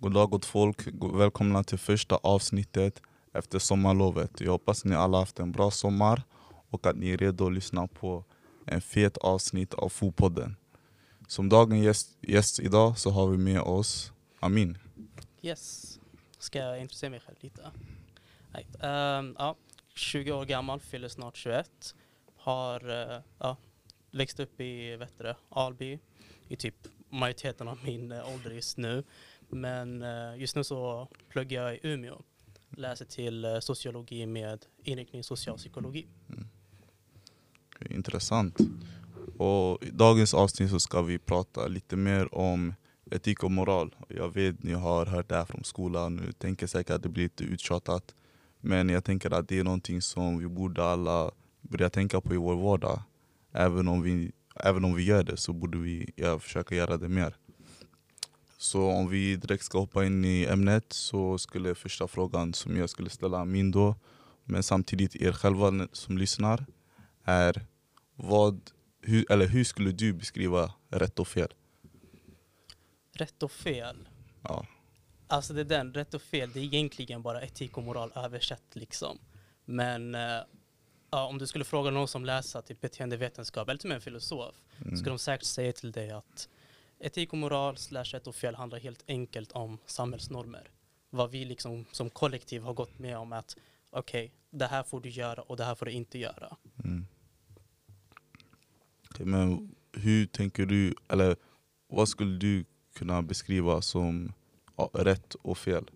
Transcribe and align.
God 0.00 0.14
dag 0.14 0.30
gott 0.30 0.44
folk, 0.44 0.86
välkomna 1.14 1.64
till 1.64 1.78
första 1.78 2.16
avsnittet 2.16 3.02
efter 3.32 3.58
sommarlovet. 3.58 4.40
Jag 4.40 4.52
hoppas 4.52 4.84
ni 4.84 4.94
alla 4.94 5.18
haft 5.18 5.38
en 5.38 5.52
bra 5.52 5.70
sommar 5.70 6.22
och 6.70 6.86
att 6.86 6.96
ni 6.96 7.10
är 7.10 7.16
redo 7.16 7.46
att 7.46 7.52
lyssna 7.52 7.86
på 7.86 8.24
en 8.66 8.80
fet 8.80 9.16
avsnitt 9.16 9.74
av 9.74 9.88
Fotpodden. 9.88 10.56
Som 11.28 11.48
dagens 11.48 11.84
gäst, 11.84 12.18
gäst 12.20 12.60
idag 12.60 12.98
så 12.98 13.10
har 13.10 13.26
vi 13.26 13.38
med 13.38 13.60
oss 13.60 14.12
Amin. 14.40 14.78
Yes. 15.42 15.98
Ska 16.38 16.58
jag 16.58 16.80
intressera 16.80 17.10
mig 17.10 17.20
själv 17.20 17.36
lite? 17.40 17.70
Right. 18.52 18.74
Um, 18.74 19.36
ja, 19.38 19.56
20 19.94 20.32
år 20.32 20.44
gammal, 20.44 20.80
fyller 20.80 21.08
snart 21.08 21.36
21. 21.36 21.94
Har 22.36 22.90
uh, 22.90 23.20
ja, 23.38 23.56
växt 24.10 24.40
upp 24.40 24.60
i 24.60 24.96
Vätterö, 24.96 25.34
Alby, 25.48 25.98
i 26.48 26.56
typ 26.56 26.74
majoriteten 27.10 27.68
av 27.68 27.78
min 27.84 28.12
uh, 28.12 28.34
ålder 28.34 28.50
just 28.50 28.76
nu. 28.76 29.04
Men 29.48 30.02
eh, 30.02 30.36
just 30.40 30.56
nu 30.56 30.64
så 30.64 31.08
pluggar 31.28 31.62
jag 31.62 31.74
i 31.74 31.80
Umeå. 31.82 32.22
Läser 32.70 33.04
till 33.04 33.44
eh, 33.44 33.58
sociologi 33.58 34.26
med 34.26 34.66
inriktning 34.82 35.24
socialpsykologi. 35.24 36.06
Mm. 36.28 36.48
Intressant. 37.90 38.58
Och 39.38 39.84
I 39.84 39.90
dagens 39.90 40.34
avsnitt 40.34 40.70
så 40.70 40.80
ska 40.80 41.02
vi 41.02 41.18
prata 41.18 41.66
lite 41.66 41.96
mer 41.96 42.34
om 42.34 42.74
etik 43.10 43.44
och 43.44 43.50
moral. 43.50 43.94
Jag 44.08 44.34
vet 44.34 44.62
ni 44.62 44.72
har 44.72 45.06
hört 45.06 45.28
det 45.28 45.34
här 45.34 45.44
från 45.44 45.64
skolan, 45.64 46.16
Ni 46.16 46.32
tänker 46.32 46.66
säkert 46.66 46.90
att 46.90 47.02
det 47.02 47.08
blir 47.08 47.22
lite 47.22 47.44
uttjatat. 47.44 48.14
Men 48.60 48.88
jag 48.88 49.04
tänker 49.04 49.30
att 49.30 49.48
det 49.48 49.58
är 49.58 49.64
någonting 49.64 50.02
som 50.02 50.38
vi 50.38 50.46
borde 50.48 50.84
alla 50.84 51.30
börja 51.60 51.90
tänka 51.90 52.20
på 52.20 52.34
i 52.34 52.36
vår 52.36 52.56
vardag. 52.56 53.02
Även 53.52 53.88
om 53.88 54.02
vi, 54.02 54.32
även 54.56 54.84
om 54.84 54.94
vi 54.94 55.04
gör 55.04 55.22
det 55.22 55.36
så 55.36 55.52
borde 55.52 55.78
vi 55.78 56.12
ja, 56.16 56.38
försöka 56.38 56.74
göra 56.74 56.96
det 56.96 57.08
mer. 57.08 57.36
Så 58.60 58.90
om 58.90 59.08
vi 59.08 59.36
direkt 59.36 59.64
ska 59.64 59.78
hoppa 59.78 60.04
in 60.04 60.24
i 60.24 60.44
ämnet 60.44 60.92
så 60.92 61.38
skulle 61.38 61.74
första 61.74 62.08
frågan 62.08 62.54
som 62.54 62.76
jag 62.76 62.90
skulle 62.90 63.10
ställa 63.10 63.44
min 63.44 63.70
då, 63.70 63.96
men 64.44 64.62
samtidigt 64.62 65.16
er 65.16 65.32
själva 65.32 65.88
som 65.92 66.18
lyssnar, 66.18 66.66
är 67.24 67.66
vad, 68.14 68.70
hur, 69.02 69.32
eller 69.32 69.46
hur 69.46 69.64
skulle 69.64 69.92
du 69.92 70.12
beskriva 70.12 70.74
rätt 70.88 71.18
och 71.18 71.28
fel? 71.28 71.48
Rätt 73.12 73.42
och 73.42 73.52
fel? 73.52 74.08
Ja. 74.42 74.66
Alltså 75.26 75.54
det 75.54 75.60
är 75.60 75.64
den, 75.64 75.94
rätt 75.94 76.14
och 76.14 76.22
fel, 76.22 76.50
det 76.54 76.60
är 76.60 76.64
egentligen 76.64 77.22
bara 77.22 77.42
etik 77.42 77.76
och 77.76 77.84
moral 77.84 78.12
översatt 78.14 78.66
liksom. 78.72 79.18
Men 79.64 80.14
uh, 80.14 80.40
ja, 81.10 81.26
om 81.26 81.38
du 81.38 81.46
skulle 81.46 81.64
fråga 81.64 81.90
någon 81.90 82.08
som 82.08 82.24
läser 82.24 82.60
typ 82.60 82.80
beteendevetenskap 82.80 83.68
eller 83.68 83.78
till 83.78 83.86
och 83.86 83.88
med 83.88 83.96
en 83.96 84.02
filosof, 84.02 84.54
mm. 84.84 84.96
skulle 84.96 85.10
de 85.10 85.18
säkert 85.18 85.46
säga 85.46 85.72
till 85.72 85.92
dig 85.92 86.10
att 86.10 86.48
etik 87.00 87.32
och 87.32 87.38
moral 87.38 87.76
slash 87.76 88.04
rätt 88.04 88.26
och 88.26 88.34
fel 88.34 88.54
handlar 88.54 88.78
helt 88.78 89.04
enkelt 89.08 89.52
om 89.52 89.78
samhällsnormer. 89.86 90.70
Vad 91.10 91.30
vi 91.30 91.44
liksom 91.44 91.84
som 91.92 92.10
kollektiv 92.10 92.62
har 92.62 92.74
gått 92.74 92.98
med 92.98 93.18
om 93.18 93.32
att 93.32 93.56
okej, 93.90 94.24
okay, 94.24 94.36
det 94.50 94.66
här 94.66 94.82
får 94.82 95.00
du 95.00 95.08
göra 95.08 95.42
och 95.42 95.56
det 95.56 95.64
här 95.64 95.74
får 95.74 95.86
du 95.86 95.92
inte 95.92 96.18
göra. 96.18 96.56
Mm. 96.84 97.06
Okay, 99.10 99.26
men 99.26 99.74
hur 99.92 100.26
tänker 100.26 100.66
du, 100.66 100.94
eller 101.08 101.36
vad 101.88 102.08
skulle 102.08 102.38
du 102.38 102.64
kunna 102.94 103.22
beskriva 103.22 103.82
som 103.82 104.32
rätt 104.92 105.34
och 105.34 105.58
fel? 105.58 105.90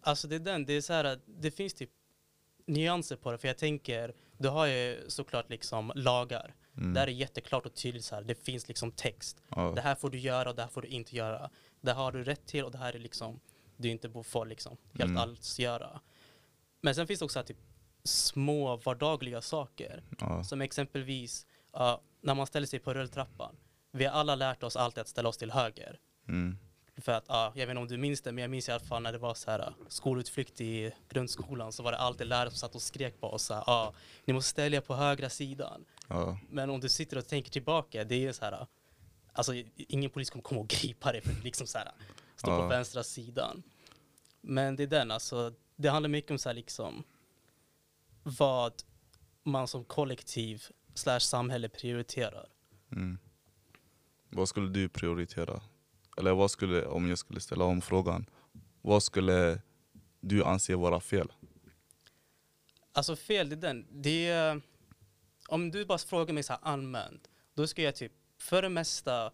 Alltså 0.00 0.28
det 0.28 0.34
är 0.34 0.40
den, 0.40 0.64
det 0.64 0.72
är 0.72 0.80
så 0.80 0.92
här, 0.92 1.20
det 1.26 1.50
finns 1.50 1.74
typ 1.74 1.90
nyanser 2.66 3.16
på 3.16 3.32
det, 3.32 3.38
för 3.38 3.48
jag 3.48 3.58
tänker, 3.58 4.14
du 4.38 4.48
har 4.48 4.66
ju 4.66 5.04
såklart 5.08 5.50
liksom 5.50 5.92
lagar. 5.94 6.54
Mm. 6.80 6.94
Där 6.94 7.06
är 7.06 7.10
jätteklart 7.10 7.66
och 7.66 7.74
tydligt 7.74 8.04
så 8.04 8.14
här, 8.14 8.22
det 8.22 8.34
finns 8.34 8.68
liksom 8.68 8.92
text. 8.92 9.42
Ja. 9.48 9.72
Det 9.74 9.80
här 9.80 9.94
får 9.94 10.10
du 10.10 10.18
göra 10.18 10.50
och 10.50 10.56
det 10.56 10.62
här 10.62 10.68
får 10.68 10.82
du 10.82 10.88
inte 10.88 11.16
göra. 11.16 11.50
Det 11.80 11.92
har 11.92 12.12
du 12.12 12.24
rätt 12.24 12.46
till 12.46 12.64
och 12.64 12.70
det 12.70 12.78
här 12.78 12.92
är 12.92 12.98
liksom, 12.98 13.40
du 13.76 13.88
inte 13.88 14.22
får 14.24 14.46
liksom 14.46 14.76
helt 14.92 15.10
mm. 15.10 15.16
alls 15.16 15.58
göra. 15.58 16.00
Men 16.80 16.94
sen 16.94 17.06
finns 17.06 17.18
det 17.18 17.24
också 17.24 17.38
här, 17.38 17.46
typ 17.46 17.58
små 18.04 18.76
vardagliga 18.76 19.40
saker. 19.40 20.02
Ja. 20.18 20.44
Som 20.44 20.60
exempelvis, 20.60 21.46
uh, 21.76 21.96
när 22.20 22.34
man 22.34 22.46
ställer 22.46 22.66
sig 22.66 22.78
på 22.78 22.94
rulltrappan. 22.94 23.56
Vi 23.92 24.04
har 24.04 24.12
alla 24.12 24.34
lärt 24.34 24.62
oss 24.62 24.76
alltid 24.76 25.00
att 25.00 25.08
ställa 25.08 25.28
oss 25.28 25.36
till 25.36 25.50
höger. 25.50 25.98
Mm. 26.28 26.58
För 26.96 27.12
att, 27.12 27.24
ja, 27.28 27.52
jag 27.54 27.66
vet 27.66 27.70
inte 27.70 27.80
om 27.80 27.88
du 27.88 27.96
minns 27.96 28.22
det, 28.22 28.32
men 28.32 28.42
jag 28.42 28.50
minns 28.50 28.68
i 28.68 28.72
alla 28.72 28.84
fall 28.84 29.02
när 29.02 29.12
det 29.12 29.18
var 29.18 29.34
så 29.34 29.50
här 29.50 29.74
skolutflykt 29.88 30.60
i 30.60 30.92
grundskolan 31.08 31.72
så 31.72 31.82
var 31.82 31.92
det 31.92 31.98
alltid 31.98 32.26
lärare 32.26 32.50
som 32.50 32.58
satt 32.58 32.74
och 32.74 32.82
skrek 32.82 33.20
på 33.20 33.26
oss 33.26 33.42
så 33.42 33.54
här, 33.54 33.92
ni 34.24 34.32
måste 34.32 34.50
ställa 34.50 34.76
er 34.76 34.80
på 34.80 34.94
högra 34.94 35.30
sidan. 35.30 35.84
Ja. 36.10 36.38
Men 36.48 36.70
om 36.70 36.80
du 36.80 36.88
sitter 36.88 37.18
och 37.18 37.26
tänker 37.26 37.50
tillbaka, 37.50 38.04
det 38.04 38.26
är 38.26 38.32
så 38.32 38.44
här, 38.44 38.66
alltså 39.32 39.52
ingen 39.76 40.10
polis 40.10 40.30
kommer 40.30 40.42
komma 40.42 40.60
och 40.60 40.68
gripa 40.68 41.12
dig 41.12 41.20
för 41.20 41.32
att 41.32 41.44
liksom 41.44 41.66
så 41.66 41.78
här, 41.78 41.92
stå 42.36 42.50
ja. 42.50 42.58
på 42.60 42.66
vänstra 42.66 43.02
sidan. 43.02 43.62
Men 44.40 44.76
det 44.76 44.82
är 44.82 44.86
den, 44.86 45.10
alltså, 45.10 45.52
det 45.76 45.88
handlar 45.88 46.08
mycket 46.08 46.30
om 46.30 46.38
så 46.38 46.48
här 46.48 46.54
liksom 46.54 47.04
vad 48.22 48.72
man 49.42 49.68
som 49.68 49.84
kollektiv 49.84 50.64
slash 50.94 51.20
samhälle 51.20 51.68
prioriterar. 51.68 52.48
Mm. 52.92 53.18
Vad 54.30 54.48
skulle 54.48 54.68
du 54.68 54.88
prioritera? 54.88 55.60
Eller 56.18 56.32
vad 56.32 56.50
skulle, 56.50 56.86
om 56.86 57.08
jag 57.08 57.18
skulle 57.18 57.40
ställa 57.40 57.64
om 57.64 57.80
frågan, 57.80 58.26
vad 58.82 59.02
skulle 59.02 59.60
du 60.20 60.44
anse 60.44 60.76
vara 60.76 61.00
fel? 61.00 61.32
Alltså 62.92 63.16
fel, 63.16 63.48
det 63.48 63.54
är 63.54 63.60
den. 63.60 63.86
Det 63.90 64.28
är, 64.28 64.60
om 65.50 65.70
du 65.70 65.84
bara 65.84 65.98
frågar 65.98 66.34
mig 66.34 66.42
så 66.42 66.52
här 66.52 66.60
allmänt, 66.62 67.30
då 67.54 67.66
ska 67.66 67.82
jag 67.82 67.94
typ 67.94 68.12
för 68.38 68.62
det 68.62 68.68
mesta 68.68 69.32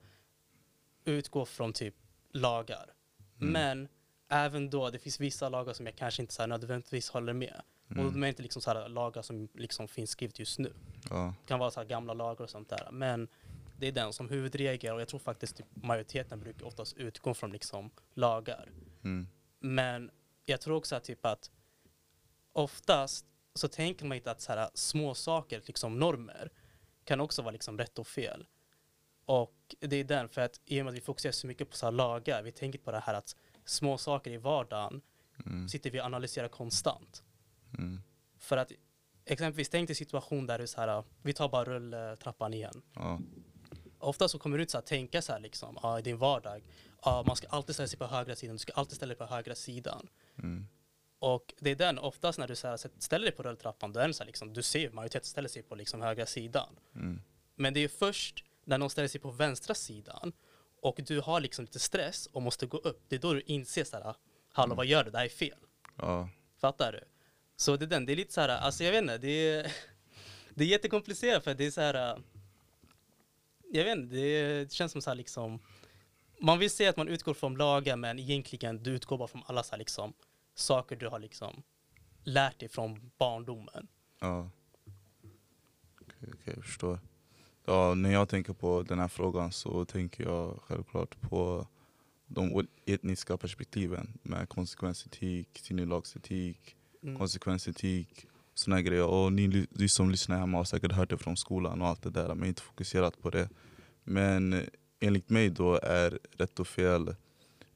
utgå 1.04 1.44
från 1.46 1.72
typ 1.72 1.94
lagar. 2.32 2.94
Mm. 3.40 3.52
Men 3.52 3.88
även 4.28 4.70
då, 4.70 4.90
det 4.90 4.98
finns 4.98 5.20
vissa 5.20 5.48
lagar 5.48 5.72
som 5.72 5.86
jag 5.86 5.96
kanske 5.96 6.22
inte 6.22 6.34
så 6.34 6.46
nödvändigtvis 6.46 7.10
håller 7.10 7.32
med. 7.32 7.62
Mm. 7.90 8.06
Och 8.06 8.12
de 8.12 8.22
är 8.22 8.28
inte 8.28 8.42
liksom 8.42 8.62
så 8.62 8.88
lagar 8.88 9.22
som 9.22 9.48
liksom 9.54 9.88
finns 9.88 10.10
skrivet 10.10 10.38
just 10.38 10.58
nu. 10.58 10.72
Ja. 11.10 11.34
Det 11.40 11.48
kan 11.48 11.58
vara 11.58 11.70
så 11.70 11.84
gamla 11.84 12.14
lagar 12.14 12.44
och 12.44 12.50
sånt 12.50 12.68
där. 12.68 12.88
Men 12.92 13.28
det 13.78 13.86
är 13.86 13.92
den 13.92 14.12
som 14.12 14.28
huvudregel 14.28 14.94
och 14.94 15.00
jag 15.00 15.08
tror 15.08 15.20
faktiskt 15.20 15.56
typ 15.56 15.66
majoriteten 15.74 16.40
brukar 16.40 16.66
oftast 16.66 16.96
utgå 16.96 17.34
från 17.34 17.52
liksom 17.52 17.90
lagar. 18.14 18.68
Mm. 19.04 19.28
Men 19.60 20.10
jag 20.44 20.60
tror 20.60 20.76
också 20.76 20.96
att 20.96 21.04
typ 21.04 21.26
att 21.26 21.50
oftast 22.52 23.26
så 23.58 23.68
tänker 23.68 24.06
man 24.06 24.16
inte 24.16 24.30
att 24.30 24.40
så 24.40 24.52
här, 24.52 24.70
små 24.74 25.14
saker, 25.14 25.62
liksom 25.66 25.98
normer, 25.98 26.50
kan 27.04 27.20
också 27.20 27.42
vara 27.42 27.52
liksom 27.52 27.78
rätt 27.78 27.98
och 27.98 28.06
fel. 28.06 28.46
Och 29.24 29.74
det 29.80 29.96
är 29.96 30.04
den, 30.04 30.28
för 30.28 30.40
att 30.40 30.60
i 30.64 30.80
och 30.80 30.84
med 30.84 30.90
att 30.90 30.96
vi 30.96 31.00
fokuserar 31.00 31.32
så 31.32 31.46
mycket 31.46 31.70
på 31.70 31.76
så 31.76 31.90
lagar, 31.90 32.42
vi 32.42 32.52
tänker 32.52 32.78
på 32.78 32.90
det 32.90 33.00
här 33.00 33.14
att 33.14 33.36
små 33.64 33.98
saker 33.98 34.30
i 34.30 34.36
vardagen 34.36 35.02
mm. 35.46 35.68
sitter 35.68 35.90
vi 35.90 36.00
och 36.00 36.04
analyserar 36.04 36.48
konstant. 36.48 37.22
Mm. 37.78 38.00
För 38.38 38.56
att 38.56 38.72
exempelvis 39.24 39.68
tänk 39.68 39.88
dig 39.88 39.96
situation 39.96 40.46
där 40.46 40.58
du 40.58 40.66
så 40.66 40.80
här, 40.80 41.04
vi 41.22 41.32
tar 41.32 41.48
bara 41.48 41.64
rulltrappan 41.64 42.54
igen. 42.54 42.82
Ja 42.94 43.18
ofta 43.98 44.28
så 44.28 44.38
kommer 44.38 44.58
du 44.58 44.62
inte 44.62 44.78
att 44.78 44.86
tänka 44.86 45.22
så 45.22 45.32
här 45.32 45.40
liksom, 45.40 45.78
ah, 45.82 45.98
i 45.98 46.02
din 46.02 46.18
vardag, 46.18 46.62
ah, 47.00 47.22
man 47.26 47.36
ska 47.36 47.46
alltid 47.48 47.74
ställa 47.74 47.88
sig 47.88 47.98
på 47.98 48.06
högra 48.06 48.36
sidan, 48.36 48.54
du 48.54 48.58
ska 48.58 48.72
alltid 48.72 48.96
ställa 48.96 49.08
dig 49.08 49.18
på 49.18 49.34
högra 49.34 49.54
sidan. 49.54 50.08
Mm. 50.38 50.66
Och 51.18 51.54
det 51.58 51.70
är 51.70 51.74
den, 51.74 51.98
oftast 51.98 52.38
när 52.38 52.48
du 52.48 52.56
så 52.56 52.68
här, 52.68 52.76
ställer 52.98 53.24
dig 53.24 53.34
på 53.34 53.42
rulltrappan, 53.42 53.92
då 53.92 54.00
är 54.00 54.12
så 54.12 54.24
liksom, 54.24 54.52
du 54.52 54.62
ser 54.62 54.90
majoriteten 54.90 55.26
ställer 55.26 55.48
sig 55.48 55.62
på 55.62 55.74
liksom, 55.74 56.00
högra 56.00 56.26
sidan. 56.26 56.76
Mm. 56.94 57.20
Men 57.54 57.74
det 57.74 57.80
är 57.80 57.88
först 57.88 58.44
när 58.64 58.78
någon 58.78 58.90
ställer 58.90 59.08
sig 59.08 59.20
på 59.20 59.30
vänstra 59.30 59.74
sidan 59.74 60.32
och 60.82 61.00
du 61.06 61.20
har 61.20 61.40
liksom 61.40 61.64
lite 61.64 61.78
stress 61.78 62.26
och 62.26 62.42
måste 62.42 62.66
gå 62.66 62.76
upp, 62.76 63.04
det 63.08 63.16
är 63.16 63.20
då 63.20 63.32
du 63.32 63.40
inser 63.40 63.84
så 63.84 63.96
här, 63.96 64.14
hallå 64.52 64.66
mm. 64.66 64.76
vad 64.76 64.86
gör 64.86 65.04
du, 65.04 65.10
det 65.10 65.18
här 65.18 65.24
är 65.24 65.28
fel. 65.28 65.58
Ja. 65.96 66.28
Fattar 66.60 66.92
du? 66.92 67.00
Så 67.56 67.76
det 67.76 67.84
är 67.84 67.86
den, 67.86 68.06
det 68.06 68.12
är 68.12 68.16
lite 68.16 68.32
så 68.32 68.40
här, 68.40 68.48
alltså 68.48 68.84
jag 68.84 68.92
vet 68.92 69.02
inte, 69.02 69.18
det 69.18 69.28
är, 69.28 69.72
det 70.54 70.64
är 70.64 70.68
jättekomplicerat 70.68 71.44
för 71.44 71.54
det 71.54 71.66
är 71.66 71.70
så 71.70 71.80
här, 71.80 72.22
jag 73.72 73.84
vet 73.84 73.96
inte, 73.96 74.16
det 74.16 74.72
känns 74.72 74.92
som 74.92 75.02
så 75.02 75.10
här 75.10 75.14
liksom, 75.14 75.62
man 76.40 76.58
vill 76.58 76.70
säga 76.70 76.90
att 76.90 76.96
man 76.96 77.08
utgår 77.08 77.34
från 77.34 77.56
lagar 77.56 77.96
men 77.96 78.18
egentligen 78.18 78.82
du 78.82 78.90
utgår 78.90 79.18
bara 79.18 79.28
från 79.28 79.42
alla 79.46 79.62
så 79.62 79.70
här 79.70 79.78
liksom, 79.78 80.12
saker 80.58 80.96
du 80.96 81.08
har 81.08 81.18
liksom 81.18 81.62
lärt 82.24 82.60
dig 82.60 82.68
från 82.68 83.10
barndomen. 83.18 83.88
Ja. 84.20 84.50
Okej, 86.00 86.28
okay, 86.32 86.54
jag 86.54 86.64
förstår. 86.64 86.98
Ja, 87.64 87.94
när 87.94 88.12
jag 88.12 88.28
tänker 88.28 88.52
på 88.52 88.82
den 88.82 88.98
här 88.98 89.08
frågan 89.08 89.52
så 89.52 89.84
tänker 89.84 90.24
jag 90.24 90.60
självklart 90.62 91.20
på 91.20 91.66
de 92.26 92.66
etniska 92.86 93.36
perspektiven 93.36 94.18
med 94.22 94.48
konsekvensetik, 94.48 95.48
sinnelagsetik, 95.62 96.76
mm. 97.02 97.18
konsekvensetik 97.18 98.26
såna 98.54 98.82
grejer. 98.82 99.06
Och 99.06 99.32
ni, 99.32 99.66
ni 99.70 99.88
som 99.88 100.10
lyssnar 100.10 100.38
hemma 100.38 100.58
har 100.58 100.64
säkert 100.64 100.92
hört 100.92 101.10
det 101.10 101.18
från 101.18 101.36
skolan 101.36 101.82
och 101.82 101.88
allt 101.88 102.02
det 102.02 102.10
där, 102.10 102.34
men 102.34 102.48
inte 102.48 102.62
fokuserat 102.62 103.22
på 103.22 103.30
det. 103.30 103.48
Men 104.04 104.62
enligt 105.00 105.30
mig 105.30 105.50
då 105.50 105.80
är 105.82 106.18
rätt 106.32 106.60
och 106.60 106.66
fel 106.66 107.14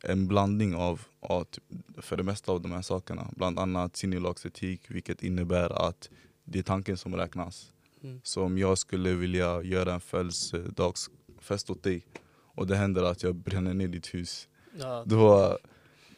en 0.02 0.28
blandning 0.28 0.74
av, 0.74 1.00
av 1.20 1.44
typ, 1.44 1.64
för 1.98 2.16
det 2.16 2.22
mesta 2.22 2.52
av 2.52 2.60
de 2.60 2.72
här 2.72 2.82
sakerna. 2.82 3.30
Bland 3.36 3.58
annat 3.58 3.96
sinnelagsetik, 3.96 4.80
vilket 4.90 5.22
innebär 5.22 5.88
att 5.88 6.10
det 6.44 6.58
är 6.58 6.62
tanken 6.62 6.96
som 6.96 7.16
räknas. 7.16 7.72
Mm. 8.02 8.20
Så 8.24 8.42
om 8.44 8.58
jag 8.58 8.78
skulle 8.78 9.14
vilja 9.14 9.62
göra 9.62 9.94
en 9.94 10.00
födelsedagsfest 10.00 11.70
åt 11.70 11.82
dig 11.82 12.06
och 12.54 12.66
det 12.66 12.76
händer 12.76 13.02
att 13.02 13.22
jag 13.22 13.34
bränner 13.34 13.74
ner 13.74 13.88
ditt 13.88 14.14
hus 14.14 14.48
Ja, 14.78 15.04
då, 15.06 15.58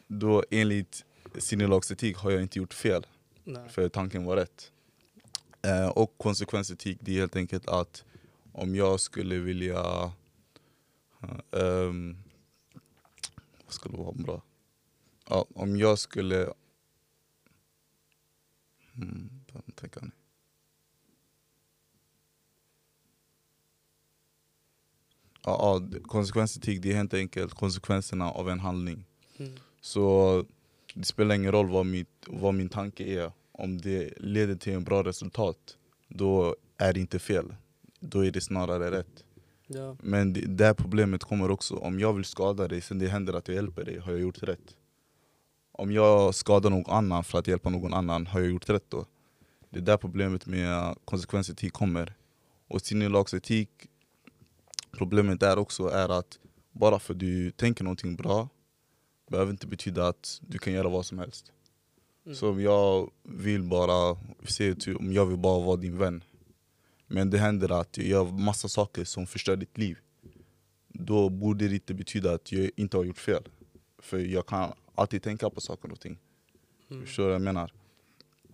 då 0.08 0.44
enligt 0.50 1.05
sinnelagsetik 1.38 2.17
har 2.17 2.31
jag 2.31 2.43
inte 2.43 2.58
gjort 2.58 2.75
fel. 2.75 3.06
nej. 3.44 3.69
För 3.69 3.88
tanken 3.88 4.25
var 4.25 4.37
rätt. 4.37 4.73
Eh, 5.62 5.88
och 5.88 6.14
konsekvensetik, 6.19 6.99
det 7.00 7.12
är 7.17 7.20
helt 7.20 7.37
enkelt 7.37 7.69
att 7.69 8.05
om 8.52 8.75
jag 8.75 9.00
skulle 9.00 9.38
vilja... 9.38 10.12
ehm, 11.50 12.17
vad 13.72 13.76
skulle 13.76 13.96
vara 13.96 14.12
bra? 14.12 14.42
Ja, 15.28 15.46
om 15.54 15.76
jag 15.76 15.98
skulle... 15.98 16.52
Vad 19.52 19.76
tänker 19.76 20.00
ni? 20.00 20.10
Ja, 25.44 25.80
ja, 25.92 26.00
konsekvensetik 26.02 26.82
det 26.82 26.92
är 26.92 26.96
helt 26.96 27.14
enkelt 27.14 27.54
konsekvenserna 27.54 28.30
av 28.30 28.50
en 28.50 28.60
handling. 28.60 29.04
Mm. 29.36 29.52
Så 29.80 30.44
det 30.94 31.04
spelar 31.04 31.34
ingen 31.34 31.52
roll 31.52 31.69
vad, 31.69 31.86
mitt, 31.86 32.26
vad 32.26 32.54
min 32.54 32.69
tanke 32.69 33.04
är. 33.04 33.32
Om 33.52 33.80
det 33.80 34.12
leder 34.16 34.56
till 34.56 34.72
en 34.72 34.84
bra 34.84 35.04
resultat, 35.04 35.78
då 36.08 36.56
är 36.76 36.92
det 36.92 37.00
inte 37.00 37.19
fel. 37.19 37.54
Då 38.00 38.24
är 38.24 38.30
det 38.30 38.40
snarare 38.40 38.90
rätt. 38.90 39.24
Ja. 39.74 39.96
Men 40.00 40.32
det, 40.32 40.40
det 40.40 40.64
här 40.64 40.74
problemet 40.74 41.24
kommer 41.24 41.50
också, 41.50 41.76
om 41.76 42.00
jag 42.00 42.12
vill 42.12 42.24
skada 42.24 42.69
dig 42.69 42.80
sen 42.80 42.98
det 42.98 43.08
händer 43.08 43.32
att 43.34 43.48
jag 43.48 43.54
hjälper 43.54 43.84
dig, 43.84 43.98
har 43.98 44.12
jag 44.12 44.20
gjort 44.20 44.42
rätt? 44.42 44.76
Om 45.72 45.92
jag 45.92 46.34
skadar 46.34 46.70
någon 46.70 46.90
annan 46.90 47.24
för 47.24 47.38
att 47.38 47.46
hjälpa 47.46 47.70
någon 47.70 47.94
annan, 47.94 48.26
har 48.26 48.40
jag 48.40 48.50
gjort 48.50 48.69
rätt 48.69 48.84
då? 48.88 49.06
Det 49.70 49.78
är 49.78 49.82
där 49.82 49.96
problemet 49.96 50.46
med 50.46 50.96
konsekvensetik 51.04 51.72
kommer. 51.72 52.14
Och 52.69 52.80
sinnelagsetik, 52.80 53.70
problemet 54.90 55.40
där 55.40 55.58
också 55.58 55.88
är 55.88 56.08
att 56.08 56.38
bara 56.72 56.98
för 56.98 57.14
att 57.14 57.20
du 57.20 57.50
tänker 57.50 57.84
någonting 57.84 58.16
bra, 58.16 58.48
behöver 59.30 59.50
inte 59.50 59.66
betyda 59.66 60.08
att 60.08 60.40
du 60.40 60.58
kan 60.58 60.72
göra 60.72 60.88
vad 60.88 61.06
som 61.06 61.19
helst. 61.19 61.52
Mm. 62.26 62.36
Så 62.36 62.50
om 62.50 62.60
jag 62.60 63.10
vill 63.22 63.62
bara, 63.62 64.16
se 64.44 64.74
om 64.98 65.12
jag 65.12 65.26
vill 65.26 65.38
bara 65.38 65.64
vara 65.64 65.76
din 65.76 65.98
vän, 65.98 66.24
men 67.12 67.31
det 67.31 67.38
händer 67.38 67.81
att 67.81 67.99
jag 67.99 68.06
gör 68.06 68.25
massa 68.25 68.69
saker 68.69 69.05
som 69.05 69.26
förstör 69.26 69.56
ditt 69.56 69.79
liv. 69.79 69.99
Då 70.88 71.29
borde 71.29 71.69
det 71.69 71.75
inte 71.75 71.94
betyda 71.94 72.35
att 72.35 72.53
jag 72.53 72.70
inte 72.76 72.97
har 72.97 73.05
gjort 73.05 73.19
fel. 73.19 73.49
För 73.99 74.19
jag 74.19 74.47
kan 74.47 74.73
alltid 74.94 75.23
tänka 75.23 75.50
på 75.50 75.61
saker 75.61 75.93
och 75.93 76.00
ting. 76.00 76.19
Mm. 76.91 77.06
Förstår 77.06 77.23
du 77.23 77.29
vad 77.29 77.35
jag 77.35 77.43
menar? 77.43 77.73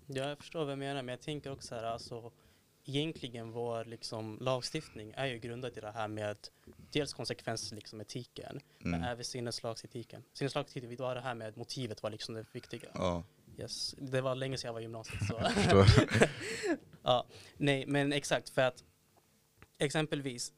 Ja, 0.06 0.28
jag 0.28 0.38
förstår 0.38 0.60
vad 0.64 0.72
jag 0.72 0.78
menar, 0.78 1.02
men 1.02 1.12
jag 1.12 1.20
tänker 1.20 1.52
också 1.52 1.74
här, 1.74 1.82
alltså, 1.82 2.32
egentligen 2.84 3.50
vår 3.50 3.84
liksom, 3.84 4.38
lagstiftning 4.40 5.12
är 5.16 5.26
ju 5.26 5.38
grundad 5.38 5.76
i 5.78 5.80
det 5.80 5.90
här 5.90 6.08
med 6.08 6.36
dels 6.90 7.12
konsekvenser, 7.12 7.76
liksom 7.76 8.00
etiken, 8.00 8.60
men 8.78 8.94
Mm. 8.94 9.08
även 9.08 9.24
sinneslagsetiken. 9.24 10.22
Sinneslagsetiken, 10.32 10.90
det 10.90 10.98
var 10.98 11.14
det 11.14 11.20
här 11.20 11.34
med 11.34 11.56
motivet 11.56 12.02
var 12.02 12.10
liksom 12.10 12.34
det 12.34 12.46
viktiga. 12.52 12.88
Ja, 12.94 13.24
Yes. 13.58 13.94
Det 13.98 14.20
var 14.20 14.34
länge 14.34 14.58
sedan 14.58 14.68
jag 14.68 14.72
var 14.72 14.80
i 14.80 14.82
gymnasiet. 14.82 15.26
Så. 15.26 15.40
ja, 17.02 17.26
nej, 17.56 17.86
men 17.86 18.12
exakt 18.12 18.48
för 18.48 18.62
att 18.62 18.84
exempelvis 19.78 20.52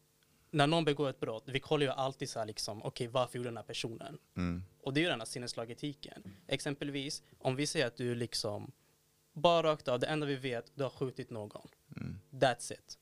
när 0.51 0.67
någon 0.67 0.85
begår 0.85 1.11
ett 1.11 1.21
brott, 1.21 1.45
vi 1.47 1.61
kollar 1.61 1.87
ju 1.87 1.93
alltid 1.93 2.31
så 2.31 2.39
här 2.39 2.47
liksom, 2.47 2.83
okej 2.83 3.07
varför 3.07 3.39
gjorde 3.39 3.49
den 3.49 3.57
här 3.57 3.65
personen? 3.65 4.19
Mm. 4.37 4.65
Och 4.81 4.95
det 4.95 5.01
är 5.01 5.03
ju 5.03 5.09
den 5.09 5.21
här 5.21 5.27
sinneslagetiken. 5.27 6.37
Exempelvis 6.47 7.23
om 7.39 7.57
vi 7.57 7.67
säger 7.67 7.87
att 7.87 7.97
du 7.97 8.15
liksom 8.15 8.73
bara 9.33 9.73
rakt 9.73 9.89
av, 9.89 10.01
det 10.01 10.07
enda 10.07 10.27
vi 10.27 10.37
vet, 10.37 10.73
du 10.75 10.83
har 10.83 10.91
skjutit 10.91 11.31
någon. 11.31 11.69
Mm. 11.97 12.21
That's 12.31 12.73
it. 12.73 12.99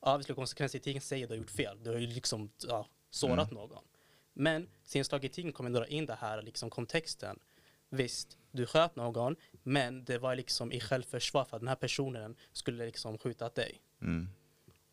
Obviously 0.00 0.34
konsekvensetiken 0.34 1.02
säger 1.02 1.24
att 1.24 1.28
du 1.28 1.34
har 1.34 1.38
gjort 1.38 1.50
fel. 1.50 1.78
Du 1.82 1.90
har 1.90 1.98
ju 1.98 2.06
liksom 2.06 2.50
ja, 2.68 2.86
sårat 3.10 3.50
någon. 3.50 3.84
Men 4.32 4.68
sinneslagetiken 4.82 5.52
kommer 5.52 5.70
dra 5.70 5.86
in 5.86 6.06
det 6.06 6.14
här 6.14 6.42
liksom 6.42 6.70
kontexten. 6.70 7.38
Visst, 7.88 8.38
du 8.52 8.66
sköt 8.66 8.96
någon, 8.96 9.36
men 9.62 10.04
det 10.04 10.18
var 10.18 10.34
liksom 10.34 10.72
i 10.72 10.80
självförsvar 10.80 11.44
för 11.44 11.56
att 11.56 11.60
den 11.60 11.68
här 11.68 11.76
personen 11.76 12.36
skulle 12.52 12.86
liksom 12.86 13.18
skjuta 13.18 13.48
dig. 13.48 13.82
Mm. 14.02 14.28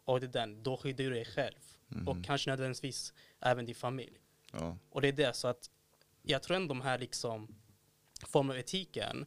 Och 0.06 0.20
det 0.20 0.26
är 0.26 0.32
den, 0.32 0.64
då 0.64 0.78
skyddar 0.78 1.04
du 1.04 1.10
dig 1.10 1.26
själv. 1.26 1.78
Och 2.06 2.26
kanske 2.26 2.50
nödvändigtvis 2.50 3.14
även 3.40 3.66
din 3.66 3.76
familj. 3.76 4.20
Ja. 4.52 4.78
Och 4.90 5.02
det 5.02 5.08
är 5.08 5.12
det, 5.12 5.34
så 5.34 5.48
att 5.48 5.70
jag 6.22 6.44
tror 6.44 6.56
ändå 6.56 6.68
de 6.68 6.82
här 6.82 6.98
liksom 6.98 7.56
form 8.28 8.50
av 8.50 8.58
etiken 8.58 9.26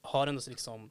har 0.00 0.26
ändå 0.26 0.42
liksom 0.46 0.90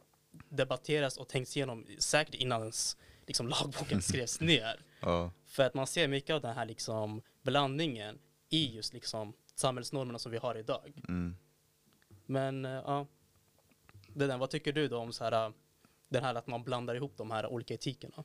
debatterats 0.49 1.17
och 1.17 1.27
tänkts 1.27 1.57
igenom 1.57 1.85
säkert 1.99 2.35
innan 2.35 2.61
ens 2.61 2.97
liksom 3.27 3.49
lagboken 3.49 4.01
skrevs 4.01 4.39
ner. 4.39 4.85
Ja. 4.99 5.31
För 5.45 5.63
att 5.63 5.73
man 5.73 5.87
ser 5.87 6.07
mycket 6.07 6.33
av 6.33 6.41
den 6.41 6.55
här 6.55 6.65
liksom 6.65 7.21
blandningen 7.41 8.19
i 8.49 8.75
just 8.75 8.93
liksom 8.93 9.33
samhällsnormerna 9.55 10.19
som 10.19 10.31
vi 10.31 10.37
har 10.37 10.57
idag. 10.57 11.01
Mm. 11.07 11.35
Men 12.29 12.65
eh, 12.65 12.71
ja, 12.71 13.07
det 14.13 14.27
där, 14.27 14.37
vad 14.37 14.49
tycker 14.49 14.73
du 14.73 14.87
då 14.87 14.97
om 14.97 15.13
så 15.13 15.23
här, 15.23 15.45
eh, 15.47 15.51
den 16.09 16.23
här 16.23 16.35
att 16.35 16.47
man 16.47 16.63
blandar 16.63 16.95
ihop 16.95 17.13
de 17.17 17.31
här 17.31 17.47
olika 17.47 17.73
etikerna? 17.73 18.23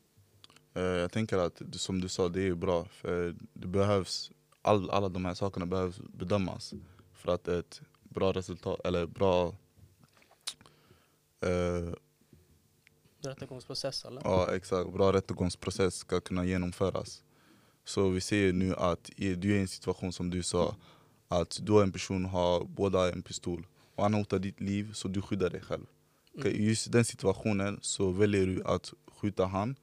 Eh, 0.75 0.83
Jag 0.83 1.13
tänker 1.13 1.39
att, 1.39 1.57
det- 1.59 1.79
som 1.79 2.01
du 2.01 2.09
sa, 2.09 2.29
det 2.29 2.43
är 2.49 2.55
bra. 2.55 2.85
För 2.85 3.35
det 3.53 3.67
behövs, 3.67 4.31
all, 4.63 4.91
alla 4.91 5.09
de 5.09 5.25
här 5.25 5.35
sakerna 5.35 5.67
behövs 5.67 5.99
bedömas 5.99 6.75
för 7.13 7.33
att 7.35 7.49
ett 7.49 7.81
bra 8.03 8.33
resultat, 8.33 8.81
eller 8.85 9.07
bra 9.07 9.55
eh, 11.41 11.95
Rättegångsprocess 13.23 14.05
eller? 14.05 14.23
Ja 14.25 14.55
exakt, 14.55 14.93
bra 14.93 15.13
rättegångsprocess 15.13 15.95
ska 15.95 16.21
kunna 16.21 16.45
genomföras. 16.45 17.23
Så 17.85 18.09
vi 18.09 18.21
ser 18.21 18.53
nu 18.53 18.75
att 18.75 19.11
du 19.17 19.53
är 19.53 19.57
i 19.57 19.61
en 19.61 19.69
situation 19.69 20.13
som 20.13 20.31
du 20.31 20.43
sa, 20.43 20.77
att 21.29 21.59
du 21.63 21.73
och 21.73 21.83
en 21.83 21.93
person 21.93 22.25
har 22.25 22.65
båda 22.65 23.13
en 23.13 23.23
pistol 23.23 23.67
och 23.95 24.03
han 24.03 24.15
hotar 24.15 24.39
ditt 24.39 24.61
liv 24.61 24.93
så 24.93 25.09
du 25.09 25.23
skyddar 25.23 25.51
dig 25.51 25.61
själv. 25.61 25.87
I 26.45 26.67
just 26.67 26.93
den 26.93 27.05
situationen 27.05 27.79
så 27.83 28.11
väljer 28.11 28.47
du 28.47 28.65
att 28.65 28.93
skjuta 29.07 29.47
han, 29.47 29.77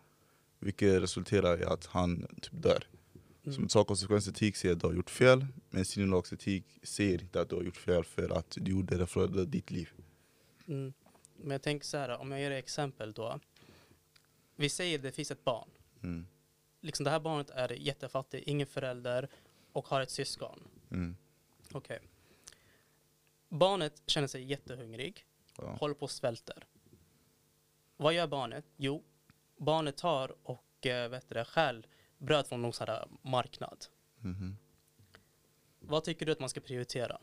vilket 0.59 1.01
resulterar 1.01 1.61
i 1.61 1.65
att 1.65 1.85
han 1.85 2.27
typ 2.41 2.63
dör. 2.63 2.83
Som 3.43 3.69
sak 3.69 3.87
konsekvensetik 3.87 4.55
säger 4.55 4.75
att 4.75 4.81
du 4.81 4.87
har 4.87 4.93
gjort 4.93 5.09
fel, 5.09 5.45
men 5.69 5.85
sinnelagsetik 5.85 6.65
säger 6.83 7.21
inte 7.21 7.41
att 7.41 7.49
du 7.49 7.55
har 7.55 7.63
gjort 7.63 7.77
fel 7.77 8.03
för 8.03 8.37
att 8.37 8.57
du 8.61 8.71
gjorde 8.71 8.97
det 8.97 9.07
för 9.07 9.23
att 9.23 9.31
rädda 9.31 9.45
ditt 9.45 9.71
liv. 9.71 9.89
Mm. 10.67 10.93
Men 11.35 11.51
jag 11.51 11.61
tänker 11.61 11.85
så 11.85 11.97
här, 11.97 12.17
om 12.17 12.31
jag 12.31 12.41
ger 12.41 12.51
ett 12.51 12.63
exempel 12.63 13.13
då. 13.13 13.39
Vi 14.55 14.69
säger 14.69 14.99
det 14.99 15.11
finns 15.11 15.31
ett 15.31 15.43
barn. 15.43 15.69
Mm. 16.03 16.27
Liksom 16.81 17.03
det 17.03 17.09
här 17.09 17.19
barnet 17.19 17.49
är 17.49 17.71
jättefattig, 17.71 18.43
ingen 18.45 18.67
förälder 18.67 19.29
och 19.71 19.87
har 19.87 20.01
ett 20.01 20.11
syskon. 20.11 20.59
Mm. 20.91 21.15
Okej. 21.71 21.99
Barnet 23.51 24.01
känner 24.05 24.27
sig 24.27 24.43
jättehungrig, 24.43 25.25
Ja. 25.57 25.75
håller 25.79 25.95
på 25.95 26.01
och 26.01 26.11
svälter. 26.11 26.63
Vad 27.97 28.13
gör 28.13 28.27
barnet? 28.27 28.65
Jo, 28.77 29.03
barnet 29.57 29.97
tar 29.97 30.35
och 30.43 30.85
äh, 30.85 31.09
vet 31.09 31.29
det, 31.29 31.45
stjäl 31.45 31.87
bröd 32.17 32.47
från 32.47 32.61
någon 32.61 32.73
sån 32.73 32.87
här 32.87 33.07
marknad. 33.21 33.85
Mhm. 34.19 34.57
Vad 35.79 36.03
tycker 36.03 36.25
du 36.25 36.31
att 36.31 36.39
man 36.39 36.49
ska 36.49 36.59
prioritera? 36.59 37.17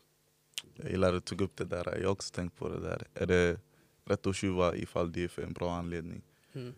Jag 0.75 0.91
gillar 0.91 1.07
att 1.07 1.13
du 1.13 1.19
tog 1.29 1.41
upp 1.41 1.57
det 1.57 1.65
där, 1.65 1.97
jag 1.97 2.07
har 2.07 2.11
också 2.11 2.33
tänkt 2.33 2.55
på 2.57 2.69
det 2.69 2.79
där. 2.79 3.07
Är 3.13 3.25
det 3.25 3.59
rätt 4.05 4.27
att 4.27 4.35
tjuva 4.35 4.75
ifall 4.75 5.11
det 5.11 5.23
är 5.23 5.27
för 5.27 5.41
en 5.41 5.53
bra 5.53 5.73
anledning? 5.75 6.21
Mm. 6.53 6.75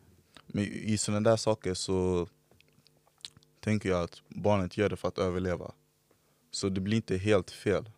Men 0.47 0.63
i 0.63 0.97
sådana 0.97 1.29
där 1.29 1.37
saker 1.37 1.73
så 1.73 2.27
tänker 3.59 3.89
jag 3.89 4.03
att 4.03 4.21
barnet 4.29 4.77
gör 4.77 4.89
det 4.89 4.95
för 4.97 5.07
att 5.07 5.17
överleva. 5.17 5.71
Så 6.51 6.69
det 6.69 6.81
blir 6.81 6.97
inte 6.97 7.17
helt 7.17 7.51
fel. 7.51 7.89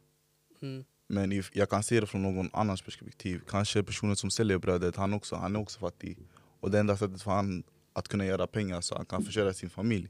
Mm. 0.62 0.86
Men 1.08 1.44
jag 1.54 1.70
kan 1.70 1.84
se 1.84 2.00
det 2.00 2.08
från 2.08 2.22
någon 2.22 2.50
annans 2.54 2.82
perspektiv. 2.82 3.42
Kanske 3.48 3.84
personen 3.84 4.16
som 4.16 4.32
säljer 4.32 4.58
brödet, 4.58 4.96
han, 4.96 5.14
också, 5.14 5.36
han 5.36 5.56
är 5.56 5.60
också 5.60 5.80
fattig. 5.80 6.18
Och 6.60 6.72
det 6.72 6.80
enda 6.80 6.98
sättet 6.98 7.22
för 7.22 7.32
han 7.32 7.64
att 7.94 8.08
kunna 8.08 8.26
göra 8.26 8.48
pengar 8.48 8.82
så 8.82 8.96
han 8.96 9.06
kan 9.06 9.24
försörja 9.24 9.54
sin 9.54 9.70
familj 9.70 10.10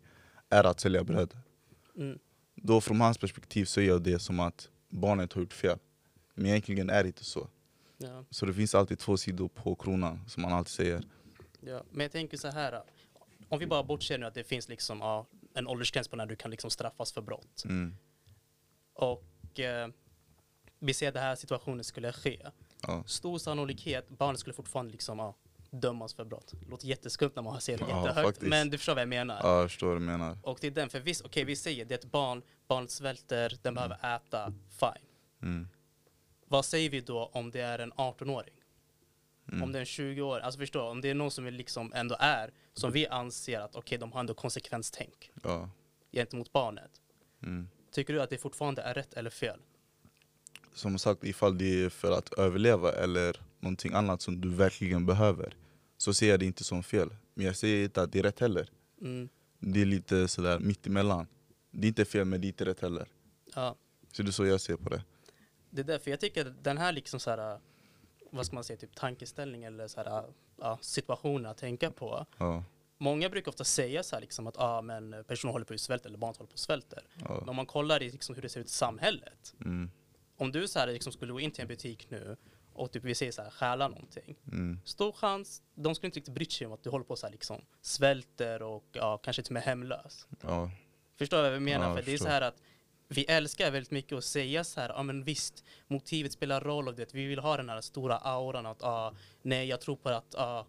är 0.50 0.64
att 0.64 0.80
sälja 0.80 1.04
bröd. 1.04 1.38
Mm. 1.98 2.20
Då 2.56 2.82
från 2.82 3.02
hans 3.02 3.18
perspektiv 3.18 3.66
så 3.66 3.82
är 3.82 3.88
jag 3.88 4.02
det 4.02 4.20
som 4.20 4.40
att 4.40 4.70
barnet 4.90 5.34
har 5.34 5.42
gjort 5.42 5.54
fel. 5.54 5.80
Men 6.34 6.46
egentligen 6.46 6.90
är 6.90 7.04
det 7.04 7.08
inte 7.08 7.24
så. 7.24 7.50
Ja. 7.98 8.26
Så 8.30 8.46
det 8.46 8.54
finns 8.54 8.76
alltid 8.76 9.00
två 9.00 9.18
sidor 9.18 9.48
på 9.48 9.76
kronan, 9.76 10.20
som 10.28 10.42
man 10.44 10.54
alltid 10.54 10.72
säger. 10.72 11.04
Ja, 11.60 11.84
men 11.92 12.02
jag 12.02 12.12
tänker 12.12 12.38
så 12.38 12.48
här. 12.48 12.84
Om 13.50 13.60
vi 13.60 13.68
bara 13.68 13.84
bortser 13.84 14.18
nu 14.18 14.26
att 14.26 14.34
det 14.34 14.44
finns 14.44 14.70
liksom, 14.70 15.00
ja, 15.00 15.28
en 15.54 15.68
åldersgräns 15.68 16.08
på 16.08 16.16
när 16.16 16.26
du 16.26 16.36
kan 16.36 16.52
liksom 16.52 16.70
straffas 16.70 17.12
för 17.12 17.22
brott. 17.22 17.64
Mm. 17.66 17.96
Och 18.94 19.60
eh, 19.60 19.88
vi 20.86 20.94
ser 20.94 21.08
att 21.08 21.14
den 21.14 21.24
här 21.24 21.36
situationen 21.36 21.84
skulle 21.84 22.14
ske. 22.14 22.48
Ja. 22.88 23.04
Stor 23.08 23.38
sannolikhet, 23.38 24.10
barnet 24.10 24.40
skulle 24.40 24.54
fortfarande 24.54 24.92
liksom, 24.92 25.20
ja, 25.20 25.36
dömas 25.70 26.14
för 26.14 26.26
brott. 26.26 26.54
Det 26.62 26.70
låter 26.70 26.88
jätteskumt 26.88 27.32
när 27.36 27.44
man 27.44 27.62
ser 27.62 27.78
det 27.78 27.86
Ja, 27.90 28.06
jättehögt. 28.06 28.28
faktiskt. 28.28 28.50
Men 28.50 28.70
du 28.70 28.78
förstår 28.78 28.94
vad 28.94 29.02
jag 29.02 29.10
menar. 29.10 29.40
ja, 29.44 29.60
jag 29.62 29.70
förstår 29.72 29.88
vad 29.88 29.96
du 29.96 30.00
menar. 30.02 30.38
Och 30.44 30.58
det 30.62 30.68
är 30.68 30.72
den, 30.72 30.90
för 30.90 31.00
visst, 31.00 31.22
okej 31.26 31.44
vi 31.44 31.56
säger 31.56 31.86
det 31.86 31.94
är 31.94 31.98
ett 32.00 32.12
barn, 32.12 32.42
barnet 32.68 32.92
svälter, 32.92 33.58
den 33.62 33.74
behöver 33.74 34.16
äta, 34.16 34.54
fine. 34.80 35.06
Mm. 35.42 35.68
Vad 36.48 36.66
säger 36.66 36.90
vi 36.90 37.02
då 37.02 37.30
om 37.34 37.52
det 37.52 37.62
är 37.62 37.80
en 37.80 37.94
18-åring? 37.94 38.54
Mm. 39.48 39.64
Om 39.64 39.72
det 39.72 39.78
är 39.80 39.82
en 39.82 39.86
20-åring, 39.86 40.44
alltså 40.46 40.60
förstå, 40.60 40.82
om 40.90 41.02
det 41.02 41.10
är 41.10 41.14
någon 41.14 41.32
som 41.32 41.44
vi 41.46 41.52
liksom 41.52 41.94
ändå 41.96 42.16
är, 42.20 42.52
som 42.74 42.92
vi 42.92 43.08
anser 43.08 43.60
att 43.60 43.76
okej, 43.76 43.98
de 43.98 44.12
har 44.12 44.20
ändå 44.20 44.34
konsekvenstänk 44.34 45.32
Ja. 45.44 45.70
gentemot 46.12 46.52
barnet. 46.54 46.92
Mm. 47.44 47.70
tycker 47.92 48.14
du 48.14 48.22
att 48.22 48.30
det 48.30 48.38
fortfarande 48.38 48.82
är 48.82 48.94
rätt 48.94 49.14
eller 49.14 49.30
fel? 49.30 49.60
Som 50.74 51.00
sagt, 51.00 51.24
ifall 51.24 51.58
det 51.58 51.84
är 51.84 51.90
för 51.90 52.12
att 52.12 52.34
överleva 52.34 52.92
eller 52.92 53.42
någonting 53.60 53.94
annat 53.94 54.22
som 54.22 54.42
du 54.42 54.50
verkligen 54.50 55.06
behöver 55.06 55.56
så 55.98 56.14
ser 56.14 56.30
jag 56.30 56.40
det 56.40 56.46
inte 56.46 56.64
som 56.64 56.84
fel. 56.84 57.10
Men 57.34 57.46
jag 57.46 57.56
säger 57.56 57.84
inte 57.84 58.02
att 58.02 58.12
det 58.12 58.20
är 58.20 58.24
rätt 58.24 58.40
heller. 58.40 58.70
Mm. 59.02 59.30
Det 59.60 59.82
är 59.82 59.86
lite 59.86 60.28
sådär 60.28 60.60
mitt 60.60 60.88
emellan. 60.88 61.28
Det 61.72 61.88
är 61.88 61.90
inte 61.90 62.06
fel 62.06 62.26
men 62.26 62.42
det 62.42 62.48
är 62.48 62.50
inte 62.50 62.66
rätt 62.66 62.80
heller. 62.80 63.08
Ja, 63.56 63.76
Så 64.12 64.24
det 64.24 64.30
är 64.30 64.32
så 64.32 64.46
jag 64.46 64.62
ser 64.62 64.76
på 64.76 64.90
det. 64.90 65.04
det 65.70 65.82
är 65.82 65.86
därför 65.86 66.12
jag 66.12 66.20
tycker 66.20 66.54
den 66.62 66.78
här 66.78 66.92
liksom 66.92 67.20
så 67.20 67.30
här, 67.30 67.60
vad 68.32 68.46
ska 68.46 68.56
man 68.56 68.64
säga, 68.64 68.78
typ 68.78 68.96
tankeställning 68.96 69.64
eller 69.64 69.88
så 69.88 70.04
här, 70.04 70.24
ja, 70.60 70.78
situationen 70.82 71.46
att 71.46 71.58
tänka 71.58 71.92
på. 71.92 72.26
Ja, 72.38 72.64
Många 72.98 73.30
brukar 73.30 73.52
ofta 73.52 73.64
säga 73.64 74.04
så 74.04 74.16
här 74.16 74.22
liksom 74.22 74.48
att 74.48 74.58
ah, 74.58 74.82
men 74.82 75.24
personer 75.28 75.52
håller 75.52 75.66
på 75.66 75.74
att 75.74 75.80
svälta 75.80 76.08
eller 76.08 76.18
barn 76.18 76.34
håller 76.38 76.48
på 76.48 76.54
att 76.54 76.60
svälta. 76.60 76.98
Men 77.16 77.26
ja. 77.30 77.44
om 77.48 77.56
man 77.56 77.66
kollar 77.66 78.04
i 78.04 78.12
liksom 78.12 78.36
hur 78.36 78.42
det 78.42 78.50
ser 78.50 78.60
ut 78.60 78.68
i 78.68 78.70
samhället. 78.70 79.54
Mm, 79.66 79.92
Om 80.38 80.52
du 80.52 80.68
så 80.68 80.80
här, 80.80 80.88
liksom 80.88 81.14
skulle 81.14 81.34
gå 81.34 81.40
in 81.40 81.52
till 81.52 81.62
en 81.62 81.68
butik 81.68 82.10
nu 82.10 82.38
och 82.74 82.92
typ 82.92 83.04
vi 83.04 83.16
säger 83.16 83.32
så 83.32 83.42
här, 83.42 83.50
stjäla 83.50 83.88
någonting. 83.88 84.36
mm, 84.52 84.80
Stor 84.86 85.12
chans, 85.12 85.62
de 85.76 85.96
skulle 85.96 86.08
inte 86.08 86.20
riktigt 86.20 86.34
bry 86.34 86.46
sig 86.46 86.68
om 86.68 86.74
att 86.74 86.84
du 86.84 86.90
håller 86.90 87.06
på 87.06 87.16
så 87.16 87.26
här 87.26 87.32
liksom 87.32 87.62
svälter 87.82 88.62
och 88.62 88.86
ja, 88.92 89.18
kanske 89.18 89.44
till 89.44 89.52
och 89.52 89.54
med 89.54 89.64
hemlös. 89.64 90.28
ja, 90.42 90.72
Förstår 91.18 91.38
du 91.38 91.44
vad 91.44 91.54
jag 91.54 91.62
menar? 91.62 91.90
Ja, 91.90 91.96
För 91.96 92.04
det 92.04 92.14
är 92.14 92.18
så 92.18 92.28
här 92.28 92.42
att 92.42 92.62
vi 93.08 93.26
älskar 93.26 93.72
väldigt 93.72 93.92
mycket 93.92 94.18
att 94.18 94.24
säga 94.24 94.64
så 94.64 94.82
här, 94.82 94.90
ja 94.90 95.04
men 95.04 95.24
visst, 95.24 95.64
motivet 95.88 96.32
spelar 96.32 96.62
roll 96.62 96.88
och 96.88 96.96
det, 96.96 97.14
vi 97.14 97.26
vill 97.26 97.40
ha 97.40 97.58
den 97.58 97.70
här 97.70 97.82
stora 97.82 98.18
auran 98.18 98.66
att, 98.66 98.84
ah, 98.84 99.14
nej 99.42 99.68
jag 99.68 99.82
tror 99.82 99.96
på 99.96 100.10
att, 100.10 100.36
ah, 100.36 100.66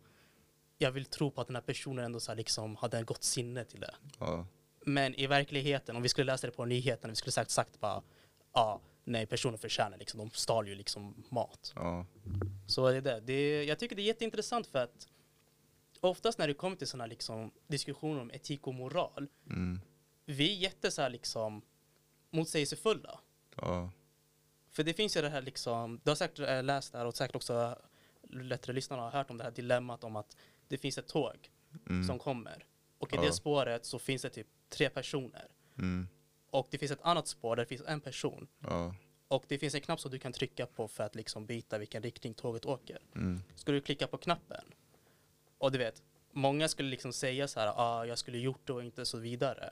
jag 0.78 0.90
vill 0.92 1.04
tro 1.04 1.30
på 1.30 1.40
att 1.40 1.46
den 1.46 1.56
här 1.56 1.62
personen 1.62 2.04
ändå 2.04 2.20
så 2.20 2.30
här 2.30 2.36
liksom 2.36 2.76
hade 2.76 2.98
en 2.98 3.04
gott 3.04 3.22
sinne 3.24 3.64
till 3.64 3.80
det. 3.80 3.94
ja, 4.18 4.46
Men 4.86 5.14
i 5.14 5.26
verkligheten, 5.26 5.96
om 5.96 6.02
vi 6.02 6.08
skulle 6.08 6.32
läsa 6.32 6.46
det 6.46 6.52
på 6.52 6.64
nyheterna, 6.64 7.10
vi 7.10 7.16
skulle 7.16 7.32
sagt, 7.32 7.50
sagt 7.50 7.80
bara, 7.80 8.02
ja, 8.52 8.80
nej 9.04 9.26
personen 9.26 9.58
förtjänar 9.58 9.98
liksom, 9.98 10.18
de 10.18 10.30
stal 10.30 10.68
ju 10.68 10.74
liksom 10.74 11.24
mat. 11.30 11.72
ja, 11.76 12.06
Så 12.66 12.90
det 12.90 13.10
är 13.12 13.20
det. 13.20 13.64
jag 13.64 13.78
tycker 13.78 13.96
det 13.96 14.02
är 14.02 14.06
jätteintressant 14.06 14.66
för 14.66 14.78
att 14.78 15.08
oftast 16.00 16.38
när 16.38 16.48
det 16.48 16.54
kommer 16.54 16.76
till 16.76 16.86
sådana 16.86 17.06
liksom, 17.06 17.50
diskussioner 17.66 18.20
om 18.20 18.30
etik 18.30 18.66
och 18.66 18.74
moral, 18.74 19.28
mm, 19.50 19.80
vi 20.26 20.50
är 20.52 20.56
jätte 20.56 20.90
så 20.90 21.02
här, 21.02 21.10
liksom, 21.10 21.62
motsägelsefulla. 22.30 23.20
ja, 23.56 23.90
För 24.70 24.82
det 24.84 24.94
finns 24.94 25.16
ju 25.16 25.20
det 25.22 25.28
här 25.28 25.42
liksom, 25.42 26.00
du 26.04 26.10
har 26.10 26.16
säkert 26.16 26.38
äh, 26.38 26.62
läst 26.62 26.92
det 26.92 26.98
här 26.98 27.06
och 27.06 27.16
säkert 27.16 27.36
också 27.36 27.78
lättare 28.30 28.74
lyssnarna 28.74 29.02
har 29.02 29.10
hört 29.10 29.30
om 29.30 29.38
det 29.38 29.44
här 29.44 29.50
dilemmat 29.50 30.04
om 30.04 30.16
att 30.16 30.36
det 30.68 30.78
finns 30.78 30.98
ett 30.98 31.08
tåg 31.08 31.50
mm, 31.88 32.06
som 32.06 32.18
kommer 32.18 32.66
och 32.98 33.12
i 33.12 33.16
Ja. 33.16 33.22
det 33.22 33.32
spåret 33.32 33.84
så 33.84 33.98
finns 33.98 34.22
det 34.22 34.30
typ 34.30 34.46
tre 34.68 34.90
personer 34.90 35.48
mm, 35.78 36.08
och 36.54 36.68
det 36.70 36.78
finns 36.78 36.92
ett 36.92 37.02
annat 37.02 37.26
spår 37.28 37.56
där 37.56 37.62
det 37.62 37.68
finns 37.68 37.82
en 37.86 38.00
person 38.00 38.46
ja, 38.60 38.94
och 39.28 39.44
det 39.48 39.58
finns 39.58 39.74
en 39.74 39.80
knapp 39.80 40.00
som 40.00 40.10
du 40.10 40.18
kan 40.18 40.32
trycka 40.32 40.66
på 40.66 40.88
för 40.88 41.04
att 41.04 41.14
liksom 41.14 41.46
byta 41.46 41.78
vilken 41.78 42.02
riktning 42.02 42.34
tåget 42.34 42.64
åker. 42.64 42.98
mm, 43.14 43.42
Skulle 43.54 43.76
du 43.76 43.80
klicka 43.82 44.06
på 44.06 44.18
knappen 44.18 44.64
och 45.58 45.72
du 45.72 45.78
vet, 45.78 46.02
många 46.32 46.68
skulle 46.68 46.88
liksom 46.90 47.12
säga 47.12 47.48
så 47.48 47.60
här, 47.60 47.72
ah, 47.76 48.04
jag 48.04 48.18
skulle 48.18 48.38
gjort 48.38 48.66
det 48.66 48.72
och 48.72 48.84
inte 48.84 49.06
så 49.06 49.18
vidare. 49.18 49.70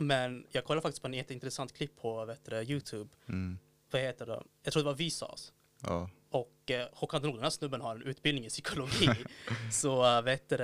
Men 0.00 0.46
jag 0.50 0.64
kollade 0.64 0.82
faktiskt 0.82 1.02
på 1.02 1.08
en 1.08 1.14
jätteintressant 1.14 1.72
klipp 1.72 1.96
på 1.96 2.24
vet 2.24 2.44
du, 2.44 2.56
Youtube. 2.62 3.10
mm, 3.28 3.58
Vad 3.90 4.02
heter 4.02 4.26
det? 4.26 4.42
Jag 4.62 4.72
tror 4.72 4.82
det 4.82 4.86
var 4.86 4.94
Visas. 4.94 5.52
ja, 5.82 6.10
Och 6.30 6.70
eh, 6.70 6.88
Håkan 6.92 7.22
Nord, 7.22 7.34
den 7.34 7.42
här 7.42 7.50
snubben 7.50 7.80
har 7.80 7.94
en 7.94 8.02
utbildning 8.02 8.46
i 8.46 8.48
psykologi. 8.48 9.08
så 9.72 10.16
uh, 10.18 10.22
vet 10.22 10.48
du, 10.48 10.56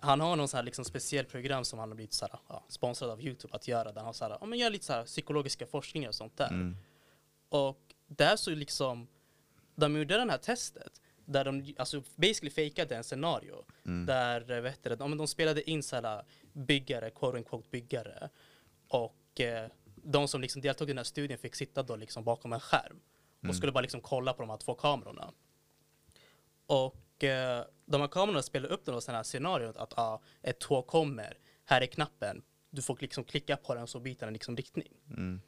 han 0.00 0.20
har 0.20 0.36
någon 0.36 0.48
så 0.48 0.56
här 0.56 0.64
liksom 0.64 0.84
speciell 0.84 1.24
program 1.24 1.64
som 1.64 1.78
han 1.78 1.88
har 1.88 1.96
blivit 1.96 2.12
så 2.12 2.24
här, 2.26 2.38
ja, 2.48 2.64
sponsrad 2.68 3.10
av 3.10 3.22
Youtube 3.22 3.54
att 3.54 3.68
göra. 3.68 3.84
Där 3.92 3.96
han 4.00 4.06
har 4.06 4.12
så 4.12 4.24
här, 4.24 4.36
ja, 4.40 4.46
men 4.46 4.58
gör 4.58 4.70
lite 4.70 4.84
så 4.84 4.92
här 4.92 5.04
psykologiska 5.04 5.66
forskningar 5.66 6.08
och 6.08 6.14
sånt 6.14 6.36
där. 6.36 6.48
mm, 6.48 6.76
Och 7.48 7.80
där 8.06 8.36
så 8.36 8.50
liksom, 8.50 9.08
de 9.74 9.96
gjorde 9.96 10.16
den 10.16 10.30
här 10.30 10.38
testet. 10.38 11.00
Där 11.24 11.44
de 11.44 11.74
alltså 11.78 12.02
basically 12.16 12.50
fejkade 12.50 12.96
en 12.96 13.04
scenario. 13.04 13.64
mm, 13.86 14.06
Där 14.06 14.50
eh, 14.50 14.60
vet 14.60 14.82
du, 14.82 14.96
det, 14.96 15.08
men 15.08 15.18
de 15.18 15.26
spelade 15.26 15.70
in 15.70 15.82
så 15.82 15.96
här 15.96 16.24
byggare, 16.52 17.10
quote 17.10 17.36
unquote 17.38 17.68
byggare. 17.70 18.28
Och 18.88 19.40
eh, 19.40 19.68
de 19.94 20.28
som 20.28 20.40
liksom 20.40 20.62
deltog 20.62 20.88
i 20.88 20.92
den 20.92 20.98
här 20.98 21.04
studien 21.04 21.38
fick 21.38 21.54
sitta 21.54 21.82
då 21.82 21.96
liksom 21.96 22.24
bakom 22.24 22.52
en 22.52 22.60
skärm. 22.60 23.00
Och 23.38 23.44
Mm. 23.44 23.54
skulle 23.56 23.72
bara 23.72 23.80
liksom 23.80 24.00
kolla 24.00 24.32
på 24.32 24.42
de 24.42 24.50
här 24.50 24.56
två 24.56 24.74
kamerorna. 24.74 25.32
Och 26.66 26.96
eh, 27.24 27.60
de 27.86 28.00
här 28.00 28.08
kamerorna 28.08 28.42
spelade 28.42 28.74
upp 28.74 28.84
då 28.84 29.00
här 29.08 29.22
scenariot 29.22 29.76
att 29.76 29.98
ah, 29.98 30.20
ett 30.42 30.58
tåg 30.58 30.86
kommer, 30.86 31.38
här 31.64 31.80
är 31.80 31.86
knappen. 31.86 32.42
Du 32.70 32.82
får 32.82 32.98
liksom 33.00 33.24
klicka 33.24 33.56
på 33.56 33.74
den 33.74 33.86
så 33.86 34.00
byter 34.00 34.20
den 34.20 34.32
liksom 34.32 34.56
riktning. 34.56 34.92
mm, 35.10 35.40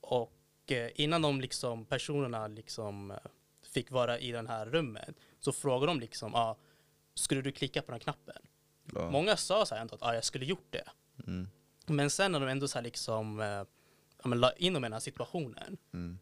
Och 0.00 0.32
eh, 0.72 0.90
innan 0.94 1.22
de 1.22 1.40
liksom, 1.40 1.84
personerna 1.84 2.46
liksom 2.46 3.10
eh, 3.10 3.16
fick 3.62 3.90
vara 3.90 4.18
i 4.18 4.32
den 4.32 4.46
här 4.46 4.66
rummet 4.66 5.14
så 5.40 5.52
frågade 5.52 5.86
de 5.92 6.00
liksom, 6.00 6.34
ah, 6.34 6.56
skulle 7.14 7.42
du 7.42 7.52
klicka 7.52 7.82
på 7.82 7.86
den 7.86 7.94
här 7.94 8.00
knappen? 8.00 8.42
ja, 8.94 9.10
Många 9.10 9.36
sa 9.36 9.66
så 9.66 9.74
här 9.74 9.82
ändå 9.82 9.94
att 9.94 10.02
ah, 10.02 10.14
jag 10.14 10.24
skulle 10.24 10.44
gjort 10.44 10.66
det. 10.72 10.84
mm, 11.26 11.48
Men 11.86 12.10
sen 12.10 12.32
när 12.32 12.40
de 12.40 12.48
ändå 12.48 12.68
så 12.68 12.78
här 12.78 12.82
liksom, 12.84 13.40
eh, 13.40 13.64
ja, 14.24 14.34
la 14.34 14.52
in 14.52 14.72
dem 14.74 14.84
i 14.84 14.86
den 14.86 14.92
här 14.92 15.00
situationen 15.00 15.76
mm, 15.92 16.18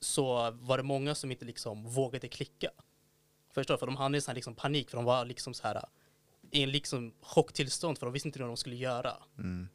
så 0.00 0.50
var 0.50 0.76
det 0.76 0.82
många 0.82 1.14
som 1.14 1.30
inte 1.30 1.44
liksom 1.44 1.84
vågade 1.90 2.28
klicka. 2.28 2.70
Förstår? 3.50 3.76
För 3.76 3.86
de 3.86 3.96
hade 3.96 4.16
en 4.18 4.22
sån 4.22 4.34
liksom 4.34 4.54
panik 4.54 4.90
för 4.90 4.96
de 4.96 5.04
var 5.04 5.24
liksom 5.24 5.54
så 5.54 5.62
här 5.66 5.84
i 6.50 6.62
en 6.62 6.70
liksom 6.70 7.14
chocktillstånd 7.20 7.98
för 7.98 8.06
de 8.06 8.12
visste 8.12 8.28
inte 8.28 8.38
vad 8.38 8.48
de 8.48 8.56
skulle 8.56 8.76
göra. 8.76 9.16
mm, 9.38 9.68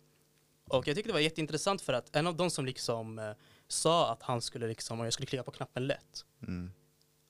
Och 0.69 0.87
jag 0.87 0.95
tyckte 0.95 1.09
det 1.09 1.13
var 1.13 1.19
jätteintressant 1.19 1.81
för 1.81 1.93
att 1.93 2.15
en 2.15 2.27
av 2.27 2.35
de 2.35 2.49
som 2.49 2.65
liksom 2.65 3.19
eh, 3.19 3.31
sa 3.67 4.11
att 4.11 4.23
han 4.23 4.41
skulle 4.41 4.67
liksom, 4.67 4.99
och 4.99 5.05
jag 5.05 5.13
skulle 5.13 5.25
klicka 5.27 5.43
på 5.43 5.51
knappen 5.51 5.87
lätt. 5.87 6.25
mm, 6.41 6.71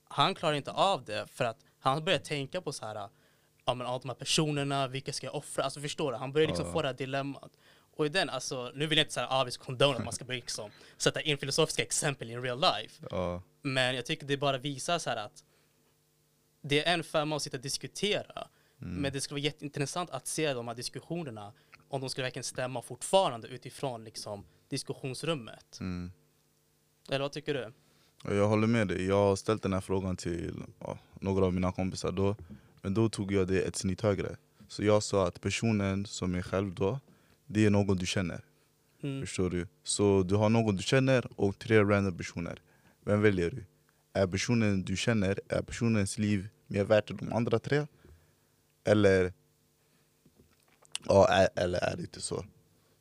Han 0.03 0.35
klarade 0.35 0.57
inte 0.57 0.71
av 0.71 1.05
det 1.05 1.27
för 1.27 1.45
att 1.45 1.57
han 1.79 2.03
började 2.05 2.23
tänka 2.25 2.61
på 2.61 2.73
så 2.73 2.85
här, 2.85 3.09
ja 3.65 3.73
men 3.73 3.87
av 3.87 4.01
de 4.01 4.07
här 4.09 4.15
personerna, 4.15 4.87
vilka 4.87 5.13
ska 5.13 5.25
jag 5.27 5.35
offra? 5.35 5.63
Alltså 5.63 5.81
förstår 5.81 6.11
du? 6.11 6.17
Han 6.17 6.31
började 6.33 6.51
liksom 6.51 6.67
Ja. 6.67 6.73
få 6.73 6.81
det 6.81 6.87
här 6.87 6.95
dilemmat. 6.95 7.51
Och 7.97 8.05
i 8.05 8.09
den, 8.09 8.29
alltså, 8.29 8.71
nu 8.75 8.87
vill 8.87 8.97
jag 8.97 9.05
inte 9.05 9.13
säga 9.13 9.27
ah, 9.29 9.43
vi 9.43 9.51
ska 9.51 9.63
condone 9.63 9.97
att 9.97 10.03
man 10.03 10.13
ska 10.13 10.25
börja 10.25 10.37
liksom 10.39 10.71
sätta 10.97 11.21
in 11.21 11.37
filosofiska 11.37 11.83
exempel 11.83 12.29
in 12.29 12.41
real 12.41 12.59
life. 12.61 13.03
ja, 13.11 13.41
Men 13.61 13.95
jag 13.95 14.05
tycker 14.05 14.25
det 14.27 14.37
bara 14.37 14.57
visar 14.57 14.99
så 14.99 15.09
här 15.09 15.17
att 15.17 15.43
det 16.67 16.87
är 16.87 16.93
en 16.93 17.03
femma 17.03 17.35
att 17.35 17.41
sitta 17.41 17.57
och 17.57 17.63
diskutera. 17.63 18.47
mm. 18.81 19.01
Men 19.01 19.13
det 19.13 19.21
skulle 19.21 19.35
vara 19.35 19.45
jätteintressant 19.45 20.09
att 20.09 20.27
se 20.27 20.53
de 20.53 20.67
här 20.67 20.75
diskussionerna 20.75 21.53
om 21.89 22.01
de 22.01 22.09
skulle 22.09 22.25
verkligen 22.25 22.43
stämma 22.43 22.81
fortfarande 22.81 23.47
utifrån 23.47 24.03
liksom 24.03 24.45
diskussionsrummet. 24.69 25.79
mm. 25.79 26.11
Eller 27.09 27.19
vad 27.19 27.31
tycker 27.31 27.53
du? 27.53 27.73
Jag 28.35 28.47
håller 28.47 28.67
med 28.67 28.87
dig. 28.87 29.05
Jag 29.05 29.15
har 29.15 29.35
ställt 29.35 29.63
den 29.63 29.73
här 29.73 29.81
frågan 29.81 30.17
till 30.17 30.63
ja, 30.79 30.97
några 31.19 31.45
av 31.45 31.53
mina 31.53 31.71
kompisar 31.71 32.11
då. 32.11 32.35
Men 32.81 32.93
då 32.93 33.09
tog 33.09 33.31
jag 33.31 33.47
det 33.47 33.61
ett 33.61 33.75
snitt 33.75 34.01
högre. 34.01 34.37
Så 34.67 34.83
jag 34.83 35.03
sa 35.03 35.27
att 35.27 35.41
personen 35.41 36.05
som 36.05 36.35
är 36.35 36.41
själv 36.41 36.75
då, 36.75 36.99
det 37.45 37.65
är 37.65 37.69
någon 37.69 37.97
du 37.97 38.05
känner. 38.05 38.45
Mm. 39.03 39.21
Förstår 39.21 39.49
du? 39.49 39.67
Så 39.83 40.23
du 40.23 40.35
har 40.35 40.49
någon 40.49 40.75
du 40.75 40.83
känner 40.83 41.27
och 41.35 41.59
tre 41.59 41.83
random 41.83 42.17
personer. 42.17 42.61
Vem 43.03 43.21
väljer 43.21 43.49
du? 43.49 43.65
Är 44.13 44.27
personen 44.27 44.83
du 44.83 44.97
känner, 44.97 45.39
är 45.49 45.61
personens 45.61 46.17
liv 46.17 46.47
mer 46.67 46.83
värt 46.83 47.09
än 47.11 47.17
de 47.17 47.33
andra 47.33 47.59
tre? 47.59 47.85
Eller, 48.83 49.33
ja, 51.05 51.27
är, 51.27 51.49
eller 51.55 51.79
är 51.79 51.95
det 51.95 52.01
inte 52.01 52.21
så? 52.21 52.45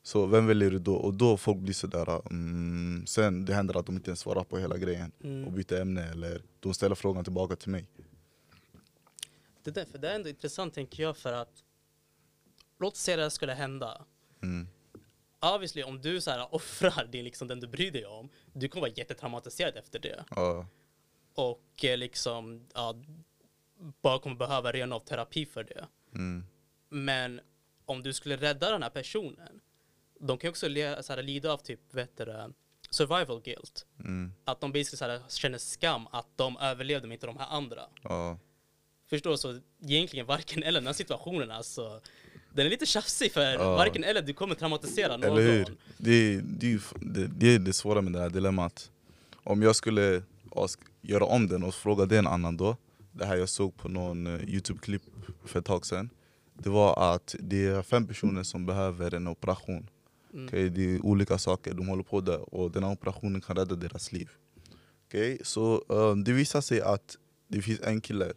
Så 0.02 0.26
vem 0.26 0.46
väljer 0.46 0.70
du 0.70 0.78
då? 0.78 0.94
Och 0.96 1.14
då 1.14 1.36
folk 1.36 1.58
blir 1.58 1.74
sådär, 1.74 2.20
mm, 2.30 3.04
sen 3.06 3.44
det 3.44 3.54
händer 3.54 3.78
att 3.78 3.86
de 3.86 3.94
inte 3.96 4.10
ens 4.10 4.20
svarar 4.20 4.44
på 4.44 4.58
hela 4.58 4.76
grejen 4.76 5.12
och 5.18 5.24
Mm. 5.24 5.54
byter 5.54 5.80
ämne 5.80 6.10
eller 6.10 6.42
de 6.60 6.74
ställer 6.74 6.94
frågan 6.94 7.24
tillbaka 7.24 7.56
till 7.56 7.70
mig. 7.70 7.86
Det, 9.62 9.70
där, 9.70 9.84
för 9.84 9.98
det 9.98 10.10
är 10.10 10.14
ändå 10.14 10.28
intressant 10.28 10.74
tänker 10.74 11.02
jag 11.02 11.16
för 11.16 11.32
att 11.32 11.64
låt 12.78 12.96
säga 12.96 13.16
det 13.16 13.22
här 13.22 13.30
skulle 13.30 13.52
hända. 13.54 14.04
Mm, 14.42 14.68
Obviously 15.54 15.82
om 15.82 16.00
du 16.00 16.20
så 16.20 16.30
här 16.30 16.54
offrar 16.54 17.04
din, 17.12 17.24
liksom, 17.24 17.48
den 17.48 17.60
du 17.60 17.66
bryr 17.66 17.90
dig 17.90 18.06
om, 18.06 18.28
du 18.52 18.68
kommer 18.68 18.80
vara 18.80 18.92
jättetraumatiserad 18.96 19.76
efter 19.76 19.98
det. 19.98 20.24
ja, 20.30 20.66
Och 21.34 21.84
eh, 21.84 21.96
liksom, 21.98 22.66
ja, 22.74 22.94
bara 24.02 24.18
kommer 24.18 24.36
behöva 24.36 24.72
ren 24.72 24.92
av 24.92 25.00
terapi 25.00 25.46
för 25.46 25.64
det. 25.64 25.86
mm, 26.14 26.44
Men 26.88 27.40
om 27.86 28.02
du 28.02 28.12
skulle 28.12 28.36
rädda 28.36 28.70
den 28.70 28.82
här 28.82 28.90
personen, 28.90 29.60
de 30.20 30.38
kan 30.38 30.48
ju 30.48 30.50
också 30.50 30.68
le, 30.68 31.02
så 31.02 31.12
här, 31.14 31.22
lida 31.22 31.52
av 31.52 31.58
typ, 31.58 31.80
vet 31.94 32.16
du, 32.16 32.24
det, 32.24 32.50
survival 32.90 33.40
guilt. 33.40 33.86
mm, 33.98 34.32
Att 34.44 34.60
de 34.60 34.72
basically 34.72 34.96
så 34.98 35.04
här, 35.04 35.20
känner 35.28 35.58
skam 35.58 36.06
att 36.12 36.26
de 36.36 36.56
överlevde 36.56 37.06
men 37.06 37.12
inte 37.12 37.26
de 37.26 37.36
här 37.38 37.46
andra. 37.50 37.82
ja, 38.02 38.38
Förstår 39.10 39.30
du? 39.30 39.36
Så 39.36 39.60
egentligen 39.82 40.26
varken 40.26 40.62
eller 40.62 40.80
den 40.80 40.86
här 40.86 40.94
situationen 40.94 41.50
alltså, 41.50 42.00
den 42.52 42.66
är 42.66 42.70
lite 42.70 42.86
tjafsig 42.86 43.32
för 43.32 43.40
Ja. 43.54 43.76
varken 43.76 44.04
eller 44.04 44.22
du 44.22 44.32
kommer 44.32 44.54
traumatisera 44.54 45.16
någon. 45.16 45.30
Eller 45.38 45.52
hur? 45.52 45.64
Det, 45.98 46.40
det, 46.40 46.78
det, 47.00 47.26
det 47.26 47.54
är 47.54 47.58
det 47.58 47.72
svåra 47.72 48.00
med 48.00 48.12
det 48.12 48.18
här 48.20 48.30
dilemmat. 48.30 48.90
Om 49.44 49.62
jag 49.62 49.76
skulle 49.76 50.22
göra 51.02 51.24
om 51.24 51.48
den 51.48 51.62
och 51.64 51.74
fråga 51.74 52.06
den 52.06 52.26
annan 52.26 52.56
då, 52.56 52.76
det 53.14 53.24
här 53.24 53.36
jag 53.36 53.48
såg 53.48 53.76
på 53.76 53.88
någon 53.88 54.26
eh, 54.26 54.40
Youtube-klipp 54.48 55.02
för 55.44 55.58
ett 55.58 55.64
tag 55.64 55.86
sedan. 55.86 56.10
Det 56.54 56.70
var 56.70 57.14
att 57.14 57.34
det 57.40 57.66
är 57.66 57.82
fem 57.82 58.06
personer 58.06 58.42
som 58.42 58.66
behöver 58.66 59.14
en 59.14 59.28
operation. 59.28 59.90
Mm. 60.32 60.46
Okej, 60.46 60.70
det 60.70 60.94
är 60.94 61.06
olika 61.06 61.38
saker, 61.38 61.74
de 61.74 61.88
håller 61.88 62.02
på 62.02 62.20
där 62.20 62.54
och 62.54 62.70
den 62.70 62.84
här 62.84 62.92
operationen 62.92 63.40
kan 63.40 63.56
rädda 63.56 63.74
deras 63.74 64.12
liv. 64.12 64.30
Okej, 65.06 65.38
så 65.42 65.84
eh, 65.90 66.16
det 66.16 66.32
visar 66.32 66.60
sig 66.60 66.80
att 66.80 67.16
det 67.48 67.62
finns 67.62 67.80
en 67.80 68.00
kille, 68.00 68.32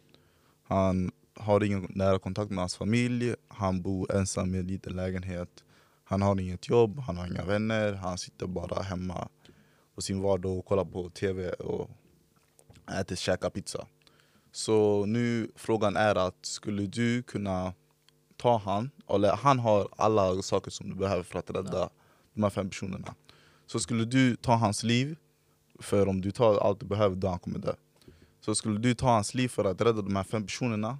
han 0.62 1.10
har 1.34 1.64
ingen 1.64 1.86
nära 1.90 2.18
kontakt 2.18 2.50
med 2.50 2.58
hans 2.58 2.76
familj, 2.76 3.34
han 3.48 3.82
bor 3.82 4.16
ensam 4.16 4.54
i 4.54 4.58
en 4.58 4.66
liten 4.66 4.96
lägenhet. 4.96 5.64
Han 6.04 6.22
har 6.22 6.40
inget 6.40 6.68
jobb, 6.68 6.98
han 6.98 7.16
har 7.16 7.26
inga 7.26 7.44
vänner, 7.44 7.92
han 7.92 8.18
sitter 8.18 8.46
bara 8.46 8.82
hemma 8.82 9.28
på 9.94 10.02
sin 10.02 10.20
vardag 10.20 10.58
och 10.58 10.64
kollar 10.64 10.84
på 10.84 11.10
TV 11.10 11.50
och 11.52 11.90
äter, 13.00 13.16
käkar 13.16 13.50
pizza. 13.50 13.86
Så 14.58 15.06
nu 15.06 15.50
frågan 15.54 15.96
är 15.96 16.14
att 16.14 16.46
skulle 16.46 16.86
du 16.86 17.22
kunna 17.22 17.74
ta 18.36 18.56
han, 18.58 18.90
eller 19.08 19.36
han 19.36 19.58
har 19.58 19.88
alla 19.96 20.42
saker 20.42 20.70
som 20.70 20.90
du 20.90 20.94
behöver 20.94 21.22
för 21.22 21.38
att 21.38 21.50
rädda 21.50 21.78
Ja. 21.78 21.90
de 22.34 22.42
här 22.42 22.50
fem 22.50 22.68
personerna. 22.68 23.14
Så 23.66 23.80
skulle 23.80 24.04
du 24.04 24.36
ta 24.36 24.52
hans 24.54 24.82
liv, 24.82 25.16
för 25.80 26.08
om 26.08 26.20
du 26.20 26.30
tar 26.30 26.58
allt 26.58 26.80
du 26.80 26.86
behöver 26.86 27.16
då 27.16 27.28
han 27.28 27.38
kommer 27.38 27.58
dö. 27.58 27.74
Så 28.40 28.54
skulle 28.54 28.78
du 28.78 28.94
ta 28.94 29.06
hans 29.06 29.34
liv 29.34 29.48
för 29.48 29.64
att 29.64 29.80
rädda 29.80 30.02
de 30.02 30.16
här 30.16 30.24
fem 30.24 30.46
personerna, 30.46 30.98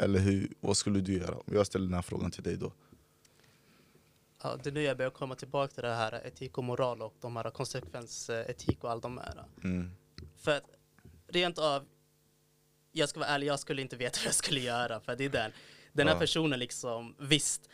eller 0.00 0.18
hur, 0.18 0.52
vad 0.60 0.76
skulle 0.76 1.00
du 1.00 1.18
göra? 1.18 1.34
Om 1.34 1.54
jag 1.54 1.66
ställer 1.66 1.86
den 1.86 1.94
här 1.94 2.02
frågan 2.02 2.30
till 2.30 2.42
dig 2.42 2.56
då. 2.56 2.72
Ja, 4.42 4.56
det 4.62 4.70
är 4.70 4.72
nu 4.74 4.82
jag 4.82 4.96
börjar 4.96 5.10
komma 5.10 5.34
tillbaka 5.34 5.74
till 5.74 5.82
det 5.82 5.94
här 5.94 6.26
etik 6.26 6.58
och 6.58 6.64
moral 6.64 7.02
och 7.02 7.14
de 7.20 7.36
här 7.36 7.50
konsekvensetik 7.50 8.84
och 8.84 8.90
allt 8.90 9.02
de 9.02 9.18
här. 9.18 9.44
Mm. 9.64 9.90
För 10.36 10.60
rent 11.28 11.58
av, 11.58 11.84
jag 12.98 13.08
ska 13.08 13.20
vara 13.20 13.28
ärlig, 13.30 13.46
jag 13.46 13.60
skulle 13.60 13.82
inte 13.82 13.96
veta 13.96 14.18
vad 14.20 14.26
jag 14.26 14.34
skulle 14.34 14.60
göra. 14.60 15.00
För 15.00 15.16
det 15.16 15.24
är 15.24 15.28
den, 15.28 15.52
den 15.92 16.06
här 16.08 16.14
Ja. 16.14 16.20
personen 16.20 16.58
liksom, 16.58 17.14
visst, 17.18 17.68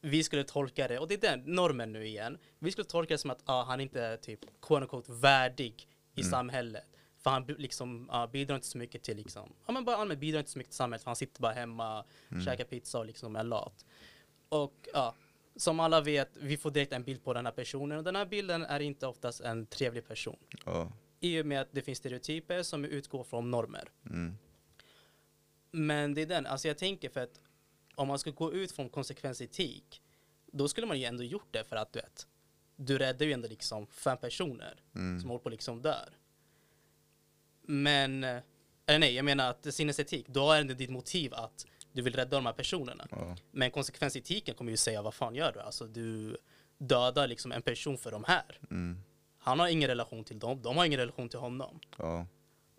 vi 0.00 0.24
skulle 0.24 0.44
tolka 0.44 0.88
det, 0.88 0.98
och 0.98 1.08
det 1.08 1.14
är 1.14 1.18
den 1.36 1.40
normen 1.54 1.92
nu 1.92 2.06
igen. 2.06 2.38
Vi 2.58 2.70
skulle 2.70 2.84
tolka 2.84 3.14
det 3.14 3.18
som 3.18 3.30
att 3.30 3.42
ah, 3.44 3.64
han 3.64 3.80
inte 3.80 4.02
är 4.02 4.16
typ 4.16 4.40
quote 4.62 4.82
unquote, 4.82 5.12
värdig 5.12 5.88
i 6.14 6.20
Mm. 6.20 6.30
samhället. 6.30 6.84
För 7.22 7.30
han 7.30 7.44
liksom, 7.46 8.08
ah, 8.10 8.26
bidrar 8.26 8.54
inte 8.54 8.66
så 8.66 8.78
mycket 8.78 9.02
till, 9.02 9.16
liksom, 9.16 9.52
ja, 9.66 9.72
men 9.72 9.84
bara 9.84 9.96
allmänt 9.96 10.20
bidrar 10.20 10.38
inte 10.38 10.50
så 10.50 10.58
mycket 10.58 10.70
till 10.70 10.76
samhället. 10.76 11.02
För 11.02 11.08
han 11.10 11.16
sitter 11.16 11.40
bara 11.42 11.52
hemma, 11.52 12.04
Mm. 12.30 12.44
käkar 12.44 12.64
pizza 12.64 12.98
och 12.98 13.06
liksom 13.06 13.36
är 13.36 13.44
lat. 13.44 13.84
Och 14.48 14.88
ja, 14.92 15.14
som 15.56 15.80
alla 15.80 16.00
vet, 16.00 16.28
vi 16.36 16.56
får 16.56 16.70
direkt 16.70 16.92
en 16.92 17.02
bild 17.04 17.24
på 17.24 17.32
den 17.34 17.46
här 17.46 17.52
personen. 17.52 17.98
Och 17.98 18.04
den 18.04 18.16
här 18.16 18.26
bilden 18.26 18.64
är 18.64 18.80
inte 18.80 19.06
oftast 19.06 19.40
en 19.40 19.66
trevlig 19.66 20.08
person. 20.08 20.36
Ja. 20.64 20.92
I 21.20 21.42
och 21.42 21.46
med 21.46 21.60
att 21.60 21.68
det 21.72 21.82
finns 21.82 21.98
stereotyper 21.98 22.62
som 22.62 22.84
utgår 22.84 23.24
från 23.24 23.50
normer. 23.50 23.88
Mm. 24.06 24.38
Men 25.76 26.14
det 26.14 26.22
är 26.22 26.26
den, 26.26 26.46
alltså 26.46 26.68
jag 26.68 26.78
tänker 26.78 27.08
för 27.08 27.20
att 27.20 27.40
om 27.94 28.08
man 28.08 28.18
ska 28.18 28.30
gå 28.30 28.52
ut 28.52 28.72
från 28.72 28.88
konsekvensetik, 28.88 30.02
då 30.52 30.68
skulle 30.68 30.86
man 30.86 30.98
ju 30.98 31.04
ändå 31.04 31.22
gjort 31.22 31.48
det 31.50 31.64
för 31.64 31.76
att 31.76 31.92
du 31.92 31.98
vet, 32.00 32.26
du 32.76 32.98
räddar 32.98 33.26
ju 33.26 33.32
ändå 33.32 33.48
liksom 33.48 33.86
fem 33.86 34.18
personer 34.18 34.80
Mm. 34.94 35.20
som 35.20 35.30
håller 35.30 35.42
på 35.42 35.48
liksom 35.50 35.82
dör. 35.82 36.08
Men, 37.62 38.24
eh, 38.24 38.38
eller 38.86 38.98
nej, 38.98 39.14
jag 39.14 39.24
menar 39.24 39.50
att 39.50 39.74
sinnesetik, 39.74 40.28
då 40.28 40.52
är 40.52 40.64
det 40.64 40.74
ditt 40.74 40.90
motiv 40.90 41.34
att 41.34 41.66
du 41.92 42.02
vill 42.02 42.14
rädda 42.14 42.36
de 42.36 42.46
här 42.46 42.52
personerna. 42.52 43.06
Ja. 43.10 43.36
Men 43.50 43.70
konsekvensetiken 43.70 44.54
kommer 44.54 44.70
ju 44.70 44.76
säga, 44.76 45.02
vad 45.02 45.14
fan 45.14 45.34
gör 45.34 45.52
du? 45.52 45.60
Alltså 45.60 45.86
du 45.86 46.36
dödar 46.78 47.26
liksom 47.28 47.52
en 47.52 47.62
person 47.62 47.98
för 47.98 48.10
de 48.10 48.24
här. 48.24 48.58
Mm. 48.70 49.00
Han 49.38 49.60
har 49.60 49.68
ingen 49.68 49.88
relation 49.88 50.24
till 50.24 50.38
dem, 50.38 50.62
de 50.62 50.76
har 50.76 50.84
ingen 50.84 51.00
relation 51.00 51.28
till 51.28 51.38
honom. 51.38 51.80
Ja. 51.98 52.26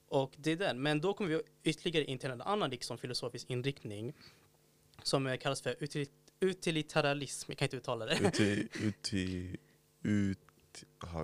Och 0.09 0.33
det 0.37 0.51
är 0.51 0.55
den. 0.55 0.81
Men 0.81 1.01
då 1.01 1.13
kommer 1.13 1.29
vi 1.29 1.41
ytterligare 1.63 2.05
in 2.05 2.17
till 2.19 2.29
en 2.31 2.41
annan 2.41 2.69
liksom, 2.69 2.97
filosofisk 2.97 3.49
inriktning 3.49 4.13
som 5.03 5.27
eh, 5.27 5.37
kallas 5.37 5.61
för 5.61 5.75
utilit 5.79 6.11
utilitarianism. 6.39 7.51
Jag 7.51 7.57
kan 7.57 7.65
inte 7.65 7.77
uttala 7.77 8.05
det. 8.05 8.19
Uti, 8.21 8.67
uti, 8.81 9.55
ut, 10.03 10.39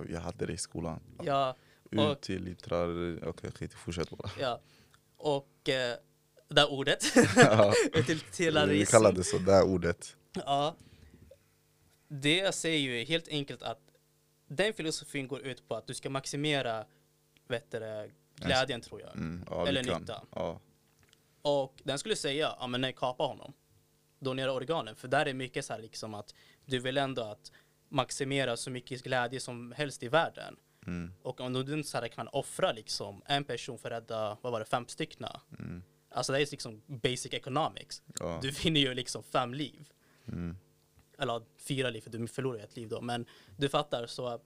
jag 0.08 0.20
hade 0.20 0.46
det 0.46 0.52
i 0.52 0.56
skolan. 0.56 1.00
ja, 1.22 1.56
Utilitrar, 1.90 3.18
okej 3.28 3.50
skit 3.52 3.74
fortsätt 3.74 4.10
bara. 4.10 4.30
ja. 4.40 4.60
Och 5.16 5.68
eh, 5.68 5.96
det 6.48 6.54
där 6.54 6.72
ordet, 6.72 7.04
Ja. 7.36 7.72
Vi 7.92 8.00
utilitarianism. 8.00 8.90
kallar 8.90 9.12
det 9.12 9.24
så, 9.24 9.38
det 9.38 9.52
här 9.52 9.64
ordet. 9.64 10.16
Ja. 10.32 10.76
Det 12.08 12.54
säger 12.54 12.78
ju 12.78 13.04
helt 13.04 13.28
enkelt 13.28 13.62
att 13.62 13.80
den 14.46 14.72
filosofin 14.74 15.28
går 15.28 15.40
ut 15.40 15.68
på 15.68 15.74
att 15.76 15.86
du 15.86 15.94
ska 15.94 16.10
maximera 16.10 16.84
vet 17.48 17.70
du, 17.70 18.10
glädjen 18.36 18.80
tror 18.80 19.00
jag. 19.00 19.16
Mm. 19.16 19.44
Ja, 19.50 19.66
Eller 19.66 19.82
nytta. 19.82 20.22
Ja. 20.30 20.60
Och 21.42 21.80
den 21.84 21.98
skulle 21.98 22.16
säga, 22.16 22.54
ja 22.60 22.66
men 22.66 22.80
nej, 22.80 22.92
kapa 22.96 23.24
honom. 23.24 23.52
Donera 24.18 24.52
organen. 24.52 24.96
För 24.96 25.08
där 25.08 25.26
är 25.26 25.34
mycket 25.34 25.64
så 25.64 25.72
här 25.72 25.80
liksom 25.80 26.14
att 26.14 26.34
du 26.64 26.78
vill 26.78 26.98
ändå 26.98 27.22
att 27.22 27.52
maximera 27.88 28.56
så 28.56 28.70
mycket 28.70 29.02
glädje 29.02 29.40
som 29.40 29.72
helst 29.72 30.02
i 30.02 30.08
världen. 30.08 30.56
Mm. 30.86 31.12
Och 31.22 31.40
om 31.40 31.52
du 31.52 31.82
så 31.82 31.98
här 31.98 32.08
kan 32.08 32.28
offra 32.28 32.72
liksom 32.72 33.22
en 33.26 33.44
person 33.44 33.78
för 33.78 33.90
att 33.90 34.02
rädda, 34.02 34.36
vad 34.42 34.52
var 34.52 34.60
det, 34.60 34.66
fem 34.66 34.88
styckna. 34.88 35.40
Mm. 35.58 35.82
Alltså 36.10 36.32
det 36.32 36.38
är 36.38 36.50
liksom 36.50 36.82
basic 36.86 37.32
economics. 37.32 38.02
Ja. 38.20 38.38
Du 38.42 38.50
vinner 38.50 38.80
ju 38.80 38.94
liksom 38.94 39.22
fem 39.22 39.54
liv. 39.54 39.88
Mm. 40.28 40.56
Eller 41.18 41.42
fyra 41.56 41.90
liv, 41.90 42.00
för 42.00 42.10
du 42.10 42.26
förlorar 42.28 42.58
ett 42.58 42.76
liv 42.76 42.88
då. 42.88 43.00
Men 43.00 43.26
du 43.56 43.68
fattar, 43.68 44.06
så 44.06 44.40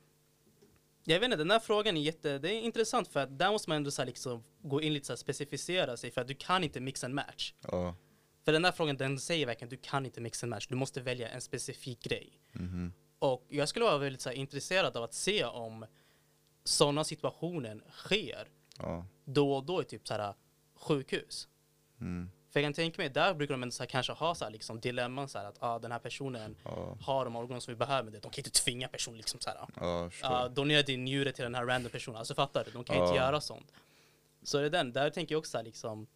jag 1.14 1.20
vet 1.20 1.26
inte, 1.26 1.36
den 1.36 1.50
här 1.50 1.58
frågan 1.60 1.96
är 1.96 2.00
jätte, 2.00 2.38
det 2.38 2.54
är 2.54 2.60
intressant 2.60 3.08
för 3.08 3.20
att 3.20 3.38
där 3.38 3.50
måste 3.50 3.70
man 3.70 3.76
ändå 3.76 3.90
så 3.90 4.04
liksom 4.04 4.44
gå 4.62 4.82
in 4.82 4.92
lite 4.94 5.06
så 5.06 5.12
här 5.12 5.16
specificera 5.16 5.96
sig 5.96 6.10
för 6.10 6.20
att 6.20 6.28
du 6.28 6.34
kan 6.34 6.64
inte 6.64 6.80
mixa 6.80 7.06
en 7.06 7.14
match. 7.14 7.54
Ja. 7.60 7.96
För 8.44 8.52
den 8.52 8.64
här 8.64 8.72
frågan, 8.72 8.96
den 8.96 9.18
säger 9.20 9.46
verkligen 9.46 9.68
du 9.68 9.76
kan 9.76 10.06
inte 10.06 10.20
mixa 10.20 10.46
en 10.46 10.50
match. 10.50 10.66
Du 10.66 10.74
måste 10.76 11.00
välja 11.00 11.28
en 11.28 11.40
specifik 11.40 12.02
grej. 12.02 12.40
Mhm. 12.52 12.92
Och 13.18 13.46
jag 13.48 13.68
skulle 13.68 13.84
vara 13.84 13.98
väldigt 13.98 14.20
så 14.20 14.28
här, 14.28 14.36
intresserad 14.36 14.96
av 14.96 15.02
att 15.02 15.14
se 15.14 15.44
om 15.44 15.86
sådana 16.64 17.04
situationer 17.04 17.84
sker 17.92 18.48
Ja. 18.78 19.06
då 19.24 19.52
och 19.52 19.64
då 19.64 19.82
i 19.82 19.84
typ 19.84 20.08
så 20.08 20.14
här 20.14 20.34
sjukhus. 20.74 21.48
Mm. 22.00 22.30
För 22.50 22.61
jag 22.61 22.64
kan 22.66 22.72
tänka 22.72 23.02
mig, 23.02 23.11
där 23.11 23.34
brukar 23.34 23.54
de 23.54 23.62
ändå 23.62 23.72
så 23.72 23.82
här, 23.82 23.88
kanske 23.88 24.12
ha 24.12 24.34
så 24.34 24.44
här, 24.44 24.52
liksom, 24.52 24.80
dilemman 24.80 25.28
så 25.28 25.38
här, 25.38 25.46
att 25.46 25.56
ah, 25.62 25.78
den 25.78 25.92
här 25.92 25.98
personen 25.98 26.56
Ja. 26.64 26.96
har 27.00 27.24
de 27.24 27.37
organ 27.37 27.61
som 27.61 27.74
vi 27.74 27.78
behöver. 27.78 28.11
Det. 28.11 28.18
De 28.18 28.30
kan 28.30 28.38
inte 28.44 28.50
tvinga 28.50 28.88
personen 28.88 29.16
liksom 29.16 29.40
så 29.40 29.50
här. 29.50 29.58
Jag 29.80 30.12
förstår. 30.12 30.44
Uh, 30.44 30.50
donera 30.50 30.82
din 30.82 31.04
njure 31.04 31.32
till 31.32 31.42
den 31.44 31.54
här 31.54 31.64
random 31.66 31.90
personen. 31.92 32.18
Alltså 32.18 32.34
fattar 32.34 32.64
du? 32.64 32.70
De 32.70 32.84
kan 32.84 32.96
inte 32.96 33.08
Ja. 33.08 33.16
göra 33.16 33.40
sånt. 33.40 33.72
Så 34.42 34.58
det 34.58 34.66
är 34.66 34.70
den. 34.70 34.92
Där 34.92 35.11
tänker 35.11 35.34
jag 35.34 35.38
också 35.38 35.50
så 35.50 35.56
här, 35.56 35.64
liksom. 35.64 36.06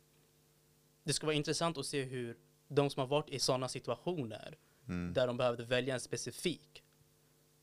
Det 1.05 1.12
skulle 1.12 1.27
vara 1.27 1.37
intressant 1.37 1.79
att 1.79 1.87
se 1.87 2.03
hur 2.03 2.37
de 2.68 2.90
som 2.90 3.01
har 3.01 3.07
varit 3.07 3.29
i 3.29 3.38
sådana 3.38 3.68
situationer 3.68 4.57
Mm. 4.88 5.12
där 5.14 5.27
de 5.27 5.37
behövde 5.37 5.64
välja 5.64 5.95
en 5.95 6.01
specifik. 6.01 6.83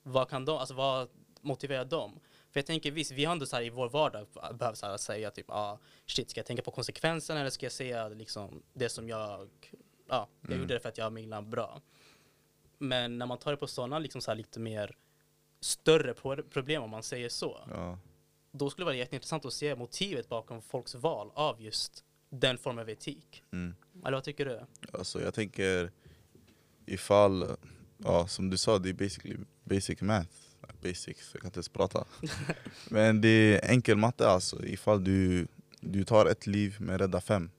Vad 0.03 0.29
kan 0.29 0.45
de, 0.45 0.58
alltså 0.58 0.73
vad 0.73 1.10
motiverar 1.41 1.86
dem? 1.86 2.19
För 2.51 2.59
jag 2.59 2.65
tänker 2.65 2.91
visst, 2.91 3.12
vi 3.12 3.25
har 3.25 3.31
ändå 3.31 3.45
så 3.45 3.55
här 3.55 3.63
i 3.63 3.69
vår 3.69 3.89
vardag 3.89 4.27
behövt 4.53 4.77
så 4.77 4.85
här 4.85 4.97
säga 4.97 5.31
typ, 5.31 5.49
ah, 5.49 5.79
shit, 6.05 6.29
ska 6.29 6.39
jag 6.39 6.45
tänka 6.45 6.63
på 6.63 6.71
konsekvenserna 6.71 7.39
eller 7.39 7.49
ska 7.49 7.65
jag 7.65 7.73
säga 7.73 8.09
liksom 8.09 8.63
det 8.73 8.89
som 8.89 9.09
jag, 9.09 9.49
ja, 10.09 10.27
jag 10.41 10.49
Mm. 10.49 10.62
gjorde 10.62 10.73
det 10.73 10.79
för 10.79 10.89
att 10.89 10.97
jag 10.97 11.13
minglar 11.13 11.41
bra. 11.41 11.81
Men 12.77 13.17
när 13.17 13.25
man 13.25 13.38
tar 13.38 13.51
det 13.51 13.57
på 13.57 13.67
sådana 13.67 13.99
liksom 13.99 14.21
så 14.21 14.31
här 14.31 14.35
lite 14.35 14.59
mer 14.59 14.97
större 15.62 16.13
pro- 16.13 16.43
problem 16.43 16.83
om 16.83 16.89
man 16.89 17.03
säger 17.03 17.29
så, 17.29 17.59
Ja. 17.71 17.99
då 18.51 18.69
skulle 18.69 18.81
det 18.83 18.85
vara 18.85 18.95
jätteintressant 18.95 19.45
att 19.45 19.53
se 19.53 19.75
motivet 19.75 20.29
bakom 20.29 20.62
folks 20.62 20.95
val 20.95 21.31
av 21.33 21.62
just 21.62 22.03
den 22.29 22.57
formen 22.57 22.81
av 22.81 22.89
etik. 22.89 23.43
Mm. 23.51 23.75
Eller 24.05 24.12
vad 24.17 24.23
tycker 24.23 24.45
du? 24.45 24.62
Alltså 24.93 25.21
jag 25.21 25.33
tänker 25.33 25.91
ifall, 26.85 27.57
ja 27.97 28.27
som 28.27 28.49
du 28.49 28.57
sa 28.57 28.77
det 28.79 28.89
är 28.89 28.93
basically 28.93 29.38
basic 29.63 30.01
math. 30.01 30.29
Basics, 30.82 31.30
jag 31.34 31.41
kan 31.41 31.48
inte 31.48 31.58
ens 31.58 31.69
prata. 31.69 32.06
Men 32.89 33.22
det 33.22 33.30
är 33.30 33.72
enkel 33.72 33.98
matte 33.98 34.30
alltså. 34.30 34.65
Ifall 34.65 35.04
du, 35.04 35.48
du 35.80 36.04
tar 36.04 36.26
ett 36.26 36.48
liv 36.48 36.76
men 36.80 36.98
räddar 36.98 37.19
fem. 37.19 37.50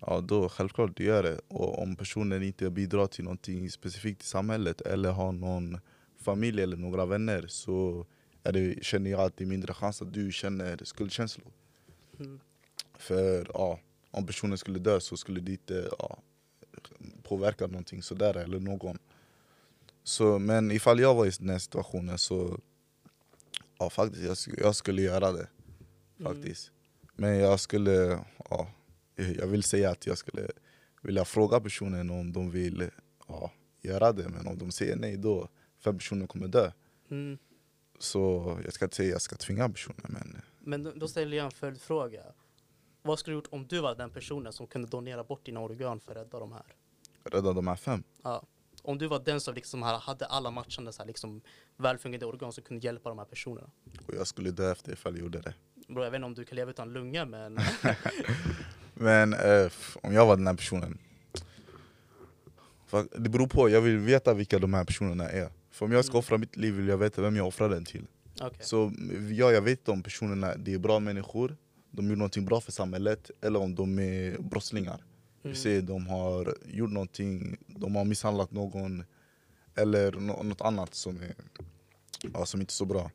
Ja 0.00 0.20
då 0.20 0.48
självklart 0.48 0.96
du 0.96 1.04
gör 1.04 1.22
det. 1.22 1.40
Och 1.48 1.82
om 1.82 1.96
personen 1.96 2.42
inte 2.42 2.70
bidrar 2.70 3.06
till 3.06 3.24
någonting 3.24 3.70
specifikt 3.70 4.22
i 4.22 4.26
samhället 4.26 4.80
eller 4.80 5.10
har 5.10 5.32
någon 5.32 5.78
familj 6.20 6.62
eller 6.62 6.76
några 6.76 7.06
vänner 7.06 7.46
så 7.48 8.06
är 8.42 8.52
det, 8.52 8.84
känner 8.84 9.10
jag 9.10 9.20
att 9.20 9.36
det 9.36 9.44
är 9.44 9.48
mindre 9.48 9.74
chans 9.74 10.02
att 10.02 10.12
du 10.12 10.32
känner 10.32 10.80
skuldkänslor. 10.84 11.52
Mm. 12.20 12.40
För 12.98 13.50
ja, 13.54 13.80
om 14.10 14.26
personen 14.26 14.58
skulle 14.58 14.78
dö 14.78 15.00
så 15.00 15.16
skulle 15.16 15.40
det 15.40 15.52
inte 15.52 15.88
ja, 15.98 16.18
påverka 17.22 17.66
någonting 17.66 18.02
sådär 18.02 18.36
eller 18.36 18.60
någon. 18.60 18.98
Så, 20.06 20.38
men 20.38 20.70
ifall 20.70 21.00
jag 21.00 21.14
var 21.14 21.26
i 21.26 21.30
den 21.38 21.48
här 21.50 21.58
situationen 21.58 22.18
så 22.18 22.58
ja, 23.78 23.90
faktiskt, 23.90 24.22
jag, 24.24 24.34
sk- 24.34 24.60
jag 24.62 24.76
skulle 24.76 25.02
göra 25.02 25.32
det. 25.32 25.48
Faktiskt. 26.22 26.70
Men 27.16 27.38
jag 27.38 27.60
skulle, 27.60 28.18
ja, 28.50 28.68
jag 29.16 29.46
vill 29.46 29.62
säga 29.62 29.90
att 29.90 30.06
jag 30.06 30.18
skulle 30.18 30.50
vilja 31.02 31.24
fråga 31.24 31.60
personen 31.60 32.10
om 32.10 32.32
de 32.32 32.50
vill 32.50 32.90
ja, 33.28 33.52
göra 33.82 34.12
det. 34.12 34.28
Men 34.28 34.46
om 34.46 34.58
de 34.58 34.70
säger 34.72 34.96
nej 34.96 35.16
då, 35.16 35.48
fem 35.78 35.98
personer 35.98 36.26
kommer 36.26 36.48
dö. 36.48 36.70
Mm. 37.10 37.38
Så 37.98 38.56
jag 38.64 38.72
ska 38.72 38.84
inte 38.84 38.96
säga 38.96 39.06
att 39.08 39.12
jag 39.12 39.22
ska 39.22 39.36
tvinga 39.36 39.68
personen 39.68 40.00
men 40.08 40.42
Men 40.58 40.82
då- 40.82 40.92
då 40.96 41.08
ställer 41.08 41.36
jag 41.36 41.44
en 41.44 41.50
följdfråga. 41.50 42.22
Vad 43.02 43.18
skulle 43.18 43.32
du 43.34 43.38
gjort 43.38 43.48
om 43.52 43.66
du 43.66 43.80
var 43.80 43.94
den 43.94 44.10
personen 44.10 44.52
som 44.52 44.66
kunde 44.66 44.88
donera 44.88 45.24
bort 45.24 45.46
dina 45.46 45.60
organ 45.60 46.00
för 46.00 46.10
att 46.12 46.16
rädda 46.16 46.38
de 46.38 46.52
här? 46.52 46.74
rädda 47.24 47.52
de 47.52 47.66
här 47.66 47.76
fem. 47.76 48.02
Ja. 48.22 48.42
Om 48.86 48.98
du 48.98 49.06
var 49.06 49.18
den 49.24 49.40
som 49.40 49.54
liksom 49.54 49.82
hade 49.82 50.26
alla 50.26 50.50
matchande 50.50 50.92
så 50.92 51.02
här, 51.02 51.06
liksom, 51.06 51.40
välfungerande 51.76 52.26
organ 52.26 52.52
som 52.52 52.64
kunde 52.64 52.86
hjälpa 52.86 53.08
de 53.08 53.18
här 53.18 53.24
personerna. 53.24 53.70
Och 54.06 54.14
jag 54.14 54.26
skulle 54.26 54.50
dö 54.50 54.72
efter 54.72 54.92
ifall 54.92 55.12
jag 55.14 55.20
gjorde 55.22 55.40
det. 55.40 55.54
Bro, 55.88 56.04
jag 56.04 56.10
vet 56.10 56.18
inte 56.18 56.26
om 56.26 56.34
du 56.34 56.44
kan 56.44 56.56
leva 56.56 56.70
utan 56.70 56.92
lunga 56.92 57.24
men 57.24 57.58
Men 58.94 59.32
eh, 59.32 59.70
om 60.02 60.12
jag 60.12 60.26
var 60.26 60.36
den 60.36 60.46
här 60.46 60.54
personen 60.54 60.98
Det 63.16 63.28
beror 63.28 63.46
på, 63.46 63.68
jag 63.68 63.80
vill 63.80 63.98
veta 63.98 64.34
vilka 64.34 64.58
de 64.58 64.74
här 64.74 64.84
personerna 64.84 65.28
är 65.30 65.48
För 65.70 65.86
om 65.86 65.92
jag 65.92 66.04
ska 66.04 66.12
Mm. 66.12 66.18
offra 66.18 66.38
mitt 66.38 66.56
liv 66.56 66.74
vill 66.74 66.88
jag 66.88 66.98
veta 66.98 67.22
vem 67.22 67.36
jag 67.36 67.46
offrar 67.46 67.68
den 67.68 67.84
till 67.84 68.06
okej. 68.40 68.58
Så 68.60 68.92
ja, 69.30 69.52
jag 69.52 69.62
vet 69.62 69.88
om 69.88 70.02
personerna 70.02 70.54
det 70.56 70.74
är 70.74 70.78
bra 70.78 70.98
människor 71.00 71.56
De 71.90 72.08
gjort 72.08 72.18
någonting 72.18 72.44
bra 72.44 72.60
för 72.60 72.72
samhället 72.72 73.30
Eller 73.40 73.60
om 73.60 73.74
de 73.74 73.98
är 73.98 74.38
brottslingar 74.38 75.04
Vi 75.46 75.50
Mm. 75.50 75.62
ser 75.62 75.82
de 75.82 76.06
har 76.06 76.54
gjort 76.66 76.90
någonting, 76.90 77.56
de 77.66 77.96
har 77.96 78.04
misshandlat 78.04 78.50
någon 78.52 79.04
Eller 79.74 80.12
nå- 80.12 80.42
något 80.42 80.60
annat 80.60 80.94
som, 80.94 81.20
är, 81.22 81.34
ja, 82.32 82.46
som 82.46 82.60
inte 82.60 82.70
är 82.70 82.72
så 82.72 82.84
bra 82.84 83.10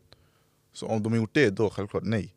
Så 0.74 0.88
om 0.88 1.04
de 1.04 1.12
har 1.14 1.20
gjort 1.20 1.34
det, 1.34 1.50
då 1.50 1.70
självklart 1.70 2.04
nej 2.04 2.36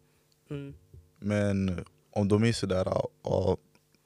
Mm. 0.50 0.74
men 1.18 1.85
om 2.11 2.28
de 2.28 2.44
är 2.44 2.52
sådär 2.52 2.85
ja, 3.24 3.57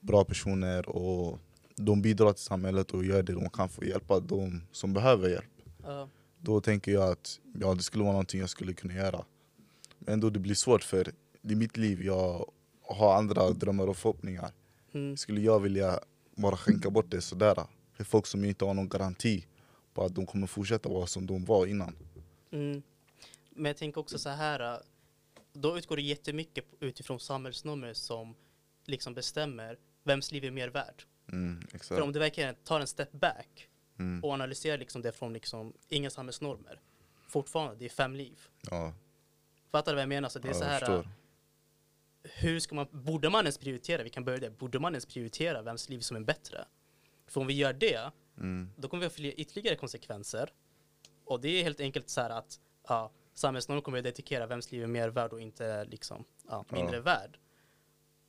bra 0.00 0.24
personer 0.24 0.88
och 0.88 1.38
de 1.76 2.02
bidrar 2.02 2.32
till 2.32 2.42
samhället 2.44 2.90
och 2.90 3.04
gör 3.04 3.22
det 3.22 3.32
de 3.32 3.50
kan 3.50 3.68
för 3.68 3.82
att 3.82 3.88
hjälpa 3.88 4.20
de 4.20 4.62
som 4.72 4.92
behöver 4.92 5.28
hjälp 5.28 5.44
Ja. 5.82 6.08
Då 6.40 6.60
tänker 6.60 6.92
jag 6.92 7.08
att 7.12 7.40
ja, 7.60 7.74
det 7.74 7.82
skulle 7.82 8.02
vara 8.04 8.12
någonting 8.12 8.40
jag 8.40 8.50
skulle 8.50 8.72
kunna 8.72 8.94
göra 8.94 9.24
Men 9.98 10.20
då 10.20 10.30
det 10.30 10.38
blir 10.38 10.54
svårt 10.54 10.84
för 10.84 11.12
är 11.42 11.54
mitt 11.54 11.76
liv, 11.76 12.02
jag 12.02 12.50
har 12.82 13.14
andra 13.14 13.50
drömmar 13.50 13.86
och 13.86 13.96
förhoppningar 13.96 14.52
Mm. 14.92 15.16
Skulle 15.16 15.40
jag 15.40 15.60
vilja 15.60 16.00
bara 16.34 16.56
skänka 16.56 16.90
bort 16.90 17.10
det 17.10 17.20
sådär 17.20 17.66
för 17.92 18.04
folk 18.04 18.26
som 18.26 18.44
inte 18.44 18.64
har 18.64 18.74
någon 18.74 18.88
garanti 18.88 19.46
på 19.94 20.04
att 20.04 20.14
de 20.14 20.26
kommer 20.26 20.46
fortsätta 20.46 20.88
vara 20.88 21.06
som 21.06 21.26
de 21.26 21.44
var 21.44 21.66
innan 21.66 21.96
Mm. 22.50 22.82
Men 23.50 23.64
jag 23.64 23.76
tänker 23.76 24.00
också 24.00 24.18
så 24.18 24.28
här, 24.28 24.82
då 25.52 25.78
utgår 25.78 25.96
det 25.96 26.02
jättemycket 26.02 26.64
utifrån 26.80 27.20
samhällsnormer 27.20 27.92
som 27.92 28.34
liksom 28.84 29.14
bestämmer 29.14 29.78
vems 30.02 30.32
liv 30.32 30.44
är 30.44 30.50
mer 30.50 30.68
värt. 30.68 31.06
mm, 31.32 31.66
För 31.82 32.00
om 32.00 32.12
du 32.12 32.18
verkligen 32.18 32.54
tar 32.54 32.80
en 32.80 32.86
step 32.86 33.12
back 33.12 33.68
Mm, 33.98 34.24
och 34.24 34.32
analyserar 34.32 34.78
liksom 34.78 35.02
det 35.02 35.12
från 35.12 35.32
liksom 35.32 35.72
inga 35.88 36.10
samhällsnormer, 36.10 36.80
fortfarande, 37.28 37.76
det 37.76 37.84
är 37.84 37.88
fem 37.88 38.14
liv. 38.16 38.38
ja, 38.70 38.92
Fattar 39.70 39.92
du 39.92 39.96
vad 39.96 40.02
jag 40.02 40.08
menar? 40.08 40.28
Så 40.28 40.38
det 40.38 40.48
är 40.48 40.52
ja, 40.52 40.58
så 40.58 40.64
här, 40.64 41.08
hur 42.34 42.60
ska 42.60 42.74
man, 42.74 42.86
borde 42.90 43.30
man 43.30 43.44
ens 43.44 43.58
prioritera, 43.58 44.02
vi 44.02 44.10
kan 44.10 44.24
börja 44.24 44.38
där, 44.38 44.50
borde 44.50 44.78
man 44.78 44.92
ens 44.92 45.06
prioritera 45.06 45.62
vems 45.62 45.88
liv 45.88 46.00
som 46.00 46.16
är 46.16 46.20
bättre? 46.20 46.64
För 47.26 47.40
om 47.40 47.46
vi 47.46 47.54
gör 47.54 47.72
det, 47.72 48.10
Mm, 48.38 48.70
då 48.76 48.88
kommer 48.88 49.00
vi 49.00 49.06
att 49.06 49.12
få 49.12 49.22
ytterligare 49.22 49.76
konsekvenser. 49.76 50.52
Och 51.24 51.40
det 51.40 51.48
är 51.48 51.62
helt 51.62 51.80
enkelt 51.80 52.08
så 52.08 52.20
här 52.20 52.30
att 52.30 52.60
ja, 52.88 53.10
samhällsnormen 53.34 53.82
kommer 53.82 53.98
att 53.98 54.04
dedikera 54.04 54.46
vems 54.46 54.72
liv 54.72 54.82
är 54.82 54.86
mer 54.86 55.08
värd 55.08 55.32
och 55.32 55.40
inte 55.40 55.84
liksom, 55.84 56.24
ja, 56.48 56.64
mindre 56.68 56.96
Ja. 56.96 57.02
värd. 57.02 57.38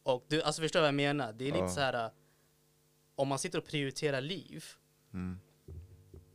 Och 0.03 0.25
du, 0.27 0.41
alltså 0.41 0.61
förstår 0.61 0.79
du 0.79 0.81
vad 0.81 0.87
jag 0.87 0.95
menar? 0.95 1.33
Det 1.33 1.47
är 1.47 1.51
lite 1.51 1.69
så 1.69 1.79
här, 1.79 2.11
om 3.15 3.27
man 3.27 3.39
sitter 3.39 3.57
och 3.57 3.65
prioriterar 3.65 4.21
liv, 4.21 4.65
mm, 5.13 5.39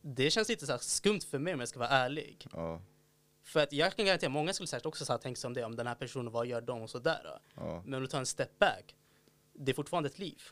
det 0.02 0.30
känns 0.30 0.48
lite 0.48 0.66
så 0.66 0.78
skumt 0.78 1.20
för 1.20 1.38
mig 1.38 1.54
om 1.54 1.60
jag 1.60 1.68
ska 1.68 1.78
vara 1.78 1.88
ärlig. 1.90 2.46
För 3.54 3.60
att 3.60 3.72
jag 3.72 3.96
kan 3.96 4.04
garantera, 4.06 4.30
många 4.30 4.52
skulle 4.52 4.66
säkert 4.66 4.86
också 4.86 5.04
så 5.04 5.12
här 5.12 5.18
tänka 5.18 5.38
sig 5.40 5.48
om 5.48 5.54
det, 5.54 5.64
om 5.64 5.76
den 5.76 5.86
här 5.86 5.94
personen, 5.94 6.32
vad 6.32 6.46
gör 6.46 6.60
de 6.60 6.82
och 6.82 6.90
sådär. 6.90 7.38
ja, 7.54 7.82
Men 7.84 7.94
om 7.94 8.00
du 8.00 8.06
tar 8.06 8.18
en 8.18 8.26
step 8.26 8.58
back, 8.58 8.94
det 9.52 9.72
är 9.72 9.74
fortfarande 9.74 10.06
ett 10.08 10.18
liv. 10.18 10.42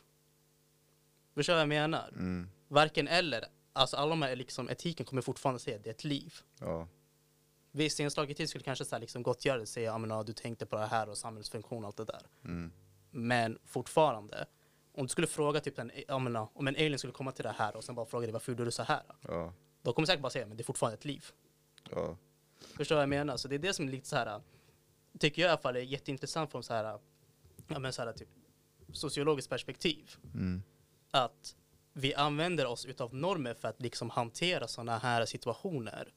Förstår 1.35 1.53
du 1.53 1.55
vad 1.55 1.61
jag 1.61 1.67
menar? 1.69 2.09
mm, 2.09 2.49
Varken 2.67 3.07
eller. 3.07 3.45
Alltså 3.73 3.97
alla 3.97 4.09
de 4.09 4.21
här 4.21 4.35
liksom, 4.35 4.69
etiken 4.69 5.05
kommer 5.05 5.21
fortfarande 5.21 5.59
säga 5.59 5.77
att 5.77 5.83
det 5.83 5.89
är 5.89 5.93
ett 5.93 6.03
liv. 6.03 6.33
ja, 6.59 6.87
Visst, 7.71 7.99
i 7.99 8.03
en 8.03 8.11
slagen 8.11 8.35
tid 8.35 8.49
skulle 8.49 8.63
kanske 8.63 8.85
så 8.85 8.95
här, 8.95 8.99
liksom, 8.99 9.23
gottgöra 9.23 9.65
säga 9.65 9.85
ja, 9.91 9.97
men, 9.97 10.09
ja, 10.09 10.23
du 10.23 10.33
tänkte 10.33 10.65
på 10.65 10.75
det 10.75 10.85
här 10.85 11.09
och 11.09 11.17
samhällsfunktion 11.17 11.83
och 11.83 11.87
allt 11.87 11.97
det 11.97 12.05
där. 12.05 12.21
mm, 12.45 12.71
Men 13.11 13.59
fortfarande, 13.65 14.45
om 14.91 15.03
du 15.05 15.09
skulle 15.09 15.27
fråga 15.27 15.59
typ 15.59 15.79
en, 15.79 15.91
ja, 16.07 16.19
men, 16.19 16.35
ja, 16.35 16.49
om 16.53 16.67
en 16.67 16.75
alien 16.75 16.97
skulle 16.99 17.13
komma 17.13 17.31
till 17.31 17.43
det 17.43 17.51
här 17.57 17.75
och 17.75 17.83
sen 17.83 17.95
bara 17.95 18.05
fråga 18.05 18.25
dig 18.27 18.33
varför 18.33 18.51
gjorde 18.51 18.65
du 18.65 18.71
så 18.71 18.83
här? 18.83 19.03
ja, 19.27 19.53
Då 19.81 19.93
kommer 19.93 20.05
säkert 20.05 20.21
bara 20.21 20.29
säga 20.29 20.45
men 20.45 20.57
det 20.57 20.61
är 20.61 20.65
fortfarande 20.65 20.93
ett 20.97 21.05
liv. 21.05 21.25
ja, 21.91 22.17
Förstår 22.65 22.95
du 22.95 22.97
vad 22.97 23.01
jag 23.03 23.09
menar? 23.09 23.37
Så 23.37 23.47
det 23.47 23.55
är 23.55 23.59
det 23.59 23.73
som 23.73 23.87
är 23.87 23.91
lite 23.91 24.07
så 24.07 24.15
här, 24.15 24.41
tycker 25.19 25.41
jag 25.41 25.49
i 25.49 25.51
alla 25.51 25.61
fall 25.61 25.75
är 25.75 25.79
jätteintressant 25.79 26.51
från 26.51 26.63
så 26.63 26.73
här, 26.73 26.99
ja, 27.67 27.79
men, 27.79 27.93
så 27.93 28.01
här 28.01 28.13
typ, 28.13 28.29
sociologiskt 28.91 29.49
perspektiv. 29.49 30.11
mm, 30.33 30.63
Att 31.11 31.55
vi 31.93 32.13
använder 32.13 32.65
oss 32.65 32.85
utav 32.85 33.15
normer 33.15 33.53
för 33.53 33.67
att 33.67 33.81
liksom 33.81 34.09
hantera 34.09 34.67
sådana 34.67 34.97
här 34.97 35.25
situationer. 35.25 36.13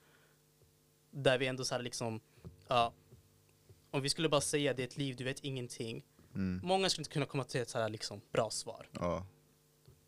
Där 1.10 1.38
vi 1.38 1.46
ändå 1.46 1.64
så 1.64 1.74
här 1.74 1.82
liksom, 1.82 2.20
ja, 2.68 2.92
om 3.90 4.02
vi 4.02 4.08
skulle 4.10 4.28
bara 4.28 4.40
säga 4.40 4.74
det 4.74 4.82
är 4.82 4.86
ett 4.86 4.96
liv, 4.96 5.16
du 5.16 5.24
vet 5.24 5.40
ingenting. 5.40 6.04
mm, 6.34 6.60
Många 6.64 6.88
skulle 6.90 7.00
inte 7.02 7.12
kunna 7.12 7.26
komma 7.26 7.44
till 7.44 7.60
ett 7.60 7.68
så 7.70 7.78
här 7.78 7.88
liksom 7.88 8.20
bra 8.32 8.50
svar. 8.50 8.88
ja, 8.92 9.26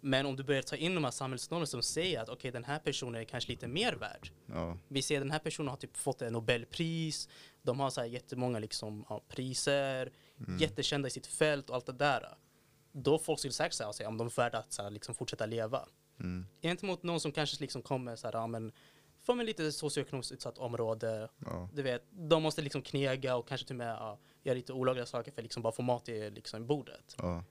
Men 0.01 0.27
om 0.27 0.37
du 0.37 0.43
börjar 0.43 0.63
ta 0.63 0.77
in 0.77 0.95
de 0.95 1.05
här 1.05 1.11
samhällsnormerna 1.11 1.67
som 1.67 1.83
säger 1.83 2.21
att 2.23 2.29
okej, 2.29 2.51
den 2.51 2.65
här 2.65 2.79
personen 2.79 3.21
är 3.21 3.25
kanske 3.25 3.51
lite 3.51 3.69
mer 3.69 3.93
värd. 3.93 4.31
ja, 4.47 4.77
Vi 4.89 5.03
ser 5.03 5.19
den 5.21 5.31
här 5.31 5.39
personen 5.39 5.69
har 5.69 5.77
typ 5.77 5.97
fått 5.97 6.23
en 6.23 6.33
Nobelpris, 6.33 7.29
de 7.63 7.81
har 7.81 7.91
så 7.91 8.01
här 8.01 8.09
jättemånga 8.09 8.59
liksom, 8.59 9.05
ja, 9.09 9.23
priser, 9.29 10.13
mm, 10.47 10.59
jättekända 10.59 11.09
i 11.09 11.11
sitt 11.11 11.27
fält 11.27 11.71
och 11.71 11.77
allt 11.77 11.87
det 11.87 11.93
där. 11.93 12.29
Då 12.93 13.19
folk 13.19 13.39
skulle 13.39 13.53
säkert 13.53 13.75
säga 13.75 14.09
om 14.09 14.19
de 14.19 14.27
är 14.27 14.37
värda 14.37 14.59
att 14.59 14.73
så 14.73 14.83
här, 14.83 14.91
liksom, 14.91 15.15
fortsätta 15.15 15.47
leva. 15.47 15.89
mm, 16.21 16.47
Gentemot 16.63 17.03
någon 17.03 17.21
som 17.21 17.33
kanske 17.33 17.61
liksom 17.61 17.83
kommer 17.83 18.17
så 18.17 18.27
här, 18.27 18.35
ja, 18.35 18.47
men, 18.47 18.73
från 19.27 19.41
ett 19.41 19.47
lite 19.47 19.73
socioekonomiskt 19.73 20.33
utsatt 20.33 20.59
område. 20.59 21.29
ja, 21.45 21.69
Du 21.75 21.83
vet, 21.83 22.03
de 22.11 22.43
måste 22.43 22.63
liksom 22.63 22.83
knega 22.83 23.37
och 23.37 23.49
kanske 23.49 23.67
till 23.67 23.75
och 23.75 23.79
med 23.79 23.89
ja, 23.95 24.19
göra 24.43 24.55
lite 24.55 24.73
olagliga 24.73 25.07
saker 25.07 25.33
för 25.33 25.41
att 25.41 25.45
liksom 25.45 25.63
bara 25.63 25.73
få 25.73 25.83
mat 25.83 26.09
i 26.09 26.31
liksom, 26.31 26.67
bordet. 26.67 27.15
ja, 27.19 27.45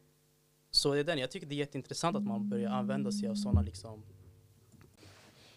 Så 0.77 0.93
det 0.93 0.99
är 0.99 1.03
den, 1.03 1.17
jag 1.17 1.31
tycker 1.31 1.47
det 1.47 1.55
är 1.55 1.57
jätteintressant 1.57 2.17
att 2.17 2.23
man 2.23 2.49
börjar 2.49 2.71
använda 2.71 3.11
sig 3.11 3.29
av 3.29 3.35
sådana 3.35 3.61
liksom, 3.61 4.03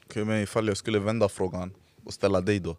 Okej, 0.06 0.24
men 0.24 0.42
ifall 0.42 0.68
jag 0.68 0.76
skulle 0.76 0.98
vända 0.98 1.28
frågan 1.28 1.74
och 2.04 2.14
ställa 2.14 2.40
dig 2.40 2.61
då 2.61 2.70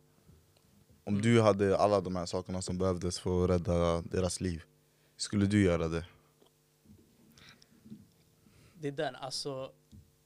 Om 1.04 1.14
Mm. 1.14 1.22
du 1.22 1.42
hade 1.42 1.78
alla 1.78 2.02
de 2.02 2.16
här 2.16 2.26
sakerna 2.26 2.62
som 2.62 2.78
behövdes 2.78 3.20
för 3.20 3.44
att 3.44 3.50
rädda 3.68 4.02
deras 4.02 4.42
liv 4.42 4.64
Skulle 5.18 5.46
du 5.46 5.64
göra 5.64 5.88
det? 5.88 6.06
det 8.74 8.88
är 8.88 8.92
den, 8.92 9.16
alltså 9.16 9.72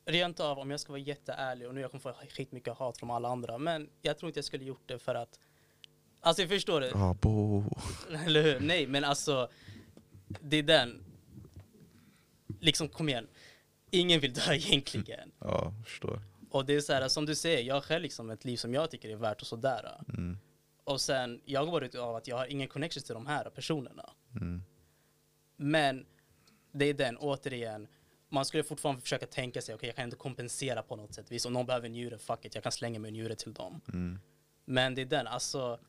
rent 0.05 0.39
av 0.39 0.59
om 0.59 0.71
jag 0.71 0.79
ska 0.79 0.91
vara 0.93 1.01
jätteärlig 1.01 1.67
och 1.67 1.75
nu 1.75 1.81
jag 1.81 1.91
kommer 1.91 2.01
få 2.01 2.13
skitmycket 2.29 2.73
hat 2.77 2.97
från 2.97 3.11
alla 3.11 3.29
andra, 3.29 3.57
men 3.57 3.89
jag 4.01 4.17
tror 4.17 4.29
inte 4.29 4.37
jag 4.37 4.45
skulle 4.45 4.65
gjort 4.65 4.83
det 4.85 4.99
för 4.99 5.15
att 5.15 5.39
Alltså 6.19 6.41
jag 6.41 6.49
förstår 6.49 6.81
det, 6.81 6.89
Ja, 6.93 7.15
bo. 7.21 7.63
eller 8.25 8.43
hur? 8.43 8.59
Nej, 8.59 8.87
men 8.87 9.03
alltså 9.03 9.49
det 10.41 10.57
är 10.57 10.63
den 10.63 11.04
Liksom 12.65 12.89
kom 12.89 13.09
igen, 13.09 13.27
ingen 13.91 14.19
vill 14.19 14.33
dö 14.33 14.41
egentligen. 14.53 15.31
Ja, 15.39 15.73
förstår. 15.83 16.21
Och 16.49 16.65
det 16.65 16.73
är 16.75 16.81
så 16.81 16.93
här, 16.93 17.07
som 17.07 17.25
du 17.25 17.35
säger, 17.35 17.61
jag 17.63 17.75
har 17.75 17.81
själv 17.81 18.01
liksom 18.01 18.29
ett 18.29 18.45
liv 18.45 18.57
som 18.57 18.73
jag 18.73 18.91
tycker 18.91 19.09
är 19.09 19.15
värt 19.15 19.41
och 19.41 19.47
sådär. 19.47 20.01
Mm, 20.09 20.37
Och 20.83 21.01
sen, 21.01 21.41
jag 21.45 21.67
går 21.67 21.83
ut 21.83 21.95
av 21.95 22.15
att 22.15 22.27
jag 22.27 22.37
har 22.37 22.45
ingen 22.45 22.67
connection 22.67 23.03
till 23.03 23.13
de 23.13 23.27
här 23.27 23.49
personerna. 23.49 24.09
mm, 24.41 24.63
Men 25.55 26.05
det 26.71 26.85
är 26.85 26.93
den, 26.93 27.17
återigen, 27.17 27.87
man 28.29 28.45
skulle 28.45 28.63
fortfarande 28.63 29.01
försöka 29.01 29.25
tänka 29.27 29.61
sig, 29.61 29.75
okej 29.75 29.87
jag 29.89 29.95
kan 29.95 30.03
ändå 30.03 30.17
kompensera 30.17 30.81
på 30.83 30.95
något 30.95 31.13
sätt. 31.13 31.25
Visst, 31.31 31.45
om 31.45 31.53
någon 31.53 31.65
behöver 31.65 31.85
en 31.85 31.91
njure, 31.93 32.17
fuck 32.17 32.45
it, 32.45 32.55
jag 32.55 32.63
kan 32.63 32.71
slänga 32.71 32.99
mig 32.99 33.09
en 33.09 33.13
njure 33.13 33.35
till 33.35 33.53
dem. 33.53 33.81
mm, 33.93 34.19
Men 34.65 34.95
det 34.95 35.01
är 35.01 35.05
den, 35.05 35.27
alltså, 35.27 35.79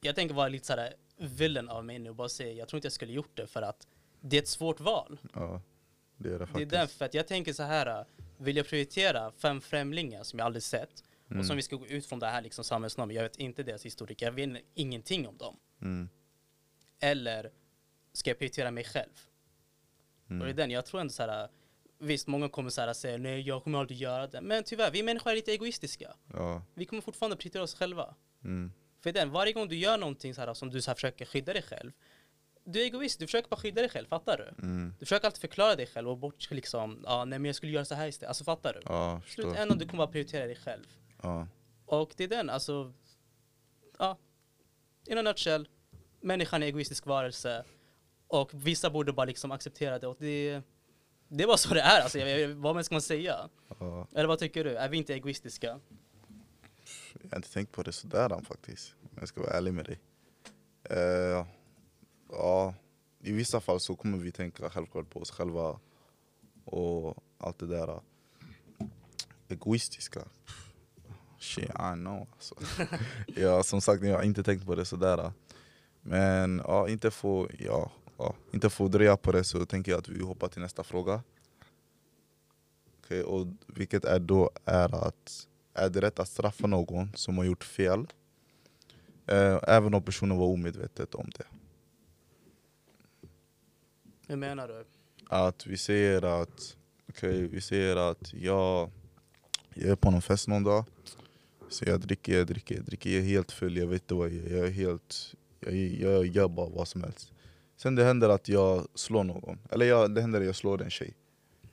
jag 0.00 0.14
tänker 0.14 0.34
vara 0.34 0.48
lite 0.48 0.66
såhär 0.66 0.94
villain 1.16 1.68
av 1.68 1.84
mig 1.84 1.98
nu 1.98 2.10
och 2.10 2.16
bara 2.16 2.28
säga, 2.28 2.52
jag 2.52 2.68
tror 2.68 2.78
inte 2.78 2.86
jag 2.86 2.92
skulle 2.92 3.12
gjort 3.12 3.36
det 3.36 3.46
för 3.46 3.62
att 3.62 3.86
det 4.20 4.36
är 4.36 4.42
ett 4.42 4.48
svårt 4.48 4.80
val. 4.80 5.18
ja, 5.34 5.60
det 6.28 6.34
är 6.34 6.38
det 6.38 6.38
Det 6.38 6.42
är 6.44 6.46
faktiskt. 6.46 6.70
den, 6.70 6.88
för 6.88 7.04
att 7.04 7.14
jag 7.14 7.26
tänker 7.26 7.52
så 7.52 7.62
här, 7.62 8.04
vill 8.38 8.56
jag 8.56 8.66
prioritera 8.66 9.32
fem 9.32 9.60
främlingar 9.60 10.22
som 10.22 10.38
jag 10.38 10.46
aldrig 10.46 10.62
sett 10.62 10.90
och 11.24 11.30
som 11.30 11.40
Mm, 11.40 11.56
vi 11.56 11.62
ska 11.62 11.76
gå 11.76 11.86
ut 11.86 12.06
från 12.06 12.18
det 12.18 12.26
här 12.26 12.42
liksom 12.42 12.64
samhällsnormen, 12.64 13.16
jag 13.16 13.22
vet 13.22 13.36
inte 13.36 13.62
deras 13.62 13.84
historik, 13.86 14.22
jag 14.22 14.32
vet 14.32 14.62
ingenting 14.74 15.28
om 15.28 15.36
dem. 15.36 15.56
mm, 15.82 16.08
Eller 17.00 17.50
ska 18.12 18.30
jag 18.30 18.38
prioritera 18.38 18.70
mig 18.70 18.84
själv? 18.84 19.10
Och 20.26 20.28
det 20.28 20.34
är 20.34 20.40
mm, 20.44 20.56
den, 20.56 20.70
jag 20.70 20.86
tror 20.86 21.00
ändå 21.00 21.12
så 21.12 21.22
här, 21.22 21.48
visst 21.98 22.26
många 22.26 22.48
kommer 22.48 22.70
så 22.70 22.80
här 22.80 22.92
säga 22.92 23.18
nej 23.18 23.40
jag 23.40 23.64
kommer 23.64 23.78
aldrig 23.78 23.98
göra 23.98 24.26
det, 24.26 24.40
men 24.40 24.64
tyvärr, 24.64 24.90
vi 24.90 25.02
människor 25.02 25.30
är 25.30 25.34
lite 25.36 25.52
egoistiska. 25.52 26.14
ja, 26.32 26.62
Vi 26.74 26.84
kommer 26.84 27.02
fortfarande 27.02 27.36
prioritera 27.36 27.62
oss 27.62 27.74
själva. 27.74 28.14
mm, 28.44 28.72
För 29.00 29.12
den, 29.12 29.30
varje 29.30 29.52
gång 29.52 29.68
du 29.68 29.76
gör 29.76 29.98
någonting 29.98 30.34
så 30.34 30.40
här, 30.40 30.54
som 30.54 30.70
du 30.70 30.82
så 30.82 30.90
här 30.90 30.94
försöker 30.94 31.24
skydda 31.24 31.52
dig 31.52 31.62
själv, 31.62 31.92
du 32.64 32.80
är 32.80 32.84
egoist, 32.84 33.18
du 33.18 33.26
försöker 33.26 33.48
bara 33.48 33.56
skydda 33.60 33.80
dig 33.80 33.90
själv, 33.90 34.06
fattar 34.06 34.36
du? 34.36 34.64
mm, 34.66 34.94
Du 34.98 35.06
försöker 35.06 35.26
alltid 35.26 35.40
förklara 35.40 35.76
dig 35.76 35.86
själv 35.86 36.08
och 36.08 36.18
bort 36.18 36.50
liksom, 36.50 37.00
ja 37.06 37.24
nej 37.24 37.38
men 37.38 37.46
jag 37.46 37.56
skulle 37.56 37.72
göra 37.72 37.84
så 37.84 37.94
här 37.94 38.06
istället, 38.08 38.28
alltså 38.28 38.44
fattar 38.44 38.72
du? 38.72 38.80
ja, 38.84 39.20
slutändan 39.26 39.78
du 39.78 39.84
kommer 39.86 39.98
bara 40.06 40.12
prioritera 40.12 40.46
dig 40.46 40.56
själv. 40.56 40.84
Ja, 41.22 41.48
Och 41.86 42.12
det 42.16 42.24
är 42.24 42.28
den, 42.28 42.50
alltså, 42.50 42.92
ja, 43.98 44.18
in 45.06 45.18
a 45.18 45.22
nutshell, 45.22 45.68
människan 46.20 46.62
är 46.62 46.66
en 46.66 46.68
egoistisk 46.68 47.06
varelse 47.06 47.64
och 48.28 48.50
vissa 48.52 48.90
borde 48.90 49.12
bara 49.12 49.24
liksom 49.26 49.52
acceptera 49.52 49.98
det 49.98 50.06
och 50.06 50.16
det, 50.20 50.62
Det 51.28 51.42
är 51.42 51.46
bara 51.46 51.56
så 51.56 51.74
det 51.74 51.80
är 51.80 52.00
alltså, 52.00 52.18
jag, 52.18 52.48
vad 52.48 52.84
ska 52.84 52.94
man 52.94 53.02
säga? 53.02 53.48
Ja, 53.78 54.08
Eller 54.14 54.28
vad 54.28 54.38
tycker 54.38 54.64
du? 54.64 54.76
Är 54.76 54.88
vi 54.88 54.96
inte 54.96 55.14
egoistiska? 55.14 55.80
jag 57.22 57.30
har 57.30 57.36
inte 57.36 57.52
tänkt 57.52 57.72
på 57.72 57.82
det 57.82 57.92
sådär 57.92 58.40
faktiskt, 58.48 58.94
om 59.02 59.08
jag 59.18 59.28
ska 59.28 59.40
vara 59.40 59.52
ärlig 59.52 59.74
med 59.74 59.84
dig. 59.84 60.00
Eh, 60.90 61.46
ja, 62.38 62.74
I 63.20 63.32
vissa 63.32 63.60
fall 63.60 63.80
så 63.80 63.96
kommer 63.96 64.18
vi 64.18 64.32
tänka 64.32 64.70
självklart 64.70 65.10
på 65.10 65.20
oss 65.20 65.30
själva 65.30 65.80
och 66.64 67.16
allt 67.38 67.58
det 67.58 67.66
där. 67.66 68.00
Egoistiska. 69.48 70.20
Shit, 71.38 71.64
I 71.64 71.94
know 71.94 72.28
alltså. 72.32 72.54
ja, 73.26 73.62
som 73.62 73.80
sagt, 73.80 74.02
jag 74.02 74.16
har 74.16 74.22
inte 74.22 74.42
tänkt 74.42 74.66
på 74.66 74.74
det 74.74 74.84
sådär. 74.84 75.32
Men 76.00 76.62
ja, 76.64 76.88
inte 76.88 77.10
få, 77.10 77.48
ja, 77.58 77.92
ja, 78.18 78.34
inte 78.52 78.70
få 78.70 78.88
dröja 78.88 79.16
på 79.16 79.32
det 79.32 79.44
så 79.44 79.66
tänker 79.66 79.92
jag 79.92 79.98
att 79.98 80.08
vi 80.08 80.22
hoppar 80.22 80.48
till 80.48 80.62
nästa 80.62 80.84
fråga. 80.84 81.22
Okej, 83.04 83.22
och 83.22 83.46
vilket 83.66 84.04
är 84.04 84.18
då 84.18 84.50
är 84.64 85.06
att 85.08 85.46
är 85.74 85.90
det 85.90 86.00
rätt 86.00 86.18
att 86.18 86.28
straffa 86.28 86.66
någon 86.66 87.12
som 87.14 87.38
har 87.38 87.44
gjort 87.44 87.64
fel? 87.64 88.06
Eh, 89.26 89.58
även 89.62 89.94
om 89.94 90.02
personen 90.02 90.36
var 90.36 90.46
omedvetet 90.46 91.14
om 91.14 91.30
det. 91.38 91.44
Hur 94.26 94.36
menar 94.36 94.68
du? 94.68 94.84
Att 95.28 95.66
vi 95.66 95.76
säger 95.76 96.42
att, 96.42 96.76
okej, 97.08 97.48
vi 97.48 97.60
säger 97.60 97.96
att 97.96 98.34
jag, 98.34 98.90
jag 99.74 99.90
är 99.90 99.96
på 99.96 100.10
någon 100.10 100.22
fest 100.22 100.48
någon 100.48 100.62
dag. 100.62 100.84
Så 101.68 101.84
jag 101.84 102.00
dricker, 102.00 102.38
jag 102.38 102.46
dricker, 102.46 102.74
jag 102.74 102.84
dricker, 102.84 103.10
jag 103.10 103.18
är 103.18 103.26
helt 103.26 103.52
full, 103.52 103.76
jag 103.76 103.86
vet 103.86 104.02
inte 104.02 104.14
vad 104.14 104.30
jag 104.30 104.46
är. 104.46 104.56
Jag 104.56 104.66
är 104.66 104.70
helt, 104.70 105.34
jag, 105.60 105.74
jag 105.74 106.26
gör 106.26 106.48
bara 106.48 106.68
vad 106.68 106.88
som 106.88 107.02
helst. 107.02 107.32
Sen 107.76 107.94
det 107.94 108.04
händer 108.04 108.28
att 108.28 108.48
jag 108.48 108.88
slår 108.94 109.24
någon. 109.24 109.58
Eller 109.70 109.86
jag, 109.86 110.14
det 110.14 110.20
händer 110.20 110.40
att 110.40 110.46
jag 110.46 110.56
slår 110.56 110.82
en 110.82 110.90
tjej. 110.90 111.14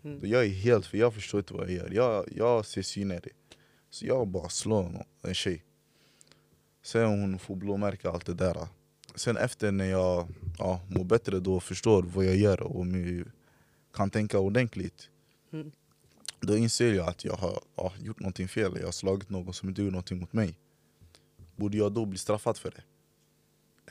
Mm. 0.03 0.19
Jag 0.23 0.45
är 0.45 0.49
helt 0.49 0.85
för 0.85 0.97
jag 0.97 1.13
förstår 1.13 1.39
inte 1.39 1.53
vad 1.53 1.69
jag 1.69 1.71
gör. 1.71 1.89
Jag, 1.91 2.25
jag 2.35 2.65
ser 2.65 2.81
syner 2.81 3.15
i 3.15 3.19
det. 3.19 3.55
Så 3.89 4.05
jag 4.05 4.27
bara 4.27 4.49
slår 4.49 4.83
någon, 4.83 5.03
en 5.21 5.33
tjej. 5.33 5.63
Sen 6.83 7.05
hon 7.05 7.39
får 7.39 7.55
blåmärke 7.55 8.07
och 8.07 8.13
allt 8.13 8.25
det 8.25 8.33
där. 8.33 8.67
Sen 9.15 9.37
efter 9.37 9.71
när 9.71 9.85
jag 9.85 10.27
ja, 10.57 10.81
mår 10.87 11.03
bättre 11.03 11.39
då 11.39 11.59
förstår 11.59 12.03
vad 12.03 12.25
jag 12.25 12.35
gör 12.35 12.61
och 12.61 12.85
kan 13.93 14.09
tänka 14.09 14.39
ordentligt. 14.39 15.09
Mm. 15.53 15.71
Då 16.39 16.57
inser 16.57 16.93
jag 16.93 17.07
att 17.09 17.25
jag 17.25 17.33
har 17.33 17.59
ja, 17.75 17.93
gjort 17.99 18.19
någonting 18.19 18.47
fel. 18.47 18.77
Jag 18.79 18.87
har 18.87 18.91
slagit 18.91 19.29
någon 19.29 19.53
som 19.53 19.69
inte 19.69 19.81
gjort 19.81 19.91
någonting 19.91 20.19
mot 20.19 20.33
mig. 20.33 20.57
Borde 21.55 21.77
jag 21.77 21.91
då 21.91 22.05
bli 22.05 22.17
straffad 22.17 22.57
för 22.57 22.71
det? 22.71 22.83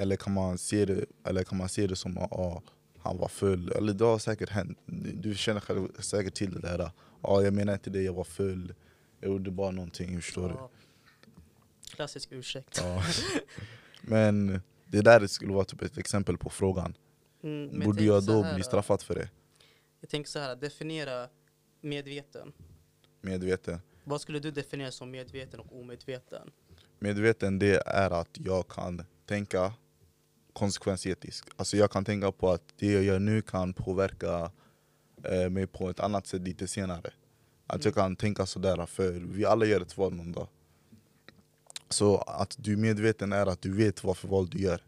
Eller 0.02 0.16
kan 0.16 0.32
man 0.34 0.58
se 0.58 0.84
det, 0.84 1.04
eller 1.24 1.44
kan 1.44 1.58
man 1.58 1.68
se 1.68 1.86
det 1.86 1.96
som 1.96 2.18
att 2.18 2.28
ja, 2.30 2.62
han 2.98 3.18
var 3.18 3.28
full? 3.28 3.72
Eller 3.72 3.92
det 3.92 4.04
har 4.04 4.18
säkert 4.18 4.48
hänt. 4.48 4.78
Du 4.86 5.12
du 5.12 5.34
känner 5.34 5.60
själv 5.60 5.88
säkert 5.98 6.34
till 6.34 6.52
det 6.52 6.60
där. 6.60 6.90
Ja, 7.22 7.42
jag 7.42 7.54
menar 7.54 7.72
inte 7.72 7.90
det, 7.90 8.02
jag 8.02 8.12
var 8.12 8.24
full. 8.24 8.74
Jag 9.20 9.30
gjorde 9.30 9.50
bara 9.50 9.70
någonting, 9.70 10.22
förstår 10.22 10.48
du? 10.48 10.54
Ja. 10.54 10.70
Klassisk 11.94 12.32
ursäkt. 12.32 12.80
Ja. 12.82 13.02
Men 14.02 14.62
det 14.90 15.02
där 15.02 15.26
skulle 15.26 15.52
vara 15.52 15.64
typ 15.64 15.82
ett 15.82 15.98
exempel 15.98 16.38
på 16.38 16.50
frågan. 16.50 16.94
Mm, 17.42 17.80
Borde 17.80 18.04
jag 18.04 18.22
så 18.22 18.32
då 18.32 18.42
här, 18.42 18.54
bli 18.54 18.64
straffad 18.64 19.02
för 19.02 19.14
det? 19.14 19.28
Jag 20.00 20.10
tänker 20.10 20.30
så 20.30 20.38
här, 20.38 20.56
definiera 20.56 21.28
medveten. 21.80 22.52
Medveten. 23.20 23.80
Vad 24.04 24.20
skulle 24.20 24.38
du 24.38 24.50
definiera 24.50 24.90
som 24.90 25.10
medveten 25.10 25.60
och 25.60 25.80
omedveten? 25.80 26.50
Medveten 26.98 27.58
det 27.58 27.82
är 27.86 28.10
att 28.10 28.28
jag 28.32 28.68
kan 28.68 29.02
tänka 29.26 29.72
konsekvensetiskt. 30.52 31.48
Alltså 31.56 31.76
jag 31.76 31.90
kan 31.90 32.04
tänka 32.04 32.32
på 32.32 32.50
att 32.50 32.62
det 32.76 32.92
jag 32.92 33.02
gör 33.02 33.18
nu 33.18 33.42
kan 33.42 33.72
påverka 33.72 34.50
eh, 35.24 35.50
mig 35.50 35.66
på 35.66 35.90
ett 35.90 36.00
annat 36.00 36.26
sätt 36.26 36.42
lite 36.42 36.68
senare. 36.68 37.12
Att 37.66 37.84
jag 37.84 37.94
kan 37.94 38.16
tänka 38.16 38.46
sådär, 38.46 38.86
för 38.86 39.12
vi 39.12 39.44
alla 39.44 39.64
gör 39.64 39.80
ett 39.80 39.96
val 39.96 40.14
någon 40.14 40.32
dag. 40.32 40.48
Så 41.90 42.16
att 42.16 42.56
du 42.58 42.72
är 42.72 42.76
medveten 42.76 43.32
är 43.32 43.46
att 43.46 43.62
du 43.62 43.72
vet 43.72 44.04
vad 44.04 44.16
för 44.16 44.28
val 44.28 44.48
du 44.50 44.58
gör. 44.58 44.84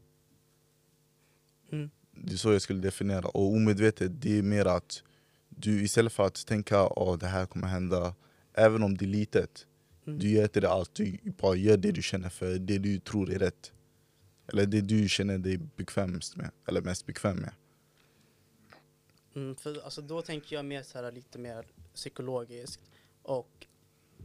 Mm. 1.73 1.91
Det 2.11 2.33
är 2.33 2.37
så 2.37 2.53
jag 2.53 2.63
skulle 2.63 2.81
definiera. 2.81 3.29
Och 3.29 3.47
omedvetet, 3.47 4.23
det 4.23 4.39
är 4.39 4.43
mer 4.43 4.67
att 4.67 5.03
du 5.49 5.83
istället 5.85 6.13
för 6.13 6.27
att 6.27 6.47
tänka 6.47 6.81
att 6.81 7.21
det 7.21 7.27
här 7.27 7.47
kommer 7.47 7.67
hända, 7.67 8.15
även 8.55 8.83
om 8.83 8.97
det 8.97 9.05
är 9.05 9.09
litet, 9.09 9.67
Mm. 10.07 10.19
du 10.19 10.31
gör 10.31 10.43
inte 10.43 10.61
det 10.61 10.71
allt. 10.71 10.95
Du 10.95 11.19
bara 11.25 11.55
gör 11.55 11.77
det 11.77 11.93
du 11.93 12.03
känner 12.03 12.29
för, 12.29 12.59
det 12.59 12.79
du 12.79 12.99
tror 12.99 13.31
är 13.33 13.39
rätt. 13.39 13.73
Eller 14.47 14.67
det 14.67 14.81
du 14.81 15.09
känner 15.09 15.39
dig 15.39 15.59
bekvämst 15.59 16.37
med, 16.37 16.51
eller 16.69 16.81
mest 16.81 17.07
bekväm 17.07 17.37
med. 17.37 17.53
Mm, 19.35 19.55
för 19.57 19.85
alltså 19.85 20.03
då 20.03 20.23
tänker 20.23 20.57
jag 20.57 20.65
mer 20.65 20.83
så 20.83 20.99
här 20.99 21.13
lite 21.13 21.39
mer 21.39 21.67
psykologiskt. 21.95 22.81
Och 23.23 23.67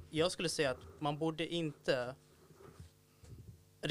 jag 0.10 0.32
skulle 0.32 0.50
säga 0.50 0.72
att 0.72 0.78
man 1.00 1.18
borde 1.18 1.48
inte... 1.48 2.16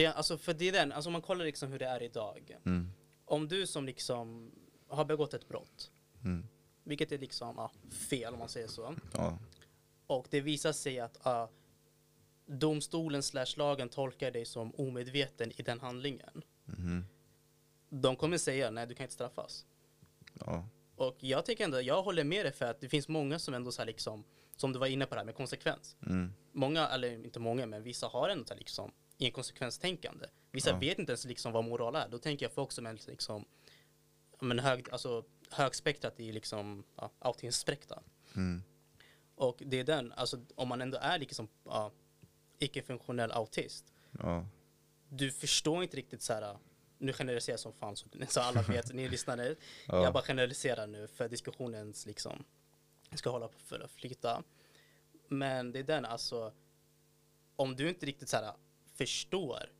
Alltså 0.04 0.38
för 0.38 0.54
det 0.54 0.68
är 0.68 0.72
den, 0.72 0.92
alltså 0.92 1.08
om 1.08 1.12
man 1.12 1.22
kollar 1.22 1.44
liksom 1.44 1.72
hur 1.72 1.78
det 1.78 1.86
är 1.86 2.02
idag. 2.02 2.56
Mm. 2.66 2.90
Om 3.24 3.48
du 3.48 3.66
som 3.66 3.86
liksom 3.86 4.50
har 4.88 5.04
begått 5.04 5.34
ett 5.34 5.48
brott, 5.48 5.90
Mm. 6.24 6.46
vilket 6.84 7.12
är 7.12 7.18
liksom 7.18 7.54
ja, 7.56 7.70
fel 7.90 8.32
om 8.32 8.38
man 8.38 8.48
säger 8.48 8.68
så. 8.68 8.94
Ja. 9.12 9.38
Och 10.06 10.26
det 10.30 10.40
visar 10.40 10.72
sig 10.72 11.00
att 11.00 11.18
ja, 11.24 11.50
domstolen 12.46 13.22
slash 13.22 13.46
lagen 13.56 13.88
tolkar 13.88 14.30
dig 14.30 14.44
som 14.44 14.74
omedveten 14.74 15.52
i 15.56 15.62
den 15.62 15.80
handlingen. 15.80 16.42
Mhm. 16.64 17.04
De 17.88 18.16
kommer 18.16 18.38
säga 18.38 18.70
nej, 18.70 18.86
du 18.86 18.94
kan 18.94 19.04
inte 19.04 19.14
straffas. 19.14 19.66
Ja. 20.46 20.68
Och 20.96 21.16
jag 21.20 21.44
tycker 21.46 21.64
ändå, 21.64 21.80
jag 21.80 22.02
håller 22.02 22.24
med 22.24 22.44
dig 22.46 22.52
för 22.52 22.64
att 22.66 22.80
det 22.80 22.88
finns 22.88 23.08
många 23.08 23.38
som 23.38 23.54
ändå 23.54 23.72
så 23.72 23.84
liksom, 23.84 24.24
som 24.56 24.72
du 24.72 24.78
var 24.78 24.86
inne 24.86 25.06
på 25.06 25.14
det 25.14 25.20
här 25.20 25.24
med 25.26 25.34
konsekvens. 25.34 25.96
Mm. 26.06 26.32
Många, 26.52 26.88
eller 26.88 27.24
inte 27.24 27.40
många, 27.40 27.66
men 27.66 27.82
vissa 27.82 28.06
har 28.06 28.28
ändå 28.28 28.44
så 28.44 28.54
liksom 28.54 28.92
i 29.18 29.24
en 29.26 29.32
konsekvenstänkande. 29.32 30.26
Vissa 30.50 30.70
Ja. 30.70 30.78
vet 30.78 30.98
inte 30.98 31.12
ens 31.12 31.24
liksom 31.24 31.52
vad 31.52 31.64
moral 31.64 31.94
är. 31.96 32.08
Då 32.08 32.18
tänker 32.18 32.44
jag 32.46 32.52
folk 32.52 32.72
som 32.72 32.86
är 32.86 32.98
liksom, 33.06 33.44
men 34.40 34.58
hög, 34.58 34.90
alltså 34.90 35.24
högspektrat 35.50 36.20
i 36.20 36.32
liksom, 36.32 36.84
ja, 36.96 37.10
autismspektra. 37.18 38.02
Mm. 38.36 38.62
Och 39.34 39.62
det 39.66 39.76
är 39.80 39.84
den, 39.84 40.12
alltså 40.12 40.40
om 40.54 40.68
man 40.68 40.80
ändå 40.82 40.98
är 41.00 41.18
liksom, 41.18 41.48
ja, 41.64 41.92
icke-funktionell 42.58 43.32
autist, 43.32 43.92
Ja. 44.18 44.46
du 45.08 45.30
förstår 45.30 45.82
inte 45.82 45.96
riktigt 45.96 46.22
så 46.22 46.32
här. 46.32 46.58
Nu 46.98 47.12
generaliserar 47.12 47.52
jag 47.52 47.60
som 47.60 47.72
fan 47.72 47.96
så, 47.96 48.06
så 48.28 48.40
alla 48.40 48.62
vet, 48.62 48.92
ni 48.94 49.08
lyssnare. 49.08 49.56
Ja. 49.86 50.02
Jag 50.02 50.12
bara 50.12 50.22
generaliserar 50.22 50.86
nu 50.86 51.06
för 51.08 51.28
diskussionens 51.28 52.06
liksom 52.06 52.44
ska 53.14 53.30
hålla 53.30 53.48
på 53.48 53.58
för 53.58 53.80
att 53.80 53.90
flyta. 53.90 54.42
Men 55.28 55.72
det 55.72 55.78
är 55.78 55.82
den 55.82 56.04
alltså, 56.04 56.52
om 57.56 57.76
du 57.76 57.88
inte 57.88 58.06
riktigt 58.06 58.28
så 58.28 58.36
här 58.36 58.52
förstår 58.98 59.72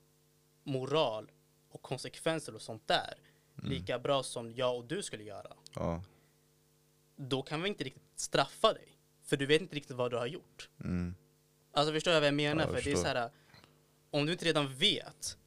moral 0.65 1.31
och 1.69 1.83
konsekvenser 1.83 2.55
och 2.55 2.63
sånt 2.63 2.89
där 2.89 3.15
lika 3.63 3.99
bra 3.99 4.23
som 4.23 4.55
jag 4.55 4.77
och 4.77 4.85
du 4.85 5.03
skulle 5.03 5.25
göra, 5.25 5.57
Ja. 5.75 6.03
då 7.17 7.43
kan 7.43 7.63
vi 7.63 7.69
inte 7.69 7.85
riktigt 7.85 8.19
straffa 8.21 8.73
dig. 8.73 8.89
För 9.23 9.37
du 9.37 9.47
vet 9.47 9.61
inte 9.63 9.77
riktigt 9.77 9.97
vad 9.97 10.11
du 10.11 10.17
har 10.17 10.27
gjort. 10.27 10.69
Mm. 10.85 11.15
Alltså 11.73 11.93
förstår 11.93 12.13
jag 12.13 12.21
vad 12.21 12.27
jag 12.27 12.35
menar? 12.35 12.63
Ja, 12.63 12.69
jag 12.73 12.83
för 12.83 12.91
det 12.91 12.97
är 12.97 13.03
så 13.03 13.07
här, 13.07 13.31
om 14.11 14.27
du 14.27 14.33
inte 14.33 14.45
redan 14.45 14.75
vet 14.75 15.39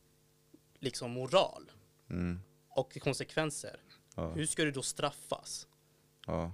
liksom 0.79 1.11
moral 1.11 1.71
Mm. 2.09 2.39
och 2.69 2.97
konsekvenser, 3.01 3.79
Ja. 4.15 4.29
hur 4.31 4.45
ska 4.45 4.63
du 4.63 4.71
då 4.71 4.81
straffas? 4.81 5.67
Ja. 6.27 6.51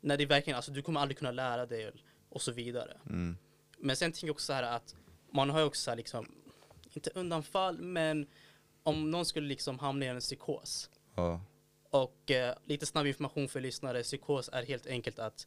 När 0.00 0.16
det 0.16 0.26
verkligen, 0.26 0.56
alltså 0.56 0.72
du 0.72 0.82
kommer 0.82 1.00
aldrig 1.00 1.18
kunna 1.18 1.30
lära 1.30 1.66
dig 1.66 1.92
och 2.28 2.42
så 2.42 2.52
vidare. 2.52 3.00
Mm. 3.06 3.36
Men 3.78 3.96
sen 3.96 4.12
tänker 4.12 4.26
jag 4.26 4.34
också 4.34 4.46
så 4.46 4.52
här 4.52 4.62
att 4.62 4.96
man 5.32 5.50
har 5.50 5.58
ju 5.60 5.64
också 5.66 5.94
liksom, 5.94 6.34
inte 6.96 7.10
undanfall, 7.14 7.78
men 7.78 8.26
om 8.82 9.10
någon 9.10 9.26
skulle 9.26 9.48
liksom 9.48 9.78
hamna 9.78 10.04
i 10.04 10.08
en 10.08 10.20
psykos. 10.20 10.90
Ja. 11.14 11.40
Och 11.90 12.30
eh, 12.30 12.54
lite 12.64 12.86
snabb 12.86 13.06
information 13.06 13.48
för 13.48 13.60
lyssnare, 13.60 14.02
psykos 14.02 14.50
är 14.52 14.62
helt 14.62 14.86
enkelt 14.86 15.18
att 15.18 15.46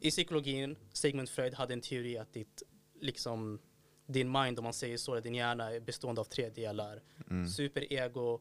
i 0.00 0.10
psykologin, 0.10 0.76
Sigmund 0.92 1.28
Freud 1.28 1.54
hade 1.54 1.74
en 1.74 1.80
teori 1.80 2.18
att 2.18 2.32
ditt, 2.32 2.62
liksom, 3.00 3.60
din 4.06 4.32
mind, 4.32 4.58
om 4.58 4.64
man 4.64 4.72
säger 4.72 4.96
så, 4.96 5.20
din 5.20 5.34
hjärna 5.34 5.74
är 5.74 5.80
bestående 5.80 6.20
av 6.20 6.24
tre 6.24 6.48
delar. 6.48 7.02
Mm. 7.30 7.48
Superego, 7.48 8.40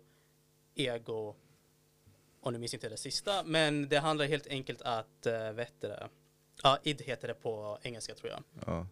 ego, 0.75 1.35
och 2.41 2.53
nu 2.53 2.59
minns 2.59 2.73
inte 2.73 2.89
det 2.89 2.97
sista, 2.97 3.43
men 3.43 3.89
det 3.89 3.99
handlar 3.99 4.25
helt 4.25 4.47
enkelt 4.47 4.81
att, 4.81 5.25
äh, 5.25 5.51
vet 5.51 5.81
det, 5.81 6.09
ja, 6.63 6.79
id 6.83 7.01
heter 7.01 7.27
det 7.27 7.33
på 7.33 7.79
engelska 7.81 8.15
tror 8.15 8.31
jag. 8.31 8.43
Ja. 8.65 8.87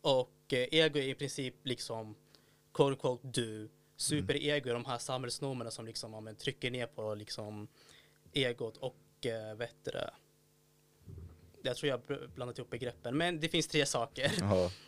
Och 0.00 0.52
eh, 0.52 0.68
ego 0.70 0.98
är 0.98 1.08
i 1.08 1.14
princip 1.14 1.54
liksom 1.62 2.14
quote 2.72 2.90
unquote 2.90 3.28
du. 3.28 3.70
Superego 3.96 4.70
är 4.70 4.74
de 4.74 4.84
här 4.84 4.98
samhällsnormerna 4.98 5.70
som 5.70 5.86
liksom 5.86 6.12
ja, 6.12 6.20
men, 6.20 6.36
trycker 6.36 6.70
ner 6.70 6.86
på 6.86 7.14
liksom 7.14 7.68
egot 8.32 8.76
och 8.76 9.26
eh, 9.26 9.54
vet 9.56 9.84
du 9.84 9.90
det. 9.90 10.10
Jag 11.62 11.76
tror 11.76 11.90
jag 11.90 12.30
blandat 12.34 12.58
ihop 12.58 12.70
begreppen, 12.70 13.16
men 13.16 13.40
det 13.40 13.48
finns 13.48 13.66
tre 13.66 13.86
saker. 13.86 14.32
Ja. 14.40 14.70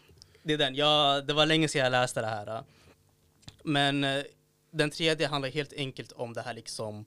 Det 0.42 0.52
är 0.52 0.58
den. 0.58 0.74
Ja, 0.74 1.20
det 1.20 1.32
var 1.32 1.46
länge 1.46 1.68
sedan 1.68 1.82
jag 1.82 1.90
läste 1.90 2.20
det 2.20 2.26
här. 2.26 2.64
Men 3.64 4.04
eh, 4.04 4.22
den 4.70 4.90
tredje 4.90 5.26
handlar 5.26 5.48
helt 5.48 5.72
enkelt 5.72 6.12
om 6.12 6.32
det 6.32 6.42
här 6.42 6.54
liksom 6.54 7.04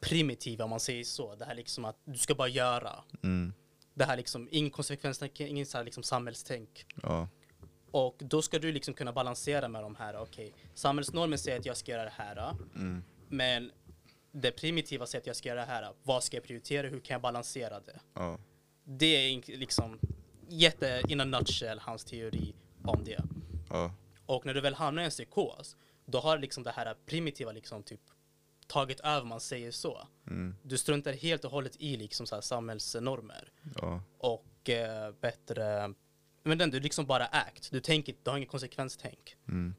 primitiva 0.00 0.64
om 0.64 0.70
man 0.70 0.80
säger 0.80 1.04
så. 1.04 1.34
Det 1.34 1.44
här 1.44 1.54
liksom 1.54 1.84
att 1.84 1.96
du 2.04 2.18
ska 2.18 2.34
bara 2.34 2.48
göra. 2.48 3.04
Mm. 3.22 3.52
Det 3.94 4.04
här 4.04 4.16
liksom, 4.16 4.48
ingen 4.50 4.70
konsekvenstänk, 4.70 5.40
ingen 5.40 5.66
så 5.66 5.78
här 5.78 5.84
liksom 5.84 6.02
samhällstänk. 6.02 6.86
Ja. 7.02 7.28
Och 7.92 8.16
då 8.18 8.42
ska 8.42 8.58
du 8.58 8.72
liksom 8.72 8.94
kunna 8.94 9.12
balansera 9.12 9.68
med 9.68 9.82
de 9.82 9.96
här, 9.96 10.16
okej, 10.16 10.54
samhällsnormen 10.74 11.38
säger 11.38 11.58
att 11.58 11.66
jag 11.66 11.76
ska 11.76 11.92
göra 11.92 12.04
det 12.04 12.12
här. 12.16 12.56
Mm. 12.74 13.04
Men 13.28 13.70
det 14.32 14.50
primitiva 14.50 15.06
säger 15.06 15.20
att 15.20 15.26
jag 15.26 15.36
ska 15.36 15.48
göra 15.48 15.60
det 15.60 15.66
här. 15.66 15.92
Vad 16.02 16.22
ska 16.22 16.36
jag 16.36 16.44
prioritera? 16.44 16.88
Hur 16.88 17.00
kan 17.00 17.14
jag 17.14 17.20
balansera 17.20 17.80
det? 17.80 18.00
Ja. 18.14 18.38
Det 18.84 19.06
är 19.06 19.56
liksom 19.58 19.98
jätte, 20.48 21.02
in 21.08 21.20
a 21.20 21.24
nutshell, 21.24 21.78
hans 21.78 22.04
teori 22.04 22.54
om 22.84 23.04
det. 23.04 23.20
Ja. 23.70 23.94
Och 24.26 24.46
när 24.46 24.54
du 24.54 24.60
väl 24.60 24.74
hamnar 24.74 25.02
i 25.02 25.04
en 25.04 25.10
psykos, 25.10 25.76
då 26.04 26.18
har 26.18 26.38
liksom 26.38 26.62
det 26.62 26.70
här 26.70 26.96
primitiva 27.06 27.52
liksom 27.52 27.82
typ 27.82 28.00
tagit 28.66 29.00
över, 29.00 29.26
man 29.26 29.40
säger 29.40 29.70
så. 29.70 30.06
Mm. 30.26 30.56
Du 30.62 30.78
struntar 30.78 31.12
helt 31.12 31.44
och 31.44 31.50
hållet 31.50 31.76
i 31.78 31.96
liksom 31.96 32.26
så 32.26 32.34
här 32.34 32.42
samhällsnormer. 32.42 33.52
Ja. 33.74 34.02
Och 34.18 34.70
eh, 34.70 35.12
bättre, 35.20 35.94
men 36.42 36.58
den, 36.58 36.70
du 36.70 36.80
liksom 36.80 37.06
bara 37.06 37.26
act. 37.26 37.70
Du 37.70 37.80
tänker, 37.80 38.14
du 38.22 38.30
har 38.30 38.36
ingen 38.36 38.48
konsekvenstänk. 38.48 39.36
Mm. 39.48 39.74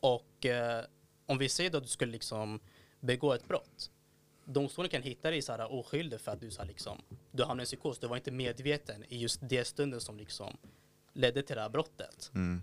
Och 0.00 0.46
eh, 0.46 0.84
om 1.26 1.38
vi 1.38 1.48
säger 1.48 1.76
att 1.76 1.82
du 1.82 1.88
skulle 1.88 2.12
liksom 2.12 2.60
begå 3.00 3.32
ett 3.32 3.48
brott. 3.48 3.90
Domstolen 4.44 4.90
kan 4.90 5.02
hitta 5.02 5.30
dig 5.30 5.42
så 5.42 5.52
här 5.52 5.72
oskyldig 5.72 6.20
för 6.20 6.32
att 6.32 6.40
du, 6.40 6.50
så 6.50 6.60
här 6.60 6.68
liksom, 6.68 7.02
du 7.30 7.42
hamnade 7.42 7.60
i 7.60 7.62
en 7.62 7.66
psykos. 7.66 7.98
Du 7.98 8.06
var 8.06 8.16
inte 8.16 8.30
medveten 8.30 9.04
i 9.08 9.18
just 9.18 9.40
det 9.42 9.64
stunden 9.64 10.00
som 10.00 10.16
liksom 10.16 10.56
ledde 11.12 11.42
till 11.42 11.56
det 11.56 11.62
här 11.62 11.68
brottet. 11.68 12.30
Mm. 12.34 12.62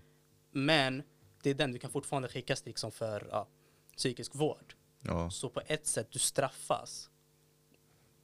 Men 0.51 1.03
det 1.43 1.49
är 1.49 1.53
den 1.53 1.71
du 1.71 1.79
kan 1.79 1.91
fortfarande 1.91 2.27
skickas 2.27 2.65
liksom 2.65 2.91
för 2.91 3.27
ja, 3.31 3.47
psykisk 3.97 4.35
vård. 4.35 4.75
Ja. 5.01 5.29
Så 5.29 5.49
på 5.49 5.61
ett 5.65 5.87
sätt 5.87 6.07
du 6.11 6.19
straffas. 6.19 7.09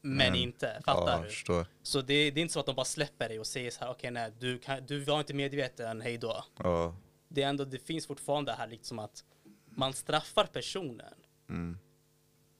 Men, 0.06 0.18
Men- 0.18 0.36
inte, 0.36 0.82
fattar 0.86 1.26
ja, 1.48 1.64
du? 1.64 1.66
Så 1.84 2.02
det, 2.02 2.32
det 2.32 2.40
är 2.40 2.42
inte 2.42 2.54
så 2.54 2.60
att 2.60 2.66
de 2.66 2.76
bara 2.76 2.86
släpper 2.86 3.30
dig 3.30 3.40
och 3.40 3.48
säger 3.48 3.72
så 3.72 3.80
här, 3.80 3.92
okej 3.92 4.12
nej, 4.12 4.32
du, 4.40 4.58
kan, 4.58 4.86
du 4.86 5.00
var 5.00 5.20
inte 5.20 5.34
medveten, 5.34 6.02
hej 6.02 6.18
då. 6.18 6.46
Ja. 6.58 6.96
Det 7.28 7.44
är 7.44 7.50
ändå, 7.50 7.66
det 7.66 7.80
finns 7.80 8.08
fortfarande 8.08 8.54
här 8.54 8.68
liksom 8.68 9.00
att 9.00 9.24
man 9.70 9.94
straffar 9.94 10.46
personen. 10.46 11.14
Mm. 11.50 11.78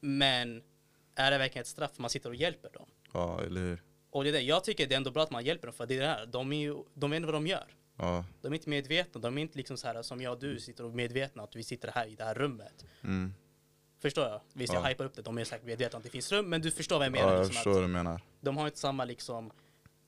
Men 0.00 0.62
är 1.14 1.30
det 1.30 1.38
verkligen 1.38 1.62
ett 1.62 1.66
straff 1.66 1.98
man 1.98 2.10
sitter 2.10 2.28
och 2.28 2.34
hjälper 2.34 2.70
dem? 2.70 2.86
Ja, 3.12 3.40
eller 3.42 3.60
hur? 3.60 3.82
Och 4.10 4.24
det 4.24 4.30
är 4.30 4.32
det, 4.32 4.40
jag 4.40 4.64
tycker 4.64 4.86
det 4.86 4.94
är 4.94 4.96
ändå 4.96 5.10
bra 5.10 5.22
att 5.22 5.30
man 5.30 5.44
hjälper 5.44 5.66
dem 5.66 5.74
för 5.74 5.86
det 5.86 5.96
är 5.96 6.00
det 6.00 6.06
här, 6.06 6.26
de, 6.26 6.52
är 6.52 6.60
ju, 6.60 6.76
de 6.94 7.10
vet 7.10 7.24
vad 7.24 7.34
de 7.34 7.46
gör. 7.46 7.66
Ja. 7.96 8.24
De 8.42 8.52
är 8.52 8.56
inte 8.56 8.68
medvetna, 8.68 9.20
de 9.20 9.38
är 9.38 9.42
inte 9.42 9.58
liksom 9.58 9.76
så 9.76 9.86
här 9.86 10.02
som 10.02 10.20
jag 10.20 10.32
och 10.32 10.40
du 10.40 10.60
sitter 10.60 10.84
och 10.84 10.94
medvetna 10.94 11.42
att 11.42 11.56
vi 11.56 11.62
sitter 11.62 11.90
här 11.94 12.06
i 12.06 12.14
det 12.14 12.24
här 12.24 12.34
rummet. 12.34 12.84
Mm. 13.02 13.34
Förstår 13.98 14.24
jag? 14.24 14.40
Visst 14.52 14.72
jag 14.72 14.82
Ja. 14.82 14.86
hypar 14.88 15.04
upp 15.04 15.14
det, 15.14 15.22
de 15.22 15.38
är 15.38 15.44
säkert 15.44 15.66
medvetna 15.66 15.96
att 15.96 16.02
det 16.04 16.10
finns 16.10 16.32
rum, 16.32 16.48
men 16.48 16.60
du 16.60 16.70
förstår 16.70 16.96
vad 16.96 17.04
jag 17.06 17.12
menar. 17.12 17.26
Ja, 17.28 17.32
jag 17.34 17.38
liksom, 17.40 17.54
förstår 17.54 17.72
vad 17.72 17.82
du 17.82 17.88
menar. 17.88 18.20
de 18.40 18.56
har 18.56 18.66
inte 18.66 18.78
samma 18.78 19.04
liksom 19.04 19.50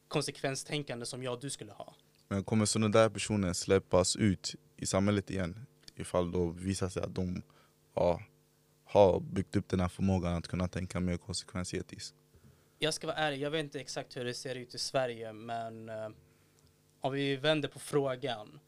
konsekvenstänkande 0.08 1.06
som 1.06 1.22
jag 1.22 1.32
och 1.34 1.40
du 1.40 1.50
skulle 1.50 1.72
ha. 1.72 1.94
Men 2.28 2.44
kommer 2.44 2.64
sådana 2.64 2.88
där 2.88 3.08
personer 3.08 3.52
släppas 3.52 4.16
ut 4.16 4.54
i 4.76 4.86
samhället 4.86 5.30
igen? 5.30 5.66
Ifall 5.96 6.32
då 6.32 6.46
visar 6.46 6.88
sig 6.88 7.02
att 7.02 7.14
de 7.14 7.42
ja, 7.94 8.22
har 8.84 9.20
byggt 9.20 9.56
upp 9.56 9.68
den 9.68 9.80
här 9.80 9.88
förmågan 9.88 10.34
att 10.34 10.48
kunna 10.48 10.68
tänka 10.68 11.00
mer 11.00 11.16
konsekvensetiskt. 11.16 12.14
Jag 12.78 12.94
ska 12.94 13.06
vara 13.06 13.16
ärlig, 13.16 13.40
jag 13.40 13.50
vet 13.50 13.60
inte 13.64 13.80
exakt 13.80 14.16
hur 14.16 14.24
det 14.24 14.34
ser 14.34 14.54
ut 14.54 14.74
i 14.74 14.78
Sverige, 14.78 15.32
men 15.32 15.88
eh, 15.88 16.08
om 17.00 17.12
vi 17.12 17.36
vänder 17.36 17.68
på 17.68 17.78
frågan. 17.78 18.60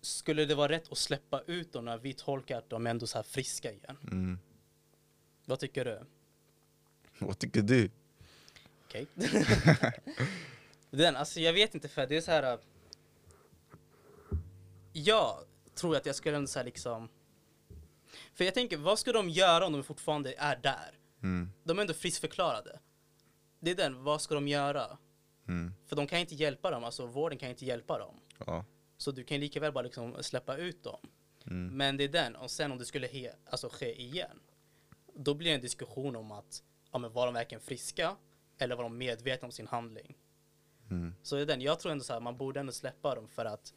Skulle 0.00 0.44
det 0.44 0.54
vara 0.54 0.68
rätt 0.72 0.92
att 0.92 0.98
släppa 0.98 1.42
ut 1.46 1.72
dem 1.72 1.84
när 1.84 1.98
vi 1.98 2.14
tolkar 2.14 2.58
att 2.58 2.70
de 2.70 2.86
är 2.86 2.90
ändå 2.90 3.06
så 3.06 3.18
här 3.18 3.22
friska 3.22 3.72
igen? 3.72 3.96
Mm. 4.02 4.38
Vad 5.44 5.58
tycker 5.60 5.84
du? 5.84 6.00
Vad 7.18 7.38
tycker 7.38 7.62
du? 7.62 7.90
Okej. 8.86 9.06
Den, 10.90 11.16
alltså 11.16 11.40
jag 11.40 11.52
vet 11.52 11.74
inte 11.74 11.88
för 11.88 12.06
det 12.06 12.16
är 12.16 12.20
så 12.20 12.30
här. 12.30 12.52
äh, 12.52 12.58
Jag 14.92 15.44
tror 15.74 15.96
att 15.96 16.06
jag 16.06 16.14
skulle 16.14 16.36
ändå 16.36 16.46
så 16.48 16.58
här 16.58 16.64
liksom. 16.66 17.08
För 18.34 18.44
jag 18.44 18.54
tänker, 18.54 18.76
vad 18.76 18.98
ska 18.98 19.12
de 19.12 19.28
göra 19.28 19.66
om 19.66 19.72
de 19.72 19.82
fortfarande 19.84 20.34
är 20.38 20.56
där? 20.56 20.98
Mm. 21.22 21.50
De 21.64 21.78
är 21.78 21.82
ändå 21.82 21.94
friskförklarade. 21.94 22.80
Det 23.60 23.70
är 23.70 23.74
den, 23.74 24.02
vad 24.02 24.22
ska 24.22 24.34
de 24.34 24.48
göra? 24.48 24.98
Mm. 25.48 25.74
För 25.86 25.96
de 25.96 26.06
kan 26.06 26.18
inte 26.18 26.34
hjälpa 26.34 26.70
dem, 26.70 26.84
alltså 26.84 27.06
vården 27.06 27.38
kan 27.38 27.48
inte 27.50 27.64
hjälpa 27.66 27.98
dem. 27.98 28.20
Ja. 28.46 28.64
Så 28.98 29.10
du 29.10 29.24
kan 29.24 29.40
lika 29.40 29.60
väl 29.60 29.72
bara 29.72 29.82
liksom 29.82 30.16
släppa 30.22 30.56
ut 30.56 30.84
dem. 30.84 31.00
Mm. 31.46 31.76
Men 31.76 31.96
det 31.96 32.04
är 32.04 32.08
den, 32.08 32.36
och 32.36 32.50
sen 32.50 32.72
om 32.72 32.78
det 32.78 32.84
skulle 32.84 33.06
he, 33.06 33.32
alltså 33.50 33.68
ske 33.68 34.02
igen, 34.02 34.40
då 35.14 35.34
blir 35.34 35.48
det 35.48 35.54
en 35.54 35.60
diskussion 35.60 36.16
om 36.16 36.32
att, 36.32 36.62
ja 36.92 36.98
men 36.98 37.12
var 37.12 37.26
de 37.26 37.34
verkligen 37.34 37.60
friska? 37.60 38.16
Eller 38.58 38.76
var 38.76 38.82
de 38.82 38.98
medvetna 38.98 39.46
om 39.46 39.52
sin 39.52 39.66
handling? 39.66 40.16
Mm. 40.90 41.14
Så 41.22 41.36
det 41.36 41.42
är 41.42 41.46
den, 41.46 41.60
jag 41.60 41.80
tror 41.80 41.92
ändå 41.92 42.04
så 42.04 42.12
här, 42.12 42.20
man 42.20 42.36
borde 42.36 42.60
ändå 42.60 42.72
släppa 42.72 43.14
dem 43.14 43.28
för 43.28 43.44
att 43.44 43.74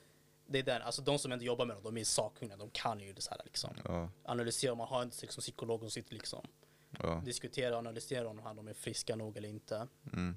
det 0.48 0.60
är 0.60 0.64
den, 0.64 0.82
alltså 0.82 1.02
de 1.02 1.20
som 1.20 1.32
ändå 1.32 1.46
jobbar 1.46 1.66
med 1.66 1.76
dem, 1.76 1.84
de 1.84 1.98
är 1.98 2.04
sakkunniga, 2.04 2.58
de 2.58 2.70
kan 2.70 3.00
ju 3.00 3.14
det 3.14 3.22
så 3.22 3.32
här 3.32 3.42
liksom. 3.46 3.76
Ja. 3.84 4.10
Analysera, 4.24 4.76
man 4.76 4.88
har 4.88 5.02
en 5.02 5.12
liksom, 5.22 5.42
psykolog 5.42 5.80
som 5.80 5.90
sitter 5.92 6.14
liksom, 6.14 6.48
Ja. 7.00 7.22
diskutera 7.26 7.74
och 7.74 7.80
analysera 7.80 8.28
om 8.28 8.56
de 8.56 8.68
är 8.68 8.74
friska 8.74 9.16
nog 9.16 9.38
eller 9.38 9.50
inte. 9.50 9.88
Mm. 10.14 10.36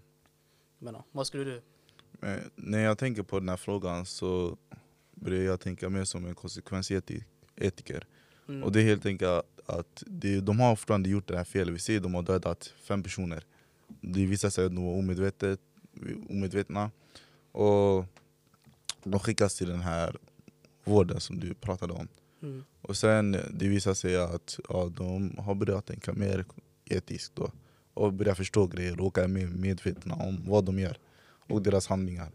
Men 0.78 0.94
ja, 0.94 1.04
vad 1.12 1.26
skulle 1.26 1.44
du? 1.44 1.62
Men 2.10 2.50
när 2.54 2.78
jag 2.78 2.98
tänker 2.98 3.22
på 3.22 3.38
den 3.38 3.48
här 3.48 3.56
frågan 3.56 4.06
så 4.06 4.58
börjar 5.24 5.44
jag 5.44 5.60
tänka 5.60 5.88
mer 5.88 6.04
som 6.04 6.26
en 6.26 6.34
konsekvensetiker. 6.34 8.06
Mm. 8.48 8.62
Och 8.62 8.72
det 8.72 8.80
är 8.80 8.84
helt 8.84 9.06
enkelt 9.06 9.44
att 9.66 10.02
det, 10.06 10.40
de 10.40 10.60
har 10.60 10.76
fortfarande 10.76 11.08
gjort 11.08 11.28
det 11.28 11.36
här 11.36 11.44
felet. 11.44 11.74
Vi 11.74 11.78
ser 11.78 11.96
att 11.96 12.02
de 12.02 12.14
har 12.14 12.22
dödat 12.22 12.74
fem 12.82 13.02
personer. 13.02 13.44
Det 14.00 14.26
visar 14.26 14.50
sig 14.50 14.64
att 14.64 14.74
de 14.74 14.84
var 14.84 14.92
omedvetet, 14.92 15.60
omedvetna. 16.28 16.90
Och 17.52 18.04
de 19.04 19.20
skickas 19.20 19.54
till 19.54 19.68
den 19.68 19.80
här 19.80 20.16
vården 20.84 21.20
som 21.20 21.40
du 21.40 21.54
pratade 21.54 21.92
om. 21.92 22.08
Mm. 22.42 22.64
Och 22.80 22.96
sen 22.96 23.32
det 23.32 23.68
visar 23.68 23.94
sig 23.94 24.16
att 24.16 24.58
ja, 24.68 24.92
de 24.96 25.38
har 25.38 25.54
börjat 25.54 25.86
tänka 25.86 26.12
mer 26.12 26.44
etiskt 26.84 27.36
då. 27.36 27.50
Och 27.94 28.12
börjat 28.12 28.36
förstå 28.36 28.66
grejer 28.66 29.00
och 29.00 29.18
är 29.18 29.28
mer 29.28 29.46
medvetna 29.46 30.14
om 30.14 30.42
vad 30.46 30.64
de 30.64 30.78
gör. 30.78 30.98
Och 31.48 31.62
deras 31.62 31.86
handlingar. 31.86 32.30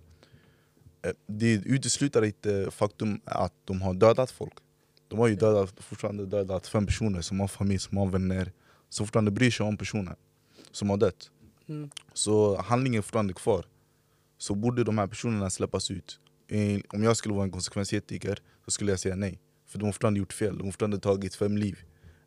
Eh, 1.02 1.12
Det 1.28 1.54
utesluter 1.54 2.26
inte 2.26 2.72
faktum 2.72 3.22
att 3.26 3.54
de 3.66 3.82
har 3.82 3.94
dödat 3.94 4.32
folk. 4.32 4.54
De 5.08 5.20
har 5.20 5.28
ju 5.28 5.36
dödat, 5.36 5.74
fortfarande 5.84 6.26
dödat 6.26 6.68
fem 6.68 6.86
personer 6.86 7.22
som 7.22 7.40
har 7.40 7.48
familj, 7.48 7.80
som 7.80 7.98
har 7.98 8.08
vänner. 8.08 8.52
Som 8.90 9.06
fortfarande 9.06 9.32
bryr 9.32 9.52
sig 9.52 9.66
om 9.66 9.78
personer 9.78 10.16
som 10.72 10.90
har 10.90 10.98
dött. 10.98 11.32
Mm. 11.68 11.90
Så 12.14 12.62
handlingen 12.62 12.98
är 12.98 13.02
fortfarande 13.02 13.34
kvar. 13.34 13.66
Så 14.38 14.56
borde 14.56 14.84
de 14.84 14.98
här 14.98 15.08
personerna 15.08 15.50
släppas 15.50 15.92
ut. 15.92 16.20
Om 16.90 17.04
jag 17.04 17.18
skulle 17.18 17.34
vara 17.34 17.44
en 17.44 17.52
konsekvensetiker 17.52 18.40
så 18.66 18.72
skulle 18.72 18.92
jag 18.92 19.00
säga 19.00 19.16
nej. 19.16 19.40
För 19.66 19.80
de 19.80 19.86
har 19.86 19.92
fortfarande 19.92 20.20
gjort 20.20 20.34
fel, 20.34 20.58
de 20.58 20.64
har 20.64 20.72
fortfarande 20.72 21.00
tagit 21.00 21.36
fem 21.36 21.58
liv. 21.58 21.80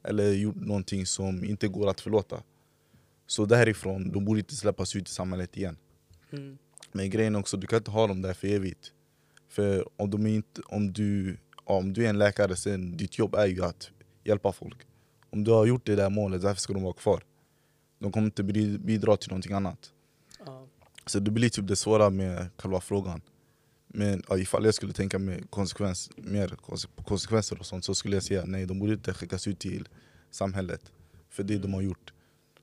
Eller 0.05 0.33
gjort 0.33 0.57
någonting 0.57 1.07
som 1.07 1.45
inte 1.45 1.69
går 1.69 1.91
att 1.91 2.01
förlåta. 2.01 2.43
Så 3.27 3.47
därifrån, 3.47 4.13
de 4.13 4.25
borde 4.25 4.41
inte 4.41 4.57
släppas 4.57 4.97
ut 4.97 5.09
i 5.09 5.13
samhället 5.13 5.57
igen. 5.57 5.77
Mm. 6.31 6.59
Men 6.93 7.11
grejen 7.11 7.37
också, 7.37 7.57
du 7.57 7.67
kan 7.67 7.77
inte 7.77 7.91
ha 7.91 8.07
dem 8.07 8.23
där 8.23 8.35
för 8.35 8.49
evigt. 8.49 8.93
För 9.49 9.89
om, 9.97 10.11
de 10.11 10.27
inte, 10.27 10.61
om, 10.67 10.93
du, 10.93 11.37
om 11.65 11.93
du 11.93 12.05
är 12.05 12.09
en 12.09 12.19
läkare, 12.19 12.57
sen 12.57 12.97
ditt 12.97 13.19
jobb 13.19 13.35
är 13.35 13.47
ju 13.47 13.65
att 13.65 13.91
hjälpa 14.25 14.53
folk. 14.53 14.77
Om 15.31 15.45
du 15.45 15.51
har 15.51 15.67
gjort 15.67 15.87
det 15.87 15.97
där 15.97 16.11
målet, 16.11 16.43
därför 16.43 16.61
ska 16.61 16.73
de 16.73 16.83
vara 16.83 16.93
kvar. 16.93 17.23
De 17.99 18.13
kommer 18.13 18.25
inte 18.25 18.43
bidra- 18.43 19.17
till 19.17 19.31
någonting 19.31 19.53
annat. 19.53 19.93
Ja. 20.47 20.67
Så 21.07 21.19
det 21.19 21.31
blir 21.31 21.49
typ 21.49 21.67
det 21.69 21.77
svåra 21.77 22.11
med 22.11 22.49
själva 22.57 22.81
frågan. 22.81 23.21
Men 23.87 24.23
ja, 24.29 24.39
ifall 24.39 24.65
jag 24.65 24.75
skulle 24.75 24.93
tänka 24.93 25.19
med 25.19 25.51
konsekvens, 25.51 26.11
mer 26.17 26.57
konsekvenser 27.05 27.59
och 27.59 27.67
sånt 27.67 27.85
så 27.85 27.95
skulle 27.95 28.17
jag 28.17 28.23
säga 28.23 28.45
nej, 28.47 28.67
de 28.67 28.79
borde 28.79 28.93
inte 28.93 29.15
skickas 29.15 29.47
ut 29.47 29.59
till 29.59 29.89
samhället. 30.31 30.93
För 31.29 31.43
det 31.43 31.59
de 31.59 31.75
har 31.75 31.83
gjort. 31.83 32.13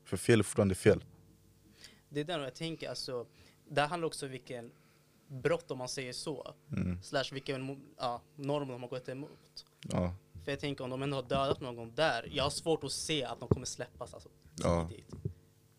För 0.05 0.17
fel 0.17 0.39
är 0.39 0.43
fortfarande 0.43 0.75
fel. 0.75 1.03
Det 2.09 2.29
är 2.29 2.39
och 2.39 2.45
jag 2.45 2.55
tänker 2.55 2.89
alltså, 2.89 3.25
det 3.69 3.81
handlar 3.81 4.07
också 4.07 4.25
om 4.25 4.31
vilken 4.31 4.71
brott 5.27 5.71
om 5.71 5.77
man 5.77 5.89
säger 5.89 6.13
så. 6.13 6.53
Mm. 6.71 7.03
Slash 7.03 7.25
vilken 7.31 7.91
ja, 7.97 8.21
norm 8.35 8.67
de 8.67 8.81
har 8.81 8.89
gått 8.89 9.09
emot. 9.09 9.65
Ja. 9.81 10.15
För 10.43 10.51
jag 10.51 10.59
tänker 10.59 10.83
om 10.83 10.89
de 10.89 11.03
ändå 11.03 11.17
har 11.17 11.23
dödat 11.23 11.61
någon 11.61 11.95
där, 11.95 12.27
jag 12.31 12.43
har 12.43 12.49
svårt 12.49 12.83
att 12.83 12.91
se 12.91 13.23
att 13.23 13.39
de 13.39 13.49
kommer 13.49 13.65
släppas 13.65 14.13
alltså, 14.13 14.29
Ja. 14.55 14.89
tidigt. 14.89 15.15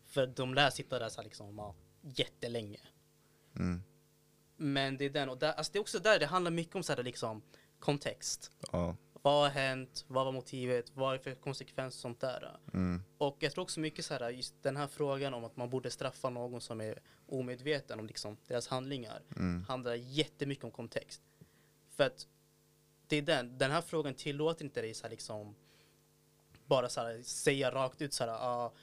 För 0.05 0.27
de 0.27 0.53
lär 0.53 0.69
sitta 0.69 0.99
där 0.99 1.09
så 1.09 1.21
här 1.21 1.23
liksom, 1.23 1.57
ja, 1.57 1.75
jättelänge. 2.01 2.79
Mm. 3.55 3.83
Men 4.57 4.97
det 4.97 5.05
är 5.05 5.09
den, 5.09 5.29
och 5.29 5.37
där, 5.37 5.53
alltså 5.53 5.71
det 5.73 5.79
är 5.79 5.81
också 5.81 5.99
där 5.99 6.19
det 6.19 6.25
handlar 6.25 6.51
mycket 6.51 6.75
om 6.75 6.83
så 6.83 6.93
här, 6.93 7.03
liksom, 7.03 7.41
kontext. 7.79 8.51
Ja. 8.71 8.95
Vad 9.21 9.41
har 9.43 9.49
hänt? 9.49 10.05
Vad 10.07 10.25
var 10.25 10.31
motivet? 10.31 10.91
Vad 10.95 11.13
är 11.13 11.17
för 11.17 11.35
konsekvenser 11.35 11.97
och 11.97 12.01
sånt 12.01 12.19
där? 12.19 12.57
Mm. 12.73 13.03
Och 13.17 13.37
jag 13.39 13.51
tror 13.51 13.61
också 13.63 13.79
mycket 13.79 14.05
så 14.05 14.13
här, 14.13 14.29
just 14.29 14.63
den 14.63 14.77
här 14.77 14.87
frågan 14.87 15.33
om 15.33 15.43
att 15.43 15.57
man 15.57 15.69
borde 15.69 15.91
straffa 15.91 16.29
någon 16.29 16.61
som 16.61 16.81
är 16.81 16.99
omedveten 17.27 17.99
om 17.99 18.07
liksom 18.07 18.37
deras 18.47 18.67
handlingar 18.67 19.21
Mm. 19.35 19.63
handlar 19.67 19.95
jättemycket 19.95 20.63
om 20.63 20.71
kontext. 20.71 21.21
För 21.89 22.03
att 22.03 22.27
det 23.07 23.15
är 23.15 23.21
den, 23.21 23.57
den 23.57 23.71
här 23.71 23.81
frågan 23.81 24.13
tillåter 24.13 24.65
inte 24.65 24.81
dig 24.81 24.93
så 24.93 25.03
här 25.03 25.09
liksom 25.11 25.55
bara 26.65 26.89
så 26.89 27.01
här, 27.01 27.21
säga 27.23 27.71
rakt 27.71 28.01
ut 28.01 28.13
så 28.13 28.23
här, 28.23 28.31
ah, 28.31 28.73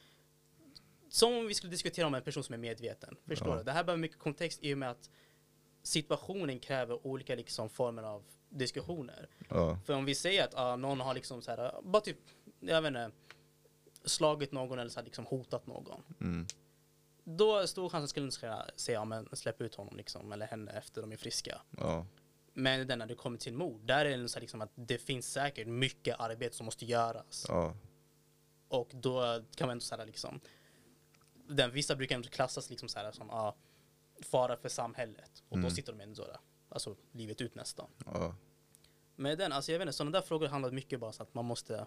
som 1.09 1.33
om 1.37 1.47
vi 1.47 1.55
skulle 1.55 1.71
diskutera 1.71 2.07
om 2.07 2.15
en 2.15 2.23
person 2.23 2.45
som 2.45 2.53
är 2.53 2.59
medveten. 2.59 3.17
Förstår 3.27 3.49
Ja. 3.49 3.57
du? 3.57 3.63
Det 3.63 3.73
här 3.73 3.85
behöver 3.85 4.01
mycket 4.01 4.19
kontext 4.19 4.59
i 4.63 4.75
och 4.75 4.79
med 4.79 4.91
att 4.91 5.11
situationen 5.83 6.59
kräver 6.61 7.07
olika 7.07 7.35
liksom, 7.35 7.69
former 7.69 8.03
av 8.03 8.25
diskussioner. 8.49 9.29
Ja, 9.49 9.79
För 9.87 9.93
om 9.95 10.05
vi 10.05 10.15
säger 10.15 10.45
att 10.45 10.55
ah, 10.55 10.77
någon 10.77 11.01
har 11.01 11.15
liksom 11.15 11.43
så 11.43 11.51
här, 11.51 11.75
bara 11.83 12.01
typ, 12.01 12.19
jag 12.61 12.83
vet 12.83 12.89
inte, 12.89 13.11
slagit 14.05 14.53
någon 14.53 14.79
eller 14.79 14.91
så 14.91 14.99
här, 15.01 15.05
liksom 15.05 15.27
hotat 15.27 15.67
någon. 15.67 16.03
mm, 16.21 16.47
Då 17.25 17.57
är 17.59 17.67
stor 17.67 17.89
chans 17.89 18.05
att 18.05 18.11
skulle 18.11 18.31
säga, 18.33 18.67
säga 18.77 19.05
men 19.05 19.29
släpp 19.33 19.61
ut 19.61 19.75
honom 19.75 19.97
liksom, 19.97 20.33
eller 20.33 20.47
henne 20.47 20.73
efter 20.73 21.01
de 21.01 21.13
är 21.13 21.17
friska. 21.17 21.61
ja, 21.79 22.07
Men 22.53 22.87
den 22.87 22.99
när 22.99 23.07
det 23.07 23.15
kommer 23.15 23.39
till 23.39 23.55
mord, 23.55 23.81
där 23.81 24.05
är 24.05 24.19
det 24.19 24.29
så 24.29 24.35
här, 24.37 24.41
liksom 24.41 24.61
att 24.61 24.71
det 24.75 24.99
finns 24.99 25.33
säkert 25.33 25.67
mycket 25.67 26.21
arbete 26.21 26.57
som 26.57 26.65
måste 26.67 26.85
göras. 26.87 27.47
ja, 27.49 27.75
Och 28.69 28.91
då 28.95 29.43
kan 29.55 29.67
man 29.67 29.73
ändå 29.73 29.83
säga 29.83 30.05
liksom, 30.05 30.41
den, 31.49 31.71
vissa 31.71 31.97
brukar 31.97 32.17
ändå 32.17 32.29
klassas 32.29 32.71
liksom 32.71 32.89
så 32.89 32.99
här, 32.99 33.13
som 33.13 33.31
ah, 33.31 33.55
fara 34.23 34.57
för 34.57 34.69
samhället. 34.69 35.43
Och 35.49 35.57
då 35.57 35.63
Mm. 35.67 35.71
sitter 35.71 35.93
de 35.93 36.01
ändå 36.01 36.23
där, 36.25 36.39
alltså 36.69 36.97
livet 37.13 37.41
ut 37.41 37.55
nästan. 37.55 37.87
ja, 38.07 38.35
Men 39.17 39.39
den, 39.39 39.53
alltså 39.53 39.73
jag 39.73 39.79
vet 39.79 39.87
inte, 39.87 39.93
sådana 39.97 40.11
där 40.11 40.27
frågor 40.27 40.49
handlar 40.49 40.71
mycket 40.71 41.01
bara 41.01 41.13
så 41.13 41.23
att 41.23 41.35
man 41.35 41.45
måste, 41.45 41.87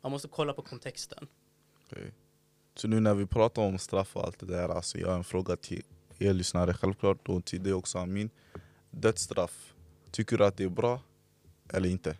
man 0.00 0.12
måste 0.12 0.28
kolla 0.28 0.52
på 0.52 0.62
kontexten. 0.62 1.26
okej. 1.84 2.12
Så 2.76 2.88
nu 2.88 3.00
när 3.00 3.14
vi 3.14 3.26
pratar 3.26 3.62
om 3.62 3.78
straff 3.78 4.16
och 4.16 4.24
allt 4.24 4.38
det 4.38 4.46
där, 4.46 4.68
alltså 4.68 4.98
jag 4.98 5.08
har 5.08 5.14
en 5.16 5.24
fråga 5.24 5.56
till 5.56 5.82
er 6.18 6.32
lyssnare 6.32 6.74
självklart 6.74 7.28
och 7.28 7.44
till 7.44 7.62
dig 7.62 7.72
också 7.72 7.98
Amin. 7.98 8.30
Dödsstraff, 8.90 9.74
tycker 10.10 10.38
du 10.38 10.44
att 10.44 10.56
det 10.56 10.64
är 10.64 10.68
bra 10.68 11.00
eller 11.72 11.88
inte? 11.88 12.18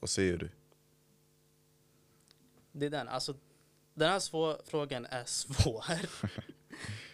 Vad 0.00 0.10
säger 0.10 0.36
du? 0.38 0.50
Det 2.72 2.86
är 2.86 2.90
den, 2.90 3.08
alltså 3.08 3.34
den 3.94 4.10
här 4.10 4.18
svår, 4.18 4.56
frågan 4.64 5.06
är 5.06 5.24
svår. 5.26 5.84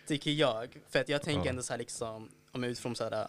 tycker 0.07 0.31
jag. 0.31 0.81
För 0.89 0.99
att 1.01 1.09
jag 1.09 1.23
tänker 1.23 1.45
Ja. 1.45 1.51
ändå 1.51 1.63
så 1.63 1.73
här 1.73 1.79
liksom, 1.79 2.31
om 2.57 2.65
utifrån 2.65 2.97
så 2.97 3.05
här 3.05 3.29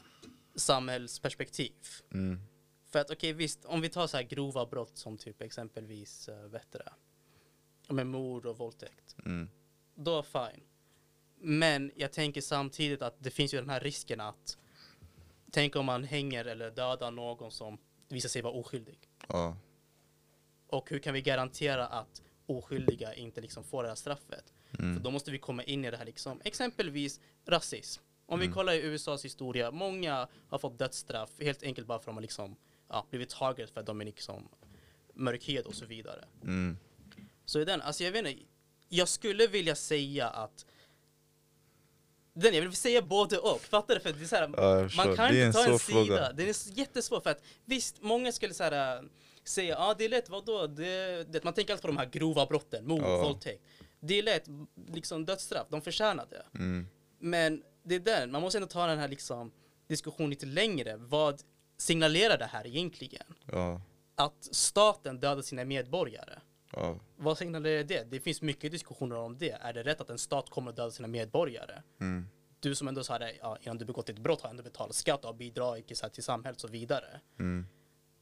samhällsperspektiv. 0.56 1.74
Mm, 2.14 2.40
För 2.90 3.00
att 3.00 3.12
okej 3.12 3.34
visst, 3.34 3.66
om 3.66 3.82
vi 3.82 3.90
tar 3.90 4.08
så 4.08 4.18
här 4.18 4.24
grova 4.24 4.66
brott 4.66 4.98
som 4.98 5.18
typ 5.18 5.42
exempelvis, 5.42 6.30
uh, 6.30 6.36
vet 6.48 6.72
du 6.72 6.78
det, 6.78 6.94
Ja, 7.88 7.94
med 7.94 8.08
mord 8.08 8.46
och 8.46 8.58
våldtäkt. 8.58 9.16
mm, 9.26 9.50
Då 9.96 10.24
fine. 10.24 10.64
Men 11.40 11.92
jag 11.96 12.12
tänker 12.14 12.42
samtidigt 12.42 13.02
att 13.02 13.24
det 13.24 13.32
finns 13.32 13.54
ju 13.54 13.58
den 13.58 13.70
här 13.70 13.80
risken 13.80 14.22
att 14.22 14.58
Tänk 15.52 15.76
om 15.76 15.86
man 15.86 16.04
hänger 16.04 16.46
eller 16.46 16.72
dödar 16.72 17.12
någon 17.12 17.52
som 17.52 17.78
visar 18.10 18.30
sig 18.30 18.42
vara 18.42 18.54
oskyldig. 18.54 19.00
ja, 19.30 19.58
Och 20.68 20.90
hur 20.90 21.00
kan 21.00 21.14
vi 21.14 21.22
garantera 21.22 21.88
att 21.88 22.22
oskyldiga 22.46 23.14
inte 23.14 23.42
liksom 23.42 23.64
får 23.64 23.84
det 23.84 23.90
här 23.90 23.96
straffet? 23.96 24.54
För 24.72 24.84
mm, 24.84 25.04
då 25.04 25.12
måste 25.12 25.32
vi 25.32 25.38
komma 25.40 25.64
in 25.64 25.86
i 25.86 25.92
det 25.92 25.98
här 25.98 26.06
liksom, 26.06 26.42
exempelvis 26.44 27.20
rasism. 27.46 28.04
Om 28.30 28.40
vi 28.40 28.46
Mm. 28.46 28.56
kollar 28.56 28.74
i 28.74 28.82
USAs 28.82 29.26
historia, 29.26 29.72
många 29.72 30.28
har 30.50 30.58
fått 30.58 30.80
dödsstraff 30.80 31.30
helt 31.40 31.64
enkelt 31.64 31.88
bara 31.88 32.00
för 32.00 32.04
att 32.04 32.06
de 32.06 32.16
har 32.16 32.22
liksom, 32.22 32.56
ja, 32.90 33.06
blivit 33.10 33.30
target 33.30 33.70
för 33.70 33.80
att 33.80 33.86
de 33.86 34.02
är 34.02 34.06
liksom 34.06 34.48
mörkhyade 35.14 35.68
och 35.68 35.76
så 35.76 35.86
vidare. 35.86 36.26
mm, 36.44 36.78
Så 37.46 37.60
i 37.60 37.66
den, 37.66 37.82
alltså 37.82 38.04
jag 38.04 38.12
vet 38.12 38.26
inte, 38.28 38.44
jag 38.90 39.08
skulle 39.08 39.48
vilja 39.48 39.76
säga 39.76 40.28
att 40.30 40.66
den, 42.34 42.54
jag 42.54 42.62
vill 42.62 42.74
säga 42.76 43.02
både 43.02 43.38
och, 43.38 43.62
fattar 43.62 43.94
du? 43.96 44.00
För 44.02 44.14
det 44.14 44.22
är 44.24 44.26
så 44.26 44.36
här, 44.36 44.50
Ja, 44.58 44.90
man 44.98 45.16
kan 45.16 45.26
inte 45.28 45.42
en 45.44 45.54
ta 45.54 45.66
en 45.66 45.80
svår 45.80 46.04
sida. 46.06 46.34
Det 46.34 46.44
är 46.50 46.78
jättesvårt 46.80 47.24
för 47.24 47.30
att 47.30 47.44
visst, 47.66 48.02
många 48.02 48.32
skulle 48.32 48.54
så 48.54 48.64
här, 48.64 48.98
äh, 48.98 49.04
säga 49.44 49.70
ja 49.70 49.78
ah, 49.90 49.94
det 49.98 50.06
är 50.06 50.10
lätt, 50.10 50.30
vadå? 50.30 50.68
Det, 50.68 51.24
det, 51.34 51.44
man 51.44 51.54
tänker 51.54 51.74
alltid 51.74 51.82
på 51.82 51.88
de 51.88 51.98
här 51.98 52.06
grova 52.06 52.46
brotten, 52.46 52.88
mord, 52.88 53.02
Ja. 53.02 53.18
våldtäkt. 53.24 53.64
Det 54.00 54.14
är 54.20 54.24
lätt, 54.24 54.44
liksom 54.94 55.26
dödsstraff, 55.26 55.68
de 55.70 55.82
förtjänar 55.82 56.26
det. 56.30 56.46
mm, 56.60 56.88
Men 57.20 57.64
det 57.88 57.96
är 57.96 58.00
den, 58.00 58.32
man 58.32 58.42
måste 58.42 58.58
ändå 58.58 58.68
ta 58.68 58.88
den 58.88 59.00
här 59.00 59.08
liksom 59.08 59.52
diskussionen 59.88 60.30
lite 60.30 60.46
längre. 60.46 60.96
Vad 60.98 61.42
signalerar 61.78 62.38
det 62.38 62.46
här 62.46 62.68
egentligen? 62.68 63.26
ja, 63.52 63.82
Att 64.16 64.44
staten 64.52 65.20
dödar 65.20 65.42
sina 65.42 65.66
medborgare. 65.66 66.40
ja, 66.72 67.00
Vad 67.16 67.38
signalerar 67.38 67.84
det? 67.84 68.04
Det 68.12 68.20
finns 68.20 68.42
mycket 68.42 68.72
diskussioner 68.72 69.16
om 69.16 69.38
det. 69.38 69.52
Är 69.52 69.74
det 69.74 69.84
rätt 69.84 70.02
att 70.02 70.10
en 70.10 70.18
stat 70.18 70.50
kommer 70.50 70.70
att 70.70 70.76
döda 70.76 70.92
sina 70.92 71.08
medborgare? 71.08 71.82
mm, 72.02 72.28
Du 72.60 72.76
som 72.76 72.88
ändå 72.88 73.04
sa 73.04 73.20
det, 73.20 73.34
ja, 73.42 73.58
innan 73.62 73.78
du 73.78 73.86
begått 73.86 74.10
ett 74.10 74.20
brott 74.20 74.42
har 74.42 74.50
ändå 74.50 74.64
betalat 74.64 74.96
skatt 74.96 75.26
och 75.26 75.36
bidragit 75.36 75.98
så 75.98 76.06
här 76.06 76.10
till 76.10 76.24
samhället 76.24 76.56
och 76.58 76.62
så 76.62 76.68
vidare. 76.68 77.22
mm, 77.40 77.68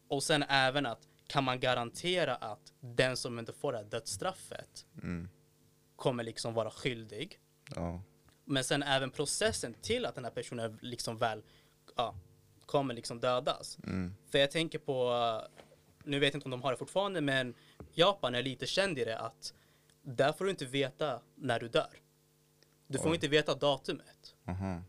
Och 0.07 0.24
sen 0.24 0.43
även 0.43 0.86
att 0.86 1.07
kan 1.28 1.43
man 1.43 1.59
garantera 1.59 2.36
att 2.36 2.74
den 2.80 3.18
som 3.18 3.39
inte 3.39 3.53
får 3.53 3.72
det 3.72 3.78
här 3.78 3.86
dödsstraffet 3.86 4.86
mm, 5.03 5.30
kommer 5.95 6.24
liksom 6.24 6.53
vara 6.53 6.72
skyldig. 6.72 7.39
ja, 7.76 8.01
Men 8.45 8.63
sen 8.63 8.83
även 8.83 9.11
processen 9.11 9.73
till 9.81 10.05
att 10.05 10.15
den 10.15 10.23
här 10.23 10.31
personen 10.31 10.79
liksom 10.81 11.17
väl 11.17 11.43
ja, 11.95 12.15
kommer 12.65 12.93
liksom 12.93 13.19
dödas. 13.19 13.77
mm, 13.83 14.15
För 14.31 14.37
jag 14.37 14.51
tänker 14.51 14.79
på, 14.79 15.11
nu 16.03 16.19
vet 16.19 16.33
jag 16.33 16.37
inte 16.37 16.45
om 16.45 16.51
de 16.51 16.61
har 16.63 16.71
det 16.71 16.77
fortfarande, 16.77 17.21
men 17.21 17.53
Japan 17.93 18.35
är 18.35 18.43
lite 18.43 18.65
känd 18.67 18.99
i 18.99 19.05
det 19.05 19.17
att 19.19 19.53
där 20.01 20.33
får 20.33 20.45
du 20.45 20.51
inte 20.51 20.65
veta 20.65 21.21
när 21.35 21.59
du 21.59 21.67
dör. 21.67 21.99
Du 22.87 22.97
får 22.97 23.09
Oj. 23.09 23.15
inte 23.15 23.27
veta 23.27 23.55
datumet. 23.55 24.35
aha, 24.47 24.81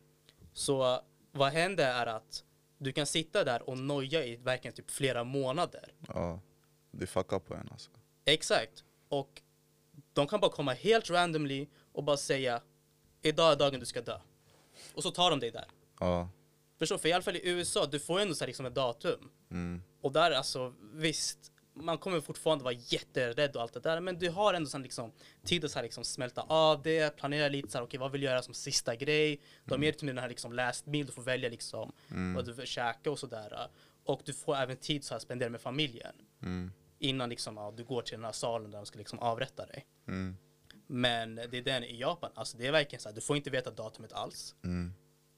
Så 0.52 1.00
vad 1.32 1.52
händer 1.52 1.86
är 1.94 2.06
att 2.06 2.44
du 2.78 2.92
kan 2.92 3.06
sitta 3.06 3.44
där 3.44 3.68
och 3.68 3.78
noja 3.78 4.24
i 4.24 4.36
verkligen 4.36 4.74
typ 4.74 4.90
flera 4.90 5.24
månader. 5.24 5.92
ja. 6.08 6.40
Det 6.90 7.06
fuckar 7.06 7.38
på 7.38 7.54
en 7.54 7.68
alltså. 7.72 7.90
Exakt. 8.24 8.84
Och 9.08 9.42
de 10.12 10.26
kan 10.26 10.40
bara 10.40 10.50
komma 10.50 10.72
helt 10.72 11.10
randomly 11.10 11.66
och 11.92 12.04
bara 12.04 12.16
säga 12.16 12.62
idag 13.28 13.52
är 13.52 13.56
dagen 13.56 13.80
du 13.80 13.86
ska 13.86 14.00
dö. 14.00 14.18
Och 14.94 15.02
så 15.02 15.10
tar 15.10 15.30
de 15.30 15.40
dig 15.40 15.50
där. 15.50 15.64
Ja, 16.00 16.28
Förstår? 16.78 16.98
För 16.98 17.08
i 17.08 17.12
alla 17.12 17.22
fall 17.22 17.36
i 17.36 17.48
USA, 17.48 17.86
du 17.86 17.98
får 18.00 18.20
ändå 18.20 18.34
så 18.34 18.44
här 18.44 18.46
liksom 18.46 18.66
ett 18.66 18.74
datum. 18.74 19.30
mm, 19.50 19.82
Och 20.02 20.12
där 20.12 20.30
alltså, 20.30 20.74
visst, 20.92 21.52
man 21.74 21.98
kommer 21.98 22.20
fortfarande 22.20 22.64
vara 22.64 22.74
jätterädd 22.74 23.56
och 23.56 23.62
allt 23.62 23.72
det 23.72 23.80
där, 23.80 24.00
men 24.00 24.18
du 24.18 24.30
har 24.30 24.54
ändå 24.54 24.68
sån 24.70 24.82
liksom 24.82 25.12
tid 25.44 25.64
att 25.64 25.70
så 25.70 25.78
här 25.78 25.82
liksom 25.82 26.04
smälta 26.04 26.42
av 26.42 26.82
det, 26.82 27.16
planera 27.16 27.48
lite 27.48 27.70
så 27.70 27.78
här, 27.78 27.84
okej 27.84 28.00
vad 28.00 28.12
vill 28.12 28.22
jag 28.22 28.30
göra 28.30 28.42
som 28.42 28.54
sista 28.54 28.96
grej? 28.96 29.40
Du 29.64 29.72
har 29.74 29.78
mer 29.78 29.92
till 29.92 30.06
den 30.06 30.18
här 30.18 30.28
liksom 30.28 30.54
meal, 30.84 31.06
du 31.06 31.12
får 31.12 31.22
välja 31.22 31.48
liksom 31.50 31.92
vad 32.34 32.44
du 32.44 32.52
vill 32.52 32.66
käka 32.66 33.10
och 33.10 33.18
sådär. 33.18 33.68
Och 34.04 34.20
du 34.24 34.32
får 34.32 34.56
även 34.56 34.76
tid 34.76 35.04
så 35.04 35.14
här 35.14 35.18
spendera 35.18 35.50
med 35.50 35.60
familjen 35.60 36.14
mm, 36.42 36.72
innan 36.98 37.28
liksom, 37.28 37.56
ja, 37.56 37.74
du 37.76 37.84
går 37.84 38.02
till 38.02 38.14
den 38.16 38.24
här 38.24 38.32
salen 38.32 38.70
där 38.70 38.78
de 38.78 38.86
ska 38.86 38.98
liksom 38.98 39.18
avrätta 39.18 39.66
dig. 39.66 39.86
mm, 40.08 40.36
Men 40.86 41.34
det 41.34 41.54
är 41.58 41.62
den 41.62 41.84
i 41.84 41.96
Japan, 42.00 42.30
alltså 42.34 42.56
det 42.58 42.66
är 42.66 42.72
verkligen 42.72 43.00
så 43.00 43.08
här, 43.08 43.14
du 43.14 43.20
får 43.20 43.36
inte 43.36 43.50
veta 43.50 43.70
datumet 43.70 44.12
alls. 44.12 44.54
mm, 44.64 44.92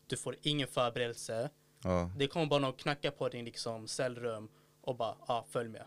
Du 0.07 0.17
får 0.17 0.37
ingen 0.43 0.69
förberedelse. 0.69 1.51
ja, 1.83 2.11
Det 2.17 2.27
kommer 2.27 2.47
bara 2.47 2.61
någon 2.61 2.73
knacka 2.73 3.11
på 3.11 3.29
din 3.29 3.45
liksom 3.45 3.89
cellrum 3.89 4.49
och 4.81 4.97
bara, 4.97 5.17
ja, 5.29 5.47
följ 5.51 5.69
med. 5.69 5.85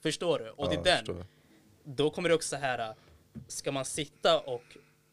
Förstår 0.00 0.38
du? 0.38 0.50
Och 0.50 0.66
ja, 0.74 0.82
det 0.82 0.90
är 0.90 1.02
den. 1.04 1.24
Då 1.84 2.10
kommer 2.10 2.28
det 2.28 2.34
också 2.34 2.48
så 2.48 2.56
här, 2.56 2.94
ska 3.48 3.72
man 3.72 3.84
sitta 3.84 4.40
och 4.40 4.62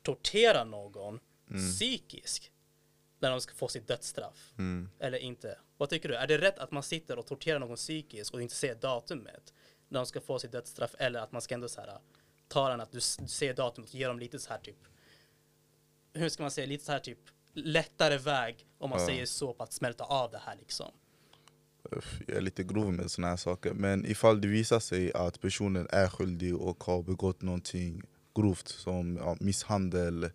tortera 0.04 0.64
någon 0.64 1.20
psykiskt 1.72 2.52
när 3.20 3.32
de 3.32 3.42
ska 3.42 3.54
få 3.56 3.68
sitt 3.68 3.88
dödsstraff? 3.88 4.54
Mm, 4.58 4.90
Eller 5.00 5.18
inte? 5.18 5.60
Vad 5.78 5.90
tycker 5.90 6.10
du? 6.10 6.16
Är 6.16 6.28
det 6.28 6.38
rätt 6.38 6.60
att 6.60 6.72
man 6.72 6.84
sitter 6.84 7.20
och 7.20 7.26
torterar 7.26 7.60
någon 7.60 7.76
psykiskt 7.76 8.34
och 8.34 8.42
inte 8.42 8.56
ser 8.56 8.76
datumet 8.76 9.54
när 9.88 10.00
de 10.00 10.06
ska 10.06 10.22
få 10.22 10.40
sitt 10.40 10.52
dödsstraff? 10.52 10.96
Eller 11.00 11.20
att 11.20 11.32
man 11.32 11.42
ska 11.42 11.56
ändå 11.56 11.70
så 11.70 11.82
här, 11.82 11.98
ta 12.48 12.70
den 12.70 12.82
att 12.82 12.92
du, 12.92 12.98
du 12.98 13.28
ser 13.28 13.54
datumet 13.54 13.94
ger 13.94 14.08
dem 14.08 14.20
lite 14.20 14.40
så 14.40 14.50
här 14.50 14.60
typ, 14.60 14.78
hur 16.14 16.30
ska 16.30 16.44
man 16.44 16.52
säga, 16.52 16.68
lite 16.68 16.86
så 16.86 16.92
här 16.92 17.00
typ 17.00 17.20
lättare 17.54 18.18
väg 18.18 18.66
om 18.78 18.90
man 18.90 19.00
Ja. 19.00 19.06
säger 19.06 19.26
så 19.26 19.54
på 19.54 19.64
att 19.64 19.74
smälta 19.74 20.04
av 20.04 20.32
det 20.32 20.42
här 20.46 20.56
liksom. 20.56 20.92
Jag 22.28 22.38
är 22.38 22.42
lite 22.42 22.64
grov 22.64 22.94
med 22.94 23.12
såna 23.12 23.28
här 23.28 23.38
saker. 23.38 23.74
Men 23.74 24.06
ifall 24.06 24.42
det 24.42 24.48
visar 24.48 24.80
sig 24.80 25.14
att 25.14 25.42
personen 25.42 25.88
är 25.90 26.08
skyldig 26.08 26.56
och 26.56 26.84
har 26.84 27.04
begått 27.04 27.42
någonting 27.42 28.02
grovt 28.36 28.68
som 28.68 29.18
ja, 29.18 29.38
misshandel 29.40 30.30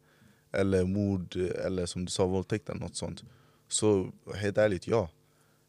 eller 0.52 0.84
mord 0.84 1.36
eller 1.36 1.86
som 1.86 2.04
du 2.04 2.10
sa 2.10 2.26
våldtäkt 2.26 2.68
eller 2.68 2.80
något 2.80 2.96
sånt. 2.96 3.22
Så 3.68 4.12
helt 4.34 4.58
ärligt, 4.58 4.86
ja. 4.86 5.10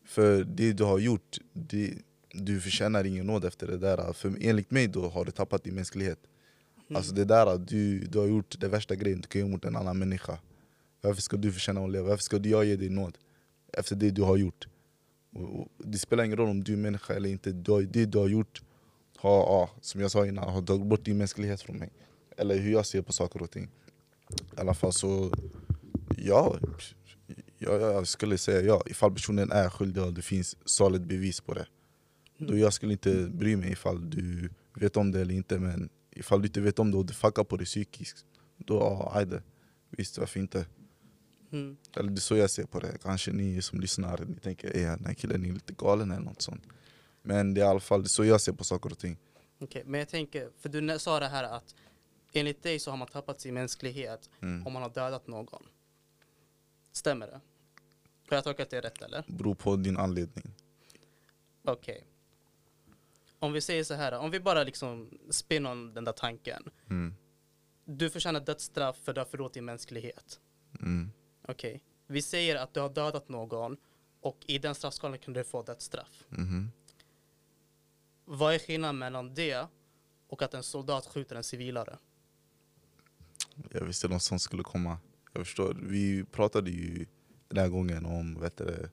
För 0.06 0.44
det 0.44 0.74
du 0.74 0.84
har 0.84 1.00
gjort, 1.00 1.38
det, 1.54 1.94
du 2.34 2.62
förtjänar 2.62 3.04
ingen 3.04 3.28
nåd 3.28 3.46
efter 3.46 3.68
det 3.68 3.78
där. 3.78 4.14
För 4.14 4.38
enligt 4.42 4.72
mig 4.72 4.88
då 4.88 5.10
har 5.10 5.26
du 5.26 5.32
tappat 5.32 5.64
din 5.64 5.76
mänsklighet. 5.76 6.20
Alltså 6.96 7.14
det 7.14 7.26
där, 7.26 7.58
du, 7.58 8.00
du 8.00 8.20
har 8.20 8.26
gjort 8.26 8.60
det 8.60 8.68
värsta 8.68 8.96
grejen 8.96 9.22
du 9.22 9.28
kan 9.28 9.42
göra 9.42 9.52
mot 9.52 9.66
en 9.66 9.76
annan 9.76 10.00
människa. 10.00 10.40
Varför 11.02 11.22
ska 11.22 11.38
du 11.38 11.52
förtjäna 11.52 11.82
att 11.84 11.92
leva? 11.92 12.08
Varför 12.08 12.24
ska 12.24 12.38
jag 12.38 12.66
ge 12.66 12.76
dig 12.76 12.90
nåd? 12.90 13.18
Efter 13.78 13.96
det 13.96 14.10
du 14.12 14.22
har 14.22 14.38
gjort. 14.38 14.68
Och- 15.34 15.68
Det 15.78 15.98
spelar 15.98 16.24
ingen 16.24 16.38
roll 16.38 16.50
om 16.50 16.64
du 16.64 16.74
är 16.74 16.78
människa 16.78 17.14
eller 17.14 17.30
inte. 17.30 17.52
Du 17.52 17.72
har, 17.72 17.82
det 17.82 18.06
du 18.06 18.18
har 18.18 18.28
gjort 18.28 18.62
har, 19.18 19.38
ja, 19.38 19.70
som 19.82 20.02
jag 20.02 20.12
sa 20.12 20.26
innan, 20.28 20.50
har 20.54 20.62
tagit 20.62 20.86
bort 20.88 21.06
din 21.06 21.18
mänsklighet 21.18 21.62
från 21.62 21.78
mig. 21.78 21.90
Eller 22.38 22.58
hur 22.58 22.72
jag 22.72 22.86
ser 22.86 23.02
på 23.02 23.14
saker 23.14 23.42
och 23.42 23.52
ting. 23.52 23.70
I 24.58 24.60
alla 24.60 24.74
fall 24.74 24.94
så, 24.94 25.32
ja. 26.18 26.58
Ja, 27.58 27.72
jag 27.80 28.08
skulle 28.08 28.38
säga 28.38 28.62
ja. 28.62 28.84
Ifall 28.86 29.14
personen 29.14 29.52
är 29.52 29.70
skyldig 29.70 30.04
och 30.04 30.14
det 30.14 30.22
finns 30.22 30.58
solid 30.66 31.08
bevis 31.08 31.42
på 31.42 31.54
det. 31.54 31.66
Då 32.38 32.58
jag 32.58 32.74
skulle 32.74 32.92
inte 32.92 33.14
bry 33.34 33.56
mig 33.56 33.72
ifall 33.72 34.10
du 34.10 34.50
vet 34.76 34.98
om 34.98 35.12
det 35.12 35.22
eller 35.22 35.34
inte 35.36 35.60
men 35.60 35.90
ifall 36.16 36.42
du 36.42 36.48
inte 36.48 36.62
vet 36.62 36.80
om 36.80 36.92
det 36.92 36.98
och 36.98 37.06
det 37.06 37.14
fuckar 37.14 37.44
på 37.44 37.58
dig 37.58 37.66
psykiskt 37.66 38.26
Då, 38.58 38.76
ja, 38.80 39.12
ajde. 39.16 39.44
Visst, 39.90 40.18
varför 40.18 40.40
inte? 40.40 40.66
Mm. 41.52 41.78
Eller 41.96 42.10
det 42.12 42.18
är 42.18 42.22
så 42.22 42.36
jag 42.36 42.50
ser 42.50 42.64
på 42.66 42.80
det. 42.80 42.98
Kanske 43.04 43.32
ni 43.32 43.62
som 43.62 43.80
lyssnar 43.80 44.26
ni 44.26 44.36
tänker 44.36 44.76
är 44.78 44.88
den 44.98 45.06
här 45.06 45.14
killen 45.14 45.46
är 45.46 45.54
lite 45.54 45.74
galen 45.74 46.12
eller 46.12 46.26
något 46.26 46.42
sånt. 46.42 46.64
Men 47.22 47.54
det 47.54 47.62
är 47.62 47.66
i 47.66 47.68
alla 47.68 47.80
fall 47.80 48.04
det 48.04 48.10
så 48.10 48.26
jag 48.26 48.42
ser 48.42 48.54
på 48.54 48.64
saker 48.64 48.92
och 48.92 48.98
ting. 48.98 49.18
Okej, 49.60 49.84
men 49.86 50.00
jag 50.00 50.10
tänker, 50.10 50.50
för 50.60 50.70
du 50.70 51.00
sa 51.00 51.20
det 51.20 51.28
här 51.28 51.44
att 51.44 51.76
enligt 52.34 52.64
dig 52.64 52.80
så 52.80 52.92
har 52.92 52.98
man 52.98 53.08
tappat 53.08 53.42
sin 53.42 53.54
mänsklighet 53.54 54.30
Mm. 54.42 54.68
om 54.68 54.74
man 54.74 54.82
har 54.82 54.90
dödat 54.90 55.28
någon. 55.28 55.64
Stämmer 56.92 57.28
det? 57.28 57.42
Har 58.30 58.38
jag 58.38 58.44
tolkat 58.44 58.70
det 58.70 58.82
rätt 58.82 59.02
eller? 59.02 59.24
Beror 59.28 59.56
på 59.56 59.76
din 59.76 59.98
anledning. 59.98 60.52
Okej. 61.64 62.04
Om 63.44 63.54
vi 63.54 63.62
säger 63.62 63.84
så 63.84 63.94
här, 63.94 64.20
om 64.20 64.32
vi 64.32 64.40
bara 64.40 64.64
liksom 64.64 65.10
spinner 65.30 65.72
om 65.72 65.94
den 65.94 66.04
där 66.04 66.12
tanken. 66.12 66.64
Mm. 66.90 67.16
Du 67.86 68.10
förtjänar 68.10 68.40
dödsstraff 68.40 68.98
för 69.04 69.14
du 69.14 69.20
har 69.20 69.26
förrått 69.26 69.54
din 69.54 69.66
mänsklighet. 69.66 70.40
Mm. 70.80 71.12
Okej. 71.48 71.82
Vi 72.08 72.22
säger 72.22 72.56
att 72.56 72.74
du 72.74 72.80
har 72.80 72.90
dödat 72.90 73.30
någon 73.30 73.78
och 74.22 74.38
i 74.48 74.58
den 74.58 74.76
straffskalan 74.76 75.20
kan 75.20 75.34
du 75.34 75.44
få 75.44 75.64
dödsstraff. 75.64 76.24
Mhm. 76.30 76.72
Vad 78.26 78.54
är 78.54 78.60
skillnaden 78.60 78.98
mellan 78.98 79.34
det 79.34 79.68
och 80.28 80.42
att 80.42 80.54
en 80.54 80.64
soldat 80.64 81.06
skjuter 81.06 81.36
en 81.36 81.44
civilare? 81.44 81.98
Jag 83.72 83.86
visste 83.86 84.08
något 84.08 84.24
sånt 84.24 84.42
skulle 84.42 84.64
komma. 84.64 84.98
Jag 85.34 85.46
förstår. 85.46 85.78
Vi 85.82 86.24
pratade 86.24 86.72
ju 86.72 87.06
den 87.48 87.58
här 87.58 87.70
gången 87.70 88.06
om, 88.06 88.40
vet 88.40 88.58
du, 88.58 88.90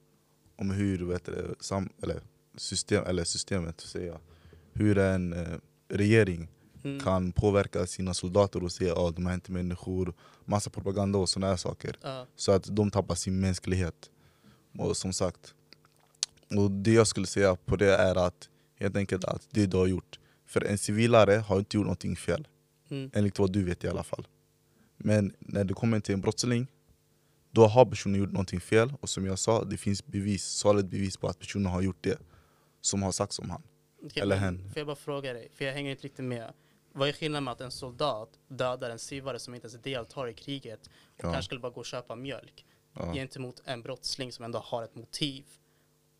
om 0.56 0.70
hur 0.70 1.04
vet 1.04 1.24
du, 1.24 1.54
sam, 1.60 1.88
eller 2.02 2.22
system, 2.56 3.04
eller 3.06 3.24
systemet 3.24 3.80
säger 3.80 4.06
jag, 4.06 4.20
hur 4.72 4.98
en 4.98 5.32
eh, 5.32 5.58
regering 5.88 6.48
Mm. 6.84 7.00
kan 7.00 7.32
påverka 7.32 7.86
sina 7.86 8.14
soldater 8.14 8.64
och 8.64 8.72
säga 8.72 8.92
att 8.92 8.98
oh, 8.98 9.10
de 9.12 9.26
är 9.26 9.34
inte 9.34 9.52
människor, 9.52 10.14
massa 10.44 10.70
propaganda 10.70 11.18
och 11.18 11.28
här 11.40 11.56
saker. 11.56 11.96
Ja. 12.02 12.26
Så 12.36 12.52
att 12.52 12.76
de 12.76 12.90
tappar 12.90 13.14
sin 13.14 13.40
mänsklighet. 13.40 14.10
Och 14.78 14.96
som 14.96 15.12
sagt, 15.12 15.54
och 16.56 16.70
det 16.70 16.92
jag 16.92 17.06
skulle 17.06 17.26
säga 17.26 17.56
på 17.56 17.76
det 17.76 17.96
är 17.96 18.26
att 18.26 18.48
helt 18.78 18.96
enkelt 18.96 19.24
att 19.24 19.48
det 19.50 19.66
du 19.66 19.76
har 19.76 19.86
gjort. 19.86 20.18
För 20.46 20.64
en 20.64 20.78
civilare 20.78 21.32
har 21.32 21.58
inte 21.58 21.76
gjort 21.76 21.84
någonting 21.84 22.16
fel. 22.16 22.48
Mm. 22.90 23.10
Enligt 23.14 23.38
vad 23.38 23.52
du 23.52 23.64
vet 23.64 23.84
i 23.84 23.88
alla 23.88 24.02
fall. 24.02 24.26
Men 24.96 25.32
när 25.38 25.64
det 25.64 25.74
kommer 25.74 26.00
till 26.00 26.14
en 26.14 26.20
brottsling, 26.20 26.66
då 27.50 27.66
har 27.66 27.86
personen 27.86 28.20
gjort 28.20 28.32
någonting 28.32 28.60
fel. 28.60 28.92
Och 29.00 29.08
som 29.08 29.26
jag 29.26 29.38
sa, 29.38 29.64
det 29.64 29.76
finns 29.76 30.06
bevis, 30.06 30.44
solid 30.44 30.88
bevis 30.88 31.16
på 31.16 31.28
att 31.28 31.38
personen 31.38 31.72
har 31.72 31.82
gjort 31.82 31.98
det 32.00 32.18
som 32.80 33.02
har 33.02 33.12
sagts 33.12 33.38
om 33.38 33.50
han. 33.50 33.62
Eller 34.14 34.36
hen. 34.36 34.58
Får 34.70 34.78
jag 34.78 34.86
bara 34.86 34.96
fråga 34.96 35.32
dig, 35.32 35.50
för 35.54 35.64
jag 35.64 35.72
hänger 35.72 35.90
inte 35.90 36.04
riktigt 36.04 36.24
med. 36.24 36.52
Vad 36.92 37.08
är 37.08 37.12
skillnaden 37.12 37.44
med 37.44 37.52
att 37.52 37.60
en 37.60 37.70
soldat 37.70 38.38
dödar 38.48 38.90
en 38.90 38.98
civare 38.98 39.38
som 39.38 39.54
inte 39.54 39.66
ens 39.66 39.82
deltar 39.82 40.28
i 40.28 40.34
kriget 40.34 40.86
och 40.86 40.92
Ja. 41.16 41.22
kanske 41.22 41.42
skulle 41.42 41.60
bara 41.60 41.72
gå 41.72 41.80
och 41.80 41.86
köpa 41.86 42.14
mjölk 42.16 42.64
Ja. 42.92 43.12
gentemot 43.14 43.62
en 43.64 43.82
brottsling 43.82 44.32
som 44.32 44.44
ändå 44.44 44.58
har 44.58 44.82
ett 44.82 44.94
motiv 44.94 45.44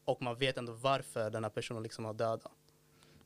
och 0.05 0.23
man 0.23 0.37
vet 0.39 0.59
ändå 0.59 0.73
varför 0.73 1.31
den 1.31 1.45
här 1.45 1.51
personen 1.51 1.83
liksom 1.83 2.05
har 2.05 2.15
dödat. 2.15 2.53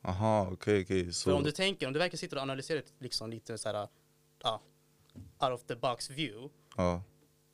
Aha, 0.01 0.49
okej 0.51 0.81
okej. 0.81 1.05
För 1.05 1.11
Så, 1.11 1.35
om 1.35 1.43
du 1.43 1.51
tänker, 1.51 1.87
om 1.87 1.93
du 1.93 1.99
verkligen 1.99 2.19
sitter 2.19 2.37
och 2.37 2.41
analyserar 2.43 2.83
liksom 2.99 3.29
lite 3.29 3.57
så 3.57 3.69
här, 3.69 3.87
ja, 4.43 4.61
out 5.39 5.51
of 5.53 5.63
the 5.63 5.75
box 5.75 6.09
view, 6.09 6.49
ja, 6.77 7.03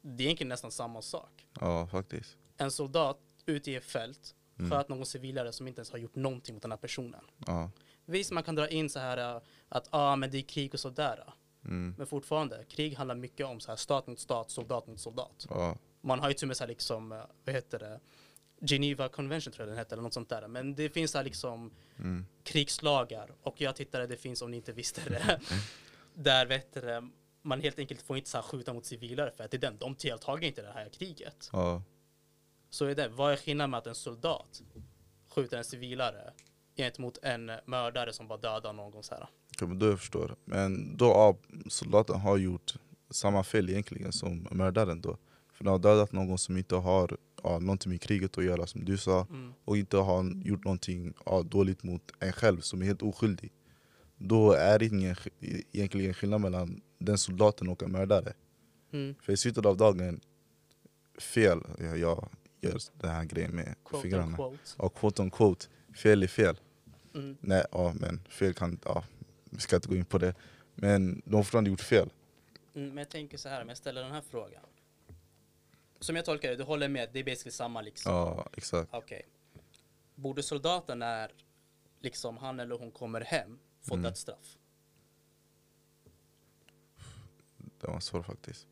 det 0.02 0.24
är 0.24 0.26
egentligen 0.26 0.50
nästan 0.50 0.72
samma 0.72 1.02
sak. 1.02 1.48
ja, 1.60 1.88
faktiskt. 1.88 2.38
En 2.58 2.72
soldat 2.72 3.18
ute 3.46 3.72
i 3.72 3.76
ett 3.76 3.84
fält. 3.86 4.36
Sköt 4.70 4.90
någon 4.90 5.06
civilare 5.06 5.52
som 5.52 5.68
inte 5.68 5.80
ens 5.80 5.92
har 5.92 6.00
gjort 6.00 6.16
någonting 6.16 6.56
mot 6.56 6.62
den 6.62 6.72
här 6.72 6.78
personen. 6.78 7.22
Ja. 7.48 7.72
Visst, 8.06 8.32
man 8.32 8.44
kan 8.44 8.56
dra 8.56 8.68
in 8.68 8.90
så 8.90 9.00
här 9.00 9.36
äh, 9.36 9.42
att 9.70 9.88
ah, 9.90 10.16
men 10.16 10.32
det 10.32 10.38
är 10.38 10.42
krig 10.42 10.74
och 10.74 10.80
sådär. 10.80 11.24
Mm. 11.66 11.96
Men 11.98 12.08
fortfarande, 12.08 12.66
krig 12.70 12.96
handlar 12.96 13.16
mycket 13.16 13.46
om 13.46 13.60
så 13.60 13.72
här 13.72 13.76
stat 13.76 14.08
mot 14.08 14.20
stat, 14.20 14.52
soldat 14.52 14.88
mot 14.88 15.00
soldat. 15.00 15.48
Ja. 15.50 15.78
Man 16.02 16.20
har 16.20 16.28
ju 16.28 16.34
till 16.34 16.46
och 16.46 16.48
med 16.48 16.58
så 16.58 16.64
här 16.64 16.68
liksom, 16.70 17.12
äh, 17.12 17.22
vad 17.46 17.56
heter 17.56 17.80
det, 17.80 18.00
Geneva 18.62 19.10
Convention 19.10 19.54
tror 19.54 19.68
jag 19.68 19.72
den 19.72 19.78
heter, 19.78 19.94
eller 19.94 20.04
något 20.04 20.14
sånt 20.14 20.30
där. 20.30 20.48
Men 20.48 20.76
det 20.76 20.90
finns 20.90 21.12
så 21.12 21.18
här 21.18 21.26
liksom 21.26 21.72
Mm. 21.98 22.26
krigslagar 22.44 23.32
och 23.44 23.62
jag 23.62 23.76
tittade, 23.76 24.08
det 24.08 24.18
finns 24.18 24.42
om 24.42 24.52
ni 24.52 24.58
inte 24.58 24.72
visste 24.72 25.10
det. 25.10 25.40
där 26.14 26.46
vet 26.46 26.74
du, 26.74 27.10
man 27.42 27.62
helt 27.62 27.80
enkelt 27.80 28.02
får 28.02 28.18
inte 28.18 28.30
så 28.30 28.38
här 28.38 28.44
skjuta 28.44 28.74
mot 28.74 28.86
civilare 28.86 29.32
för 29.38 29.44
att 29.44 29.52
det 29.52 29.58
är 29.58 29.62
den, 29.62 29.78
de 29.78 29.96
deltar 29.96 30.44
inte 30.44 30.62
i 30.62 30.64
det 30.64 30.72
här 30.72 30.90
kriget. 30.90 31.50
Ja. 31.54 31.84
Så 32.72 32.86
är 32.86 32.96
det, 32.96 33.08
vad 33.08 33.34
är 33.34 33.38
skillnaden 33.38 33.70
med 33.72 33.78
att 33.78 33.88
en 33.88 33.96
soldat 33.96 34.62
skjuter 35.30 35.58
en 35.58 35.64
civilare 35.64 36.34
gentemot 36.78 37.18
en 37.22 37.52
mördare 37.66 38.14
som 38.14 38.28
bara 38.28 38.38
dödar 38.38 38.74
någon 38.74 39.04
så 39.04 39.16
här? 39.16 39.28
Okej, 39.56 39.68
men 39.68 39.80
då 39.80 39.86
jag 39.86 40.00
förstår. 40.00 40.36
Men 40.46 40.98
då 40.98 41.06
ja, 41.06 41.38
soldaten 41.70 42.20
har 42.20 42.38
gjort 42.38 42.74
samma 43.10 43.44
fel 43.44 43.70
egentligen 43.70 44.12
som 44.12 44.48
mördaren 44.52 45.02
då. 45.02 45.18
För 45.54 45.64
den 45.64 45.72
har 45.72 45.80
dödat 45.80 46.12
någon 46.12 46.38
som 46.38 46.58
inte 46.58 46.76
har 46.76 47.18
ja, 47.44 47.60
någonting 47.60 47.92
med 47.92 48.02
kriget 48.02 48.38
att 48.38 48.44
göra 48.44 48.68
som 48.68 48.86
du 48.86 48.98
sa. 48.98 49.28
Mm. 49.30 49.54
Och 49.66 49.78
inte 49.78 49.98
har 49.98 50.42
gjort 50.46 50.64
någonting 50.64 51.14
ja, 51.26 51.44
dåligt 51.44 51.84
mot 51.84 52.12
en 52.20 52.34
själv 52.34 52.62
som 52.62 52.82
är 52.82 52.86
helt 52.86 53.02
oskyldig. 53.02 53.52
Då 54.18 54.52
är 54.52 54.80
det 54.80 54.86
ingen, 54.86 55.16
egentligen 55.72 56.14
skillnad 56.14 56.42
mellan 56.42 56.82
den 57.00 57.18
soldaten 57.18 57.70
och 57.70 57.84
en 57.84 57.92
mördare. 57.92 58.34
Mm. 58.94 59.16
För 59.22 59.34
i 59.34 59.38
slutet 59.38 59.66
av 59.66 59.78
dagen, 59.78 60.20
fel, 61.20 61.60
jag, 61.80 61.98
jag 61.98 62.30
gör 62.62 62.80
den 63.02 63.10
här 63.10 63.24
grejen 63.26 63.56
med 63.56 63.76
Quote 63.86 64.02
fingrarna. 64.02 64.38
Och 64.78 64.94
quote 64.96 65.22
on 65.22 65.32
quote, 65.32 65.66
fel 65.96 66.24
är 66.24 66.28
fel. 66.28 66.60
Mm. 67.14 67.38
Nej, 67.42 67.66
ja 67.72 67.94
men 68.00 68.20
fel 68.30 68.54
kan, 68.54 68.80
ja, 68.86 69.04
vi 69.44 69.60
ska 69.60 69.76
inte 69.76 69.88
gå 69.88 69.96
in 69.96 70.06
på 70.06 70.18
det. 70.18 70.36
Men 70.76 71.22
de 71.26 71.36
har 71.36 71.44
fortfarande 71.44 71.70
gjort 71.70 71.82
fel. 71.82 72.10
Mm, 72.74 72.88
men 72.90 72.98
jag 72.98 73.10
tänker 73.10 73.38
så 73.38 73.50
här, 73.50 73.62
om 73.62 73.68
jag 73.68 73.78
ställer 73.78 74.04
den 74.04 74.12
här 74.12 74.22
frågan. 74.22 74.64
Som 76.00 76.16
jag 76.16 76.26
tolkar 76.26 76.50
det, 76.50 76.56
du 76.56 76.64
håller 76.64 76.88
med, 76.90 77.10
det 77.14 77.20
är 77.20 77.24
basically 77.24 77.52
samma 77.52 77.82
liksom. 77.82 78.14
Ja, 78.14 78.50
exakt. 78.54 78.90
Okej. 78.94 79.22
Borde 80.16 80.44
soldaten 80.44 81.00
när 81.00 81.32
liksom 82.00 82.38
han 82.38 82.60
eller 82.60 82.78
hon 82.78 82.92
kommer 82.92 83.22
hem 83.22 83.60
få 83.82 83.94
Mm. 83.94 84.04
dödsstraff? 84.04 84.58
Det 87.82 87.88
var 87.88 88.00
svårt 88.00 88.26
faktiskt. 88.26 88.68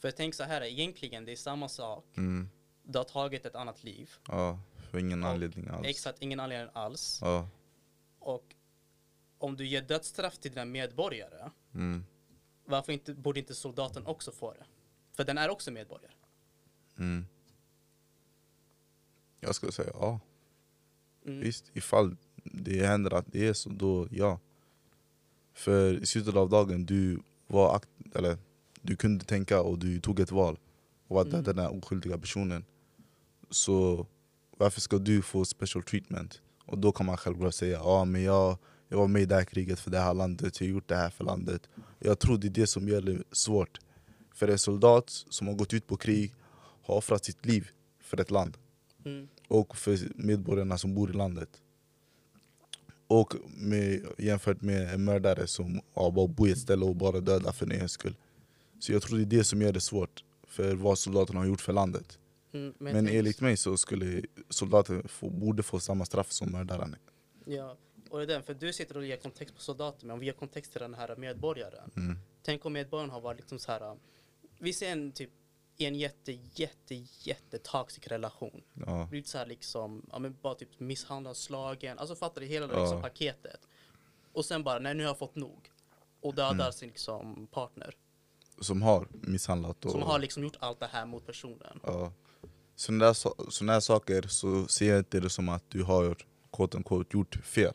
För 0.00 0.10
tänker 0.10 0.36
så 0.36 0.44
här, 0.44 0.62
egentligen 0.62 1.24
det 1.24 1.32
är 1.32 1.36
samma 1.36 1.68
sak. 1.68 2.04
Mm. 2.16 2.48
Du 2.82 2.98
har 2.98 3.04
tagit 3.04 3.46
ett 3.46 3.54
annat 3.54 3.84
liv. 3.84 4.10
Ja, 4.28 4.60
för 4.90 4.98
ingen 4.98 5.24
Och 5.24 5.30
anledning 5.30 5.68
alls. 5.68 5.86
Exakt, 5.86 6.22
ingen 6.22 6.40
anledning 6.40 6.70
alls. 6.74 7.18
Ja. 7.22 7.48
Och 8.18 8.54
om 9.38 9.56
du 9.56 9.66
ger 9.66 9.82
dödsstraff 9.82 10.38
till 10.38 10.50
dina 10.50 10.64
medborgare, 10.64 11.50
Mm. 11.74 12.04
varför 12.64 12.92
inte, 12.92 13.14
borde 13.14 13.40
inte 13.40 13.54
soldaten 13.54 14.06
också 14.06 14.32
få 14.32 14.52
det? 14.52 14.64
För 15.12 15.24
den 15.24 15.38
är 15.38 15.48
också 15.48 15.70
medborgare. 15.70 16.12
Mm. 16.98 17.26
Jag 19.40 19.54
skulle 19.54 19.72
säga 19.72 19.90
ja. 19.94 20.20
Mm. 21.26 21.40
Visst, 21.40 21.70
ifall 21.72 22.16
det 22.44 22.86
händer 22.86 23.14
att 23.14 23.26
det 23.32 23.48
är 23.48 23.52
så, 23.52 23.70
då 23.70 24.08
ja. 24.10 24.40
För 25.52 26.02
i 26.02 26.06
slutet 26.06 26.34
av 26.34 26.48
dagen, 26.50 26.86
du 26.86 27.22
var 27.46 27.76
akt 27.76 27.88
eller 28.14 28.38
du 28.82 28.96
kunde 28.96 29.24
tänka 29.24 29.60
och 29.62 29.78
du 29.78 30.00
tog 30.00 30.20
ett 30.20 30.30
val 30.32 30.58
och 31.08 31.20
att 31.20 31.26
Mm. 31.28 31.42
den 31.42 31.58
här 31.58 31.76
oskyldiga 31.78 32.18
personen. 32.18 32.64
Så 33.50 34.06
varför 34.56 34.80
ska 34.80 34.98
du 34.98 35.22
få 35.22 35.44
special 35.44 35.82
treatment? 35.82 36.40
Och 36.66 36.78
då 36.78 36.92
kan 36.92 37.06
man 37.06 37.16
själv 37.16 37.38
börja 37.38 37.52
säga 37.52 37.78
ja 37.78 38.04
men 38.04 38.22
jag, 38.22 38.58
jag 38.88 38.98
var 38.98 39.08
med 39.08 39.22
i 39.22 39.26
det 39.26 39.34
här 39.34 39.44
kriget 39.44 39.80
för 39.80 39.90
det 39.90 39.98
här 39.98 40.14
landet, 40.14 40.60
jag 40.60 40.66
har 40.66 40.72
gjort 40.72 40.88
det 40.88 40.96
här 40.96 41.10
för 41.10 41.24
landet. 41.24 41.68
Jag 41.98 42.18
tror 42.18 42.38
det 42.38 42.46
är 42.46 42.50
det 42.50 42.66
som 42.66 42.88
gör 42.88 43.02
det 43.02 43.22
svårt. 43.32 43.78
För 44.34 44.48
en 44.48 44.58
soldat 44.58 45.10
som 45.10 45.46
har 45.46 45.54
gått 45.54 45.74
ut 45.74 45.86
på 45.86 45.96
krig 45.96 46.34
har 46.82 46.94
offrat 46.96 47.24
sitt 47.24 47.46
liv 47.46 47.70
för 48.00 48.20
ett 48.20 48.30
land 48.30 48.56
Mm. 49.04 49.28
och 49.48 49.76
för 49.76 49.98
medborgarna 50.14 50.78
som 50.78 50.94
bor 50.94 51.10
i 51.10 51.12
landet. 51.12 51.48
Och 53.06 53.34
med, 53.56 54.06
jämfört 54.18 54.60
med 54.62 54.94
en 54.94 55.04
mördare 55.04 55.46
som 55.46 55.80
ja, 55.94 56.10
bara 56.10 56.26
bor 56.28 56.48
i 56.48 56.52
ett 56.52 56.58
ställe 56.58 56.84
och 56.84 56.96
bara 56.96 57.20
dödar 57.20 57.52
för 57.52 57.66
nöjes 57.66 57.92
skull. 57.92 58.16
Så 58.80 58.92
jag 58.92 59.02
tror 59.02 59.18
det 59.18 59.24
är 59.24 59.38
det 59.38 59.44
som 59.44 59.62
gör 59.62 59.72
det 59.72 59.80
svårt 59.80 60.24
för 60.46 60.74
vad 60.74 60.98
soldaterna 60.98 61.40
har 61.40 61.46
gjort 61.46 61.60
för 61.60 61.72
landet. 61.72 62.18
Mm. 62.52 62.74
Men, 62.78 62.94
tänker- 62.94 63.18
enligt 63.18 63.40
mig 63.40 63.56
så 63.56 63.76
skulle 63.76 64.22
soldater 64.48 65.02
få, 65.08 65.30
borde 65.30 65.62
få 65.62 65.80
samma 65.80 66.04
straff 66.04 66.32
som 66.32 66.52
mördaren. 66.52 66.96
Ja, 67.44 67.76
och 68.10 68.18
det 68.18 68.24
är 68.24 68.26
den, 68.26 68.42
för 68.42 68.54
du 68.54 68.72
sitter 68.72 68.96
och 68.96 69.06
ger 69.06 69.16
kontext 69.16 69.54
på 69.54 69.60
soldaten, 69.60 70.06
men 70.06 70.14
om 70.14 70.20
vi 70.20 70.26
ger 70.26 70.32
kontext 70.32 70.72
till 70.72 70.80
den 70.80 70.94
här 70.94 71.16
medborgaren. 71.16 71.90
Mm. 71.96 72.18
Tänk 72.42 72.64
om 72.66 72.72
medborgaren 72.72 73.10
har 73.10 73.20
varit 73.20 73.38
liksom 73.38 73.58
så 73.58 73.72
här, 73.72 73.96
vi 74.58 74.72
ser 74.72 74.92
en 74.92 75.12
typ 75.12 75.30
i 75.76 75.84
en 75.86 75.94
jätte, 75.94 76.32
jätte, 76.54 76.94
jätte 77.22 77.58
toxic 77.58 78.06
relation. 78.06 78.62
Ja, 78.86 79.06
Blivit 79.10 79.26
så 79.28 79.38
här 79.38 79.46
liksom, 79.46 80.06
ja 80.12 80.18
men 80.18 80.36
bara 80.42 80.54
typ 80.54 80.80
misshandlad, 80.80 81.36
slagen, 81.36 81.98
alltså 81.98 82.16
fattar 82.16 82.40
du 82.40 82.46
hela 82.46 82.66
det 82.66 82.74
Ja. 82.74 82.80
liksom 82.80 83.02
paketet. 83.02 83.60
Och 84.32 84.44
sen 84.44 84.62
bara, 84.62 84.78
nej 84.78 84.94
nu 84.94 85.02
har 85.02 85.10
jag 85.10 85.18
fått 85.18 85.36
nog. 85.36 85.70
Och 86.20 86.34
dödar 86.34 86.52
Mm. 86.52 86.72
sin 86.72 86.88
liksom 86.88 87.46
partner. 87.46 87.94
Som 88.60 88.82
har 88.82 89.08
misshandlat. 89.12 89.84
Och, 89.84 89.90
Som 89.90 90.02
har 90.02 90.18
liksom 90.18 90.42
gjort 90.42 90.56
allt 90.60 90.80
det 90.80 90.86
här 90.92 91.06
mot 91.06 91.26
personen. 91.26 91.80
ja. 91.82 92.12
Sådana 92.76 93.04
där, 93.04 93.50
såna 93.50 93.80
saker 93.80 94.22
så 94.28 94.66
ser 94.66 94.88
jag 94.90 94.98
inte 94.98 95.20
det 95.20 95.30
som 95.30 95.48
att 95.48 95.64
du 95.68 95.82
har 95.82 96.16
quote 96.52 96.76
unquote, 96.76 97.16
gjort 97.16 97.36
fel. 97.44 97.74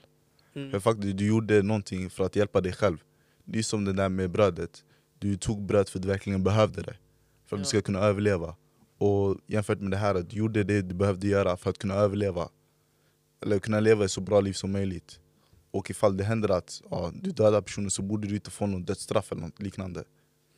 Mm. 0.55 0.71
För 0.71 0.79
faktiskt, 0.79 1.17
du 1.17 1.27
gjorde 1.27 1.61
någonting 1.61 2.09
för 2.09 2.23
att 2.25 2.35
hjälpa 2.35 2.61
dig 2.61 2.73
själv. 2.73 2.97
Det 3.43 3.59
är 3.59 3.63
som 3.63 3.85
det 3.85 3.93
där 3.93 4.09
med 4.09 4.31
brödet. 4.31 4.83
Du 5.19 5.37
tog 5.37 5.61
bröd 5.65 5.89
för 5.89 5.99
att 5.99 6.03
du 6.03 6.07
verkligen 6.09 6.43
behövde 6.43 6.81
det. 6.81 6.95
För 7.45 7.55
att 7.55 7.59
Ja. 7.59 7.63
du 7.63 7.65
ska 7.65 7.81
kunna 7.81 7.99
överleva. 7.99 8.55
Och 8.97 9.37
jämfört 9.47 9.79
med 9.79 9.91
det 9.91 9.97
här, 9.97 10.15
att 10.15 10.29
du 10.29 10.37
gjorde 10.37 10.63
det 10.63 10.81
du 10.81 10.95
behövde 10.95 11.27
göra 11.27 11.57
för 11.57 11.69
att 11.69 11.77
kunna 11.77 11.93
överleva. 11.93 12.49
Eller 13.43 13.59
kunna 13.59 13.79
leva 13.79 14.05
ett 14.05 14.11
så 14.11 14.21
bra 14.21 14.41
liv 14.41 14.53
som 14.53 14.71
möjligt. 14.71 15.19
Och 15.71 15.89
ifall 15.89 16.17
det 16.17 16.23
händer 16.23 16.49
att 16.49 16.81
ja, 16.91 17.11
du 17.13 17.31
dödar 17.31 17.61
personen 17.61 17.91
så 17.91 18.01
borde 18.01 18.27
du 18.27 18.35
inte 18.35 18.51
få 18.51 18.65
något 18.67 18.87
dödsstraff 18.87 19.31
eller 19.31 19.41
något 19.41 19.61
liknande. 19.61 20.03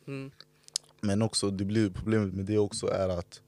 Mm. 0.08 0.30
Men 1.00 1.22
också, 1.22 1.50
det 1.50 1.64
blir 1.64 1.90
problemet 1.90 2.34
med 2.34 2.44
det 2.44 2.58
också 2.58 2.86
är 2.86 3.08
att 3.08 3.42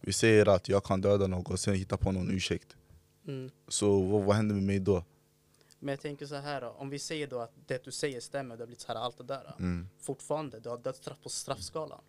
vi 0.00 0.12
säger 0.12 0.48
att 0.48 0.68
jag 0.68 0.84
kan 0.84 1.00
döda 1.00 1.26
någon 1.26 1.52
och 1.52 1.60
sen 1.60 1.74
hitta 1.74 1.96
på 1.96 2.12
någon 2.12 2.30
ursäkt. 2.30 2.76
Mm. 3.26 3.50
Så 3.68 4.00
vad, 4.02 4.22
vad 4.24 4.36
händer 4.36 4.54
med 4.54 4.64
mig 4.64 4.78
då? 4.78 5.04
Men 5.78 5.92
jag 5.92 6.00
tänker 6.00 6.26
så 6.26 6.34
här 6.34 6.60
då, 6.60 6.68
om 6.68 6.90
vi 6.90 6.98
säger 6.98 7.26
då 7.26 7.38
att 7.40 7.52
det 7.66 7.84
du 7.84 7.90
säger 7.92 8.20
stämmer, 8.20 8.56
det 8.56 8.62
har 8.62 8.66
blivit 8.66 8.80
så 8.80 8.88
här 8.92 9.00
allt 9.00 9.18
det 9.18 9.24
där. 9.24 9.54
Mm. 9.58 9.88
Fortfarande, 10.00 10.60
du 10.60 10.68
har 10.68 10.78
dödsstraff 10.78 11.16
på 11.22 11.28
straffskalan. 11.28 12.00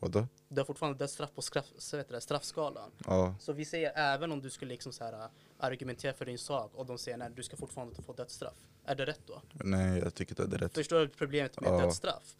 Vadå? 0.00 0.26
Du 0.48 0.60
har 0.60 0.64
fortfarande 0.66 0.98
dödsstraff 0.98 1.30
på 1.34 1.42
straff, 1.42 1.64
så 1.78 1.96
vet 1.96 2.08
det, 2.08 2.20
straffskalan. 2.20 2.90
Ja, 3.06 3.34
Så 3.40 3.52
vi 3.52 3.64
säger 3.64 3.92
även 3.96 4.32
om 4.32 4.40
du 4.40 4.50
skulle 4.50 4.70
liksom 4.72 4.92
så 4.92 5.04
här 5.04 5.12
äh, 5.12 5.26
argumentera 5.58 6.12
för 6.12 6.24
din 6.24 6.38
sak 6.38 6.70
och 6.74 6.86
de 6.86 6.98
säger 6.98 7.18
nej, 7.18 7.30
du 7.36 7.42
ska 7.42 7.56
fortfarande 7.56 8.02
få 8.02 8.12
dödsstraff. 8.12 8.54
Är 8.84 8.94
det 8.94 9.06
rätt 9.06 9.20
då? 9.26 9.42
nej 9.52 9.98
jag 9.98 10.14
tycker 10.14 10.32
inte 10.32 10.42
att 10.42 10.50
det 10.50 10.56
är 10.56 10.60
rätt. 10.60 10.74
Förstår 10.74 11.00
du 11.00 11.08
problemet 11.08 11.60
med 11.60 11.70
Ja. 11.72 11.80
dödsstraff? 11.80 12.36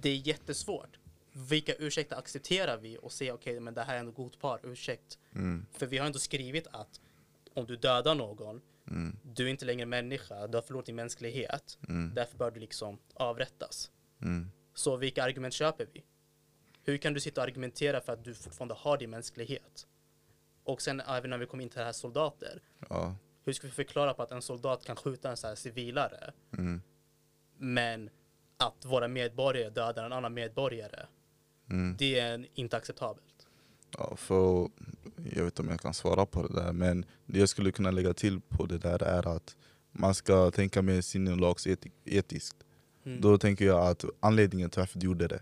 Det 0.00 0.08
är 0.10 0.16
jättesvårt. 0.16 0.98
Vilka 1.32 1.74
ursäkter 1.74 2.16
accepterar 2.16 2.76
vi 2.76 2.98
och 3.02 3.12
säger 3.12 3.32
okej, 3.32 3.60
men 3.60 3.74
det 3.74 3.82
här 3.82 3.94
är 3.94 4.00
en 4.00 4.12
godbar 4.12 4.60
ursäkt. 4.62 5.18
Mm. 5.34 5.66
För 5.72 5.86
vi 5.86 5.98
har 5.98 6.06
ändå 6.06 6.18
skrivit 6.18 6.66
att 6.70 7.00
om 7.54 7.66
du 7.66 7.76
dödar 7.76 8.14
någon, 8.14 8.60
Mm. 8.90 9.16
du 9.22 9.44
är 9.46 9.50
inte 9.50 9.64
längre 9.64 9.86
människa, 9.86 10.46
du 10.46 10.56
har 10.56 10.62
förlorat 10.62 10.86
din 10.86 10.96
mänsklighet. 10.96 11.78
Mm. 11.88 12.14
Därför 12.14 12.36
bör 12.38 12.50
du 12.50 12.60
liksom 12.60 12.98
avrättas. 13.14 13.90
Mm. 14.22 14.50
Så 14.74 14.96
vilka 14.96 15.24
argument 15.24 15.54
köper 15.54 15.86
vi? 15.92 16.04
Hur 16.84 16.96
kan 16.96 17.14
du 17.14 17.20
sitta 17.20 17.40
och 17.40 17.46
argumentera 17.46 18.00
för 18.00 18.12
att 18.12 18.24
du 18.24 18.34
fortfarande 18.34 18.74
har 18.74 18.98
din 18.98 19.10
mänsklighet? 19.10 19.86
Och 20.64 20.82
sen 20.82 21.00
även 21.00 21.30
när 21.30 21.38
vi 21.38 21.46
kommer 21.46 21.64
in 21.64 21.70
till 21.70 21.78
det 21.78 21.84
här 21.84 21.92
soldater. 21.92 22.62
Ja. 22.88 23.16
Hur 23.44 23.52
ska 23.52 23.66
vi 23.66 23.72
förklara 23.72 24.14
på 24.14 24.22
att 24.22 24.30
en 24.32 24.42
soldat 24.42 24.84
kan 24.84 24.96
skjuta 24.96 25.30
en 25.30 25.36
så 25.36 25.46
här 25.46 25.54
civilare? 25.54 26.32
Mm. 26.58 26.82
Men 27.58 28.10
att 28.56 28.84
våra 28.84 29.08
medborgare 29.08 29.70
dödar 29.70 30.06
en 30.06 30.12
annan 30.12 30.34
medborgare. 30.34 31.06
Mm. 31.70 31.96
Det 31.98 32.18
är 32.18 32.46
inte 32.54 32.76
acceptabelt. 32.76 33.46
Ja, 33.98 34.16
för, 34.16 34.68
jag 35.16 35.44
vet 35.44 35.52
inte 35.52 35.62
om 35.62 35.68
jag 35.68 35.80
kan 35.80 35.94
svara 35.94 36.26
på 36.26 36.46
det 36.46 36.54
där, 36.54 36.72
men 36.72 37.04
det 37.26 37.38
jag 37.38 37.48
skulle 37.48 37.72
kunna 37.72 37.90
lägga 37.90 38.14
till 38.14 38.40
på 38.40 38.66
det 38.66 38.78
där 38.78 39.02
är 39.02 39.36
att 39.36 39.56
man 39.92 40.14
ska 40.14 40.50
tänka 40.50 40.82
mer 40.82 41.00
sinnelagsetiskt. 41.00 42.56
Mm. 43.06 43.20
Då 43.20 43.38
tänker 43.38 43.64
jag 43.64 43.86
att 43.86 44.04
anledningen 44.20 44.70
till 44.70 44.80
varför 44.80 44.98
du 44.98 45.06
gjorde 45.06 45.28
det. 45.28 45.40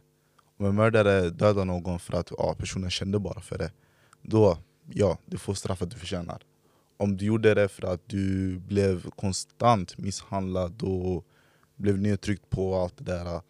Om 0.56 0.66
en 0.66 0.74
mördare 0.74 1.30
dödar 1.30 1.64
någon 1.64 1.98
för 1.98 2.16
att 2.16 2.30
ja, 2.38 2.54
personen 2.58 2.90
kände 2.90 3.18
bara 3.18 3.40
för 3.40 3.58
det, 3.58 3.72
då 4.22 4.58
ja, 4.90 5.18
du 5.26 5.38
får 5.38 5.54
straffet 5.54 5.90
du 5.90 5.96
förtjänar. 5.96 6.42
Om 6.96 7.16
du 7.16 7.24
gjorde 7.24 7.54
det 7.54 7.68
för 7.68 7.86
att 7.86 8.08
du 8.08 8.58
blev 8.58 9.10
konstant 9.10 9.98
misshandlad 9.98 10.82
och 10.82 11.26
blev 11.76 11.98
nedtryckt 11.98 12.50
på 12.50 12.76
allt 12.76 12.96
det 12.98 13.04
där, 13.04 13.40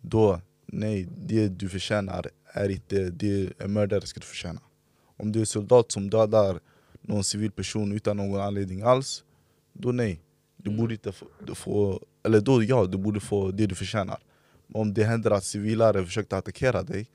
då 0.00 0.40
nej, 0.66 1.08
det 1.16 1.48
du 1.48 1.68
förtjänar 1.68 2.26
är 2.52 2.68
inte 2.68 3.10
det 3.10 3.52
en 3.58 3.72
mördare 3.72 4.06
ska 4.06 4.20
förtjäna. 4.20 4.60
Om 5.16 5.32
du 5.32 5.40
är 5.40 5.44
soldat 5.44 5.92
som 5.92 6.10
dödar 6.10 6.60
någon 7.00 7.24
civil 7.24 7.50
person 7.50 7.92
utan 7.92 8.16
någon 8.16 8.40
anledning 8.40 8.82
alls, 8.82 9.24
då 9.72 9.92
nej. 9.92 10.20
Du 10.56 10.70
Mm. 10.70 10.80
borde 10.80 10.94
inte 10.94 11.12
få, 11.12 11.26
du 11.46 11.54
få 11.54 12.00
eller 12.22 12.40
då 12.40 12.62
ja, 12.62 12.86
du 12.86 12.98
borde 12.98 13.20
få 13.20 13.50
det 13.50 13.66
du 13.66 13.74
förtjänar. 13.74 14.18
Om 14.72 14.94
det 14.94 15.04
händer 15.04 15.30
att 15.30 15.44
civilare 15.44 16.04
försökte 16.04 16.36
attackera 16.36 16.82
dig, 16.82 17.06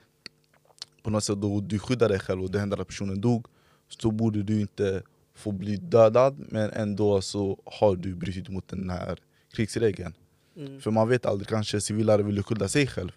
på 1.03 1.09
något 1.09 1.24
sätt 1.24 1.41
då 1.41 1.59
du 1.59 1.80
skyddar 1.80 2.09
dig 2.09 2.20
själv 2.20 2.43
och 2.43 2.51
det 2.51 2.59
händer 2.59 2.82
att 2.82 2.88
personen 2.88 3.22
dog, 3.22 3.45
så 3.88 4.11
borde 4.11 4.43
du 4.43 4.61
inte 4.61 5.03
få 5.36 5.51
bli 5.51 5.78
dödad 5.78 6.45
men 6.49 6.70
ändå 6.72 7.22
så 7.22 7.61
har 7.66 7.95
du 7.95 8.16
brutit 8.16 8.49
mot 8.49 8.68
den 8.68 8.89
här 8.89 9.20
krigsregeln. 9.51 10.14
Mm. 10.56 10.82
För 10.82 10.91
man 10.91 11.10
vet 11.10 11.26
aldrig, 11.26 11.47
kanske 11.47 11.82
civilare 11.82 12.24
vill 12.24 12.43
skydda 12.43 12.68
sig 12.68 12.88
själv 12.88 13.12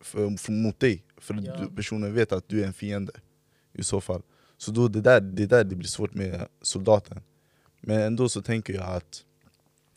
för, 0.00 0.36
för, 0.36 0.52
mot 0.52 0.80
dig. 0.80 1.04
För 1.18 1.34
Ja. 1.42 1.56
du, 1.56 1.76
personen 1.76 2.14
vet 2.14 2.32
att 2.32 2.48
du 2.48 2.62
är 2.62 2.66
en 2.66 2.72
fiende 2.72 3.12
i 3.72 3.82
så 3.84 4.00
fall. 4.00 4.22
Så 4.56 4.70
då 4.70 4.88
det 4.88 5.00
där, 5.00 5.20
det 5.20 5.46
där 5.46 5.64
det 5.64 5.76
blir 5.76 5.88
svårt 5.88 6.14
med 6.14 6.48
soldaten. 6.62 7.20
Men 7.80 8.00
ändå 8.00 8.28
så 8.28 8.42
tänker 8.42 8.74
jag 8.74 8.84
att 8.96 9.24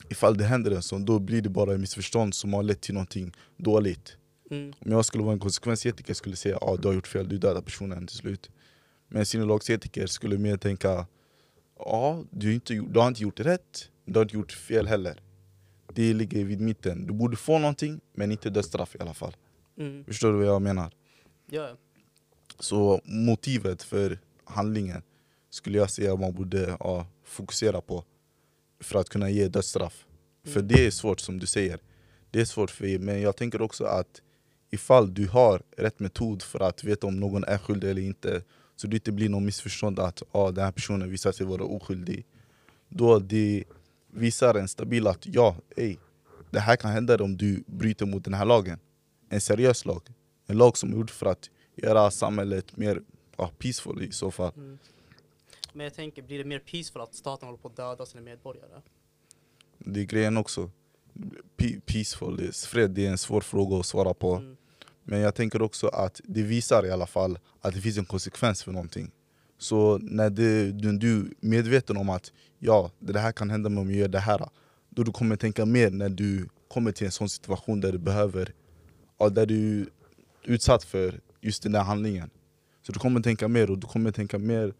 ifall 0.09 0.37
det 0.37 0.43
händer 0.43 0.71
en 0.71 0.81
sån, 0.83 1.05
då 1.05 1.19
blir 1.19 1.41
det 1.41 1.49
bara 1.49 1.73
ett 1.73 1.79
missförstånd 1.79 2.33
som 2.35 2.53
har 2.53 2.63
lett 2.63 2.81
till 2.81 2.93
någonting 2.93 3.33
dåligt. 3.57 4.17
Mm. 4.51 4.73
Om 4.79 4.91
jag 4.91 5.05
skulle 5.05 5.23
vara 5.23 5.33
en 5.33 5.39
konsekvensetiker 5.39 6.13
skulle 6.13 6.31
jag 6.33 6.37
säga 6.39 6.55
att 6.57 6.63
ah, 6.63 6.75
du 6.77 6.87
har 6.87 6.95
gjort 6.95 7.07
fel, 7.07 7.29
du 7.29 7.37
dödar 7.37 7.61
personen 7.61 8.07
till 8.07 8.17
slut. 8.17 8.49
Men 9.07 9.19
en 9.19 9.25
sinnelagsetiker 9.25 10.07
skulle 10.07 10.37
mer 10.37 10.57
tänka 10.57 11.05
ja, 11.79 12.23
du, 12.31 12.47
har 12.47 12.53
inte, 12.53 12.73
gjort- 12.73 12.93
du 12.93 12.99
har 12.99 13.07
inte 13.07 13.23
gjort 13.23 13.39
rätt, 13.39 13.89
du 14.05 14.13
har 14.19 14.23
inte 14.23 14.35
gjort 14.35 14.51
fel 14.51 14.87
heller. 14.87 15.21
Det 15.93 16.13
ligger 16.13 16.45
vid 16.45 16.61
mitten. 16.61 17.07
Du 17.07 17.13
borde 17.13 17.37
få 17.37 17.59
någonting, 17.59 18.01
men 18.13 18.31
inte 18.31 18.49
dödsstraff 18.49 18.95
i 18.95 18.99
alla 18.99 19.13
fall. 19.13 19.35
Mm. 19.77 20.05
Förstår 20.05 20.31
du 20.31 20.37
vad 20.37 20.47
jag 20.47 20.61
menar? 20.61 20.91
Ja. 21.49 21.69
Så 22.59 23.01
motivet 23.03 23.83
för 23.83 24.19
handlingen 24.43 25.01
skulle 25.49 25.77
jag 25.77 25.89
säga 25.89 26.15
man 26.15 26.33
borde 26.33 26.77
ja, 26.79 27.05
fokusera 27.23 27.81
på 27.81 28.03
för 28.79 28.99
att 28.99 29.09
kunna 29.09 29.29
ge 29.29 29.47
dödsstraff. 29.47 30.05
För 30.43 30.59
Mm. 30.59 30.67
det 30.67 30.85
är 30.85 30.91
svårt 30.91 31.19
som 31.19 31.39
du 31.39 31.45
säger. 31.45 31.79
Det 32.31 32.41
är 32.41 32.45
svårt 32.45 32.71
för 32.71 32.85
er, 32.85 32.99
men 32.99 33.21
jag 33.21 33.35
tänker 33.37 33.61
också 33.61 33.83
att 33.83 34.21
ifall 34.69 35.13
du 35.13 35.27
har 35.27 35.61
rätt 35.77 35.99
metod 35.99 36.41
för 36.41 36.59
att 36.59 36.83
veta 36.83 37.07
om 37.07 37.19
någon 37.19 37.43
är 37.43 37.57
skyldig 37.57 37.89
eller 37.89 38.01
inte 38.01 38.43
så 38.75 38.87
det 38.87 38.95
inte 38.95 39.11
blir 39.11 39.29
någon 39.29 39.45
missförstånd 39.45 39.99
att 39.99 40.23
ah, 40.31 40.51
den 40.51 40.63
här 40.63 40.71
personen 40.71 41.09
visar 41.09 41.31
sig 41.31 41.45
vara 41.45 41.63
oskyldig. 41.63 42.25
Då 42.89 43.19
det 43.19 43.63
visar 44.15 44.55
en 44.55 44.67
stabil 44.67 45.07
att 45.07 45.25
ja, 45.27 45.55
ey, 45.75 45.97
det 46.49 46.59
här 46.59 46.75
kan 46.75 46.91
hända 46.91 47.23
om 47.23 47.37
du 47.37 47.63
bryter 47.67 48.05
mot 48.05 48.23
den 48.23 48.33
här 48.33 48.45
lagen. 48.45 48.79
En 49.29 49.41
seriös 49.41 49.85
lag. 49.85 50.01
En 50.47 50.57
lag 50.57 50.77
som 50.77 50.91
är 50.91 50.95
gjord 50.95 51.09
för 51.09 51.25
att 51.25 51.49
göra 51.75 52.11
samhället 52.11 52.77
mer 52.77 53.01
ja, 53.37 53.51
peaceful 53.57 54.03
i 54.03 54.11
så 54.11 54.31
fall. 54.31 54.51
Mm. 54.55 54.77
Men 55.73 55.83
jag 55.83 55.93
tänker, 55.93 56.21
blir 56.21 56.37
det 56.37 56.45
mer 56.45 56.59
peaceful 56.59 57.01
att 57.01 57.15
staten 57.15 57.47
håller 57.47 57.57
på 57.57 57.67
att 57.67 57.75
döda 57.75 58.05
sina 58.05 58.21
medborgare? 58.21 58.81
Det 59.77 59.99
är 59.99 60.03
grejen 60.05 60.37
också. 60.37 60.71
Pe- 61.57 61.81
Peaceful, 61.85 62.51
fred 62.53 62.91
det 62.91 63.05
är 63.05 63.11
en 63.11 63.17
svår 63.17 63.41
fråga 63.41 63.77
att 63.77 63.85
svara 63.85 64.13
på. 64.13 64.35
Mm. 64.35 64.57
Men 65.03 65.19
jag 65.19 65.35
tänker 65.35 65.61
också 65.61 65.87
att 65.87 66.21
det 66.23 66.41
visar 66.41 66.85
i 66.85 66.91
alla 66.91 67.07
fall 67.07 67.39
att 67.61 67.73
det 67.73 67.81
finns 67.81 67.97
en 67.97 68.05
konsekvens 68.05 68.63
för 68.63 68.71
någonting. 68.71 69.11
Så 69.57 69.97
när 69.97 70.29
det, 70.29 70.71
du, 70.71 70.97
du 70.97 71.19
är 71.19 71.25
medveten 71.39 71.97
om 71.97 72.09
att 72.09 72.31
ja, 72.59 72.91
det 72.99 73.19
här 73.19 73.31
kan 73.31 73.49
hända 73.49 73.69
mig 73.69 73.81
om 73.81 73.89
jag 73.89 73.99
gör 73.99 74.07
det 74.07 74.19
här. 74.19 74.49
Då 74.89 75.03
du 75.03 75.11
kommer 75.11 75.35
tänka 75.35 75.65
mer 75.65 75.89
när 75.89 76.09
du 76.09 76.49
kommer 76.67 76.91
till 76.91 77.05
en 77.05 77.11
sån 77.11 77.29
situation 77.29 77.81
där 77.81 77.91
du 77.91 77.97
behöver, 77.97 78.53
ja, 79.17 79.29
där 79.29 79.45
du 79.45 79.81
är 79.81 79.87
utsatt 80.43 80.83
för 80.83 81.19
just 81.41 81.63
den 81.63 81.71
där 81.71 81.83
handlingen. 81.83 82.29
Så 82.81 82.91
du 82.91 82.99
kommer 82.99 83.21
tänka 83.21 83.47
mer 83.47 83.71
och 83.71 83.77
du 83.77 83.87
kommer 83.87 84.11
tänka 84.11 84.37
mer 84.39 84.73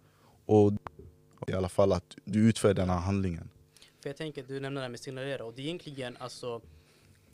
och 0.46 0.74
i 1.48 1.54
alla 1.54 1.70
fall 1.70 1.92
att 1.92 2.16
du 2.26 2.50
utför 2.50 2.74
den 2.74 2.90
här 2.90 3.00
handlingen. 3.00 3.50
För 4.02 4.10
jag 4.10 4.18
tänker, 4.18 4.44
du 4.48 4.60
nämner 4.60 4.82
det 4.82 4.86
här 4.86 4.90
med 4.90 5.00
signalera 5.00 5.46
och 5.46 5.54
det 5.56 5.62
är 5.62 5.66
egentligen 5.66 6.18
alltså 6.20 6.62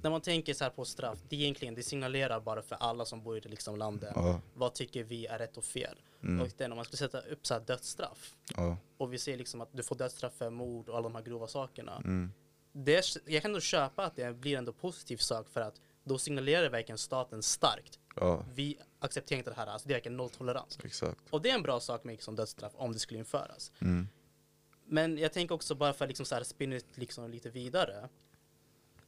när 0.02 0.10
man 0.12 0.22
tänker 0.22 0.54
så 0.54 0.64
här 0.64 0.72
på 0.72 0.86
straff, 0.86 1.20
det 1.30 1.36
egentligen 1.36 1.76
det 1.76 1.84
signalerar 1.84 2.40
bara 2.40 2.62
för 2.62 2.76
alla 2.80 3.06
som 3.06 3.24
bor 3.24 3.38
i 3.38 3.40
det 3.40 3.50
liksom 3.50 3.76
landet. 3.76 4.12
Ja, 4.16 4.42
Vad 4.54 4.74
tycker 4.74 5.04
vi 5.04 5.26
är 5.26 5.40
rätt 5.40 5.58
och 5.58 5.64
fel? 5.66 6.02
mm, 6.24 6.42
Och 6.42 6.48
den, 6.58 6.72
om 6.72 6.76
man 6.76 6.86
skulle 6.86 6.98
sätta 6.98 7.20
upp 7.22 7.48
så 7.48 7.54
här 7.54 7.62
dödsstraff 7.62 8.36
ja, 8.56 8.78
och 8.98 9.14
vi 9.14 9.18
ser 9.18 9.38
liksom 9.38 9.62
att 9.62 9.70
du 9.72 9.84
får 9.84 9.96
dödsstraff 9.96 10.34
för 10.34 10.50
mord 10.50 10.90
och 10.90 10.96
alla 10.98 11.04
de 11.10 11.16
här 11.16 11.24
grova 11.24 11.48
sakerna. 11.48 11.96
mm, 11.98 12.32
Det 12.72 12.96
är, 12.96 13.32
jag 13.32 13.42
kan 13.42 13.52
ändå 13.52 13.60
köpa 13.60 14.06
att 14.06 14.16
det 14.16 14.34
blir 14.34 14.58
ändå 14.58 14.74
positiv 14.74 15.18
sak 15.18 15.50
för 15.50 15.62
att 15.62 15.82
då 16.04 16.18
signalerar 16.18 16.70
verkligen 16.70 16.98
staten 16.98 17.44
starkt. 17.44 18.00
ja, 18.16 18.46
Vi 18.54 18.78
accepterar 19.00 19.38
inte 19.38 19.50
det 19.52 19.56
här, 19.56 19.68
alltså 19.68 19.88
det 19.88 19.94
är 19.94 19.96
verkligen 19.96 20.18
nolltolerans. 20.18 20.80
exakt. 20.84 21.20
Och 21.30 21.42
det 21.42 21.50
är 21.50 21.56
en 21.56 21.64
bra 21.64 21.80
sak 21.80 22.04
med 22.04 22.14
liksom 22.14 22.36
dödsstraff 22.36 22.72
om 22.76 22.94
det 22.94 23.00
skulle 23.00 23.20
införas. 23.20 23.72
Mm, 23.82 24.08
Men 24.86 25.18
jag 25.18 25.34
tänker 25.34 25.56
också 25.56 25.76
bara 25.76 25.94
för 25.94 26.06
att 26.06 26.10
liksom 26.10 26.26
så 26.26 26.36
här 26.36 26.44
spinna 26.44 26.80
liksom 26.96 27.32
lite 27.32 27.50
vidare. 27.50 28.10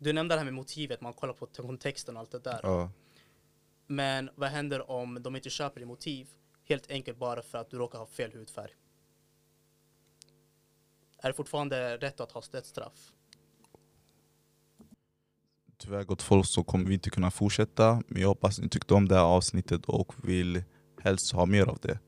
Du 0.04 0.14
nämnde 0.14 0.36
det 0.36 0.39
här 0.39 0.45
med 0.45 0.54
motivet, 0.54 1.01
man 1.01 1.14
kollar 1.14 1.34
på 1.34 1.45
kontexten 1.45 2.16
och 2.16 2.20
allt 2.20 2.32
det 2.32 2.39
där. 2.39 2.60
ja. 2.64 2.91
Men 3.88 4.30
vad 4.36 4.49
händer 4.49 4.91
om 4.91 5.24
de 5.24 5.36
inte 5.36 5.49
köper 5.49 5.80
ditt 5.80 5.88
motiv 5.88 6.28
helt 6.66 6.91
enkelt 6.91 7.18
bara 7.18 7.41
för 7.41 7.58
att 7.58 7.70
du 7.70 7.78
råkar 7.78 7.99
ha 7.99 8.06
fel 8.06 8.32
hudfärg? 8.34 8.72
Är 11.18 11.28
det 11.28 11.34
fortfarande 11.34 11.97
rätt 11.97 12.20
att 12.20 12.32
ha 12.32 12.41
dödsstraff? 12.51 13.12
Tyvärr 15.78 16.04
gott 16.04 16.22
folk 16.22 16.45
så 16.45 16.64
kommer 16.64 16.86
vi 16.86 16.93
inte 16.93 17.10
kunna 17.10 17.32
fortsätta 17.32 18.04
Men 18.08 18.22
jag 18.22 18.28
hoppas 18.28 18.60
ni 18.60 18.70
tyckte 18.70 18.93
om 18.93 19.08
det 19.08 19.16
här 19.16 19.24
avsnittet 19.24 19.86
och 19.86 20.14
vill 20.24 20.64
helst 21.01 21.34
ha 21.34 21.45
mer 21.45 21.66
av 21.66 21.80
det 21.82 21.99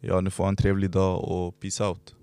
Ja, 0.00 0.20
ni 0.20 0.30
får 0.30 0.44
ha 0.44 0.48
en 0.48 0.56
trevlig 0.56 0.90
dag 0.90 1.24
och 1.24 1.60
peace 1.60 1.84
out 1.84 2.14